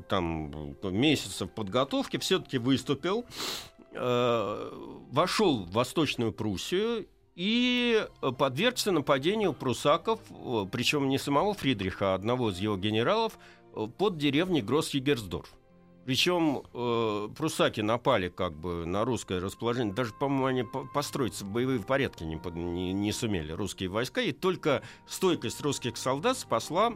там, 0.07 0.77
месяцев 0.81 1.51
подготовки 1.51 2.15
все-таки 2.19 2.57
выступил, 2.57 3.25
вошел 3.91 5.63
в 5.63 5.71
Восточную 5.71 6.33
Пруссию 6.33 7.07
и 7.35 8.07
э, 8.21 8.31
подвергся 8.31 8.91
нападению 8.91 9.53
прусаков, 9.53 10.19
э, 10.29 10.65
причем 10.71 11.09
не 11.09 11.17
самого 11.17 11.53
Фридриха, 11.53 12.13
а 12.13 12.15
одного 12.15 12.49
из 12.49 12.59
его 12.59 12.77
генералов, 12.77 13.37
э, 13.73 13.87
под 13.97 14.17
деревней 14.17 14.61
Гросс-Егерсдорф. 14.61 15.53
Причем 16.05 16.63
э, 16.73 17.29
прусаки 17.35 17.81
напали 17.81 18.29
как 18.29 18.53
бы 18.53 18.85
на 18.85 19.03
русское 19.03 19.39
расположение. 19.39 19.93
Даже, 19.93 20.13
по-моему, 20.13 20.45
они 20.45 20.63
по- 20.63 20.85
построиться 20.85 21.43
в 21.43 21.49
боевые 21.49 21.79
порядки 21.79 22.23
не, 22.23 22.39
не- 22.53 22.93
не 22.93 23.11
сумели, 23.11 23.51
русские 23.51 23.89
войска. 23.89 24.21
И 24.21 24.31
только 24.31 24.83
стойкость 25.07 25.61
русских 25.61 25.97
солдат 25.97 26.37
спасла 26.37 26.93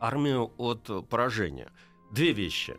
армию 0.00 0.52
от 0.56 1.08
поражения. 1.08 1.70
Две 2.12 2.32
вещи. 2.32 2.76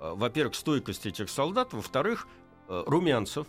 Во-первых, 0.00 0.54
стойкость 0.54 1.06
этих 1.06 1.30
солдат. 1.30 1.72
Во-вторых, 1.72 2.28
Румянцев, 2.68 3.46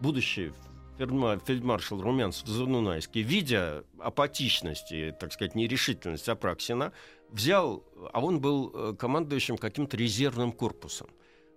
будущий 0.00 0.52
фельдмаршал 0.98 2.00
Румянцев 2.00 2.46
Занунайский, 2.48 3.22
видя 3.22 3.84
апатичность 3.98 4.92
и, 4.92 5.12
так 5.12 5.32
сказать, 5.32 5.54
нерешительность 5.54 6.28
Апраксина, 6.28 6.92
взял, 7.30 7.84
а 8.12 8.20
он 8.20 8.40
был 8.40 8.72
э, 8.74 8.94
командующим 8.98 9.56
каким-то 9.56 9.96
резервным 9.96 10.52
корпусом. 10.52 11.08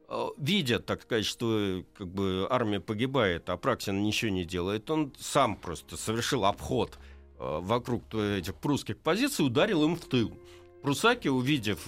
Э, 0.08 0.28
Видя, 0.38 0.80
так 0.80 1.04
сказать, 1.04 1.26
что 1.26 1.58
э, 1.60 1.84
как 1.94 2.08
бы 2.08 2.48
армия 2.50 2.80
погибает, 2.80 3.50
а 3.50 3.54
Апраксин 3.54 4.04
ничего 4.04 4.32
не 4.32 4.46
делает, 4.46 4.89
он 4.92 5.14
сам 5.20 5.56
просто 5.56 5.98
совершил 5.98 6.46
обход 6.46 6.98
вокруг 7.39 8.14
этих 8.14 8.54
прусских 8.54 9.00
позиций, 9.00 9.44
ударил 9.44 9.84
им 9.84 9.96
в 9.96 10.06
тыл. 10.06 10.38
Прусаки, 10.84 11.28
увидев 11.28 11.88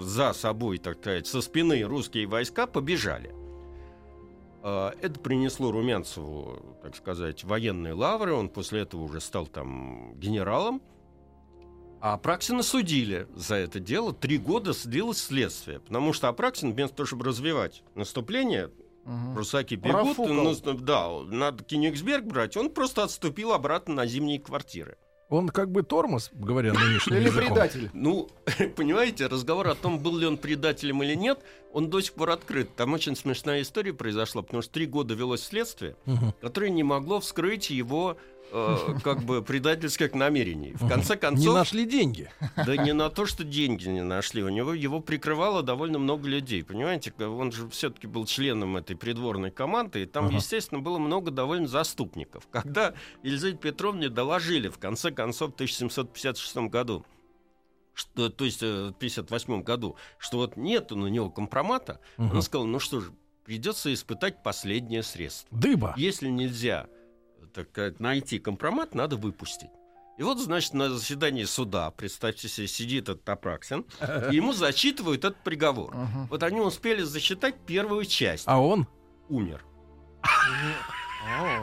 за 0.00 0.32
собой, 0.32 0.78
так 0.78 0.96
сказать, 0.98 1.26
со 1.26 1.42
спины 1.42 1.82
русские 1.82 2.26
войска, 2.26 2.66
побежали. 2.66 3.43
Э, 4.64 4.92
Это 5.02 5.20
принесло 5.20 5.70
Румянцеву, 5.70 6.78
так 6.82 6.96
сказать, 6.96 7.44
военные 7.44 7.92
лавры. 7.92 8.32
Он 8.32 8.48
после 8.48 8.80
этого 8.80 9.02
уже 9.02 9.20
стал 9.20 9.46
там 9.46 10.14
генералом. 10.18 10.82
А 12.00 12.14
Апраксина 12.14 12.62
судили 12.62 13.28
за 13.34 13.56
это 13.56 13.78
дело. 13.78 14.12
Три 14.12 14.38
года 14.38 14.72
длилось 14.84 15.18
следствие. 15.22 15.80
Потому 15.80 16.12
что 16.12 16.28
Апраксин, 16.28 16.72
вместо 16.72 16.96
того, 16.96 17.06
чтобы 17.06 17.24
развивать 17.26 17.82
наступление, 17.94 18.70
Мгм. 19.04 19.34
прусаки 19.34 19.74
бегут, 19.74 20.16
ну, 20.16 20.54
да, 20.78 21.10
надо 21.26 21.62
Кенигсберг 21.62 22.24
брать, 22.24 22.56
он 22.56 22.70
просто 22.70 23.02
отступил 23.04 23.52
обратно 23.52 23.94
на 23.94 24.06
зимние 24.06 24.40
квартиры. 24.40 24.96
Он 25.30 25.48
как 25.48 25.70
бы 25.70 25.82
тормоз, 25.82 26.30
говоря 26.32 26.72
нынешним 26.74 27.16
Или 27.16 27.24
языком. 27.26 27.46
предатель. 27.48 27.90
Ну, 27.92 28.28
понимаете, 28.76 29.26
разговор 29.26 29.68
о 29.68 29.74
том, 29.74 29.98
был 29.98 30.16
ли 30.16 30.26
он 30.26 30.36
предателем 30.36 31.02
или 31.02 31.14
нет, 31.14 31.40
он 31.72 31.90
до 31.90 32.00
сих 32.00 32.12
пор 32.12 32.30
открыт. 32.30 32.74
Там 32.76 32.92
очень 32.92 33.16
смешная 33.16 33.62
история 33.62 33.92
произошла, 33.92 34.42
потому 34.42 34.62
что 34.62 34.72
три 34.72 34.86
года 34.86 35.14
велось 35.14 35.42
следствие, 35.42 35.96
которое 36.40 36.70
не 36.70 36.82
могло 36.82 37.20
вскрыть 37.20 37.70
его 37.70 38.16
э, 38.54 38.98
как 39.02 39.22
бы 39.24 39.42
предательских 39.42 40.14
намерений. 40.14 40.72
В 40.74 40.88
конце 40.88 41.14
Не 41.14 41.20
концов, 41.20 41.54
нашли 41.54 41.84
деньги. 41.84 42.30
да 42.56 42.76
не 42.76 42.92
на 42.92 43.10
то, 43.10 43.26
что 43.26 43.44
деньги 43.44 43.88
не 43.88 44.02
нашли, 44.02 44.42
у 44.42 44.48
него 44.48 44.72
его 44.72 45.00
прикрывало 45.00 45.62
довольно 45.62 45.98
много 45.98 46.28
людей, 46.28 46.62
понимаете? 46.64 47.12
Он 47.18 47.50
же 47.52 47.68
все-таки 47.68 48.06
был 48.06 48.24
членом 48.26 48.76
этой 48.76 48.96
придворной 48.96 49.50
команды, 49.50 50.02
и 50.02 50.06
там, 50.06 50.26
Ага. 50.26 50.36
естественно, 50.36 50.80
было 50.80 50.98
много 50.98 51.30
довольно 51.30 51.66
заступников. 51.66 52.46
Когда 52.50 52.94
Елизавете 53.22 53.58
Петровне 53.58 54.08
доложили, 54.08 54.68
в 54.68 54.78
конце 54.78 55.10
концов, 55.10 55.50
в 55.52 55.54
1756 55.54 56.56
году, 56.70 57.04
что, 57.94 58.28
то 58.28 58.44
есть 58.44 58.62
э, 58.62 58.88
в 58.88 58.92
58 58.94 59.62
году, 59.62 59.96
что 60.18 60.38
вот 60.38 60.56
нет 60.56 60.90
у 60.92 60.96
него 61.06 61.30
компромата, 61.30 62.00
Мгм. 62.16 62.30
она 62.32 62.42
сказала, 62.42 62.66
ну 62.66 62.78
что 62.80 63.00
ж, 63.00 63.10
придется 63.44 63.92
испытать 63.92 64.42
последнее 64.42 65.02
средство. 65.02 65.56
Дыба. 65.56 65.94
Если 65.96 66.28
нельзя 66.28 66.86
так 67.54 67.68
сказать, 67.70 68.00
найти 68.00 68.38
компромат, 68.38 68.94
надо 68.94 69.16
выпустить. 69.16 69.70
И 70.16 70.22
вот, 70.22 70.38
значит, 70.38 70.74
на 70.74 70.90
заседании 70.90 71.44
суда, 71.44 71.90
представьте 71.90 72.48
себе, 72.48 72.68
сидит 72.68 73.08
этот 73.08 73.28
Апраксин, 73.28 73.84
и 74.30 74.36
ему 74.36 74.52
зачитывают 74.52 75.24
этот 75.24 75.42
приговор. 75.42 75.94
Мгм. 75.94 76.26
Вот 76.28 76.42
они 76.42 76.60
успели 76.60 77.02
засчитать 77.02 77.56
первую 77.66 78.04
часть. 78.04 78.44
А 78.46 78.60
он? 78.60 78.86
Умер. 79.28 79.64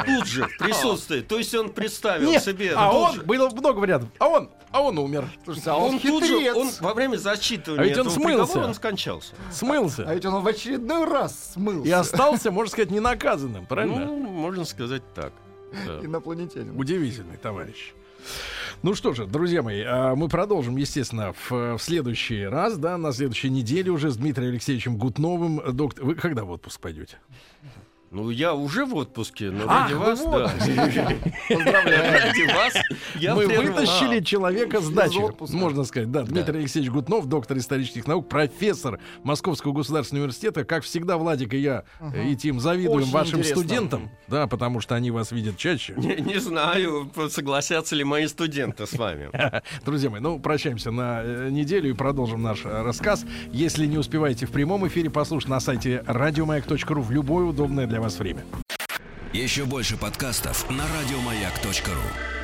Тут 0.06 0.26
же, 0.26 0.48
в 0.48 0.58
присутствии. 0.58 1.22
То 1.22 1.38
есть 1.38 1.54
он 1.54 1.72
представил 1.72 2.30
Нет, 2.30 2.44
себе... 2.44 2.74
а 2.76 2.92
он, 2.92 3.16
же- 3.16 3.22
было 3.22 3.50
много 3.50 3.78
вариантов. 3.78 4.10
А 4.18 4.28
он, 4.28 4.50
а 4.72 4.82
он 4.82 4.98
умер. 4.98 5.30
Слушайте, 5.44 5.70
а 5.70 5.76
он, 5.76 5.94
он 5.96 6.00
тут 6.00 6.26
же, 6.26 6.54
он 6.54 6.70
во 6.80 6.94
время 6.94 7.18
зачитывания 7.18 7.84
А 7.84 7.86
ведь 7.86 7.98
он 7.98 8.08
этого 8.08 8.14
смылся. 8.14 8.46
приговора, 8.46 8.68
он 8.68 8.74
скончался. 8.74 9.34
А 9.50 9.54
Смылся. 9.54 10.04
ведь 10.14 10.26
он 10.26 10.42
в 10.42 10.48
очередной 10.48 11.06
раз 11.06 11.54
смылся. 11.54 11.88
И 11.88 11.92
остался, 11.92 12.52
можно 12.52 12.72
сказать, 12.72 12.90
ненаказанным, 12.92 13.66
правильно? 13.68 14.06
Ну, 14.06 14.18
можно 14.18 14.66
сказать 14.66 15.04
так. 15.14 15.32
Инопланетянин. 16.02 16.80
Удивительный 16.80 17.38
товарищ. 17.38 17.94
Ну 18.84 18.96
что 18.96 19.14
же, 19.14 19.26
друзья 19.26 19.62
мои, 19.62 19.82
а, 19.86 20.16
мы 20.16 20.28
продолжим, 20.28 20.78
естественно, 20.78 21.34
в, 21.34 21.78
в 21.78 21.80
следующий 21.80 22.44
раз, 22.44 22.78
да, 22.78 22.98
на 22.98 23.12
следующей 23.14 23.50
неделе 23.50 23.92
уже 23.92 24.12
с 24.12 24.18
Дмитрием 24.18 24.52
Алексеевичем 24.52 24.98
Гутновым. 24.98 25.62
Доктор, 25.74 26.06
вы 26.06 26.16
когда 26.16 26.44
в 26.44 26.52
отпуск 26.52 26.80
пойдете? 26.80 27.18
Ну, 28.12 28.30
я 28.30 28.54
уже 28.54 28.86
в 28.86 28.94
отпуске, 28.96 29.52
но 29.52 29.64
Ах, 29.70 29.84
ради 29.90 29.94
вас, 29.94 30.20
в 30.20 30.30
да. 30.30 30.52
Поздравляю. 31.48 32.12
Ради 32.12 32.54
вас 32.54 32.74
я 33.16 33.34
Мы 33.36 33.48
прервал. 33.48 33.68
вытащили 33.68 34.20
человека 34.20 34.82
с 34.82 34.90
дачи, 34.90 35.18
можно 35.54 35.86
сказать. 35.86 36.12
Да, 36.12 36.24
Дмитрий 36.24 36.60
Алексеевич 36.60 36.92
Гутнов, 36.92 37.28
доктор 37.28 37.58
исторических 37.58 38.08
наук, 38.08 38.28
профессор 38.28 39.00
Московского 39.24 39.72
государственного 39.72 40.26
университета. 40.26 40.66
Как 40.66 40.84
всегда, 40.84 41.16
Владик 41.16 41.54
и 41.54 41.60
я 41.60 41.86
э, 42.02 42.28
и 42.28 42.36
Тим 42.36 42.60
завидуем 42.60 43.04
Очень 43.04 43.12
вашим 43.14 43.40
интересно. 43.40 43.64
студентам, 43.64 44.10
да, 44.28 44.46
потому 44.46 44.82
что 44.82 44.96
они 44.96 45.10
вас 45.10 45.32
видят 45.32 45.56
чаще. 45.56 45.94
Не, 45.96 46.16
не 46.18 46.40
знаю, 46.42 47.10
согласятся 47.30 47.96
ли 47.96 48.04
мои 48.04 48.28
студенты 48.28 48.88
с 48.88 48.94
вами. 48.94 49.30
Друзья 49.86 50.10
мои, 50.10 50.20
ну, 50.20 50.38
прощаемся 50.38 50.92
на 50.92 51.22
э, 51.24 51.48
неделю 51.50 51.90
и 51.90 51.94
продолжим 51.94 52.42
наш 52.42 52.66
э, 52.66 52.82
рассказ. 52.84 53.24
Если 53.54 53.86
не 53.86 53.98
успеваете 53.98 54.48
в 54.48 54.52
прямом 54.52 54.86
эфире 54.90 55.10
послушать 55.10 55.48
на 55.48 55.62
сайте 55.62 56.04
радиомаяк.ру 56.06 57.02
в 57.02 57.12
любое 57.12 57.46
удобное 57.46 57.88
вас 58.02 58.20
время. 58.20 58.44
Еще 59.34 59.66
больше 59.66 59.96
подкастов 59.98 60.70
на 60.70 60.84
радиомаяк.ру. 60.88 62.41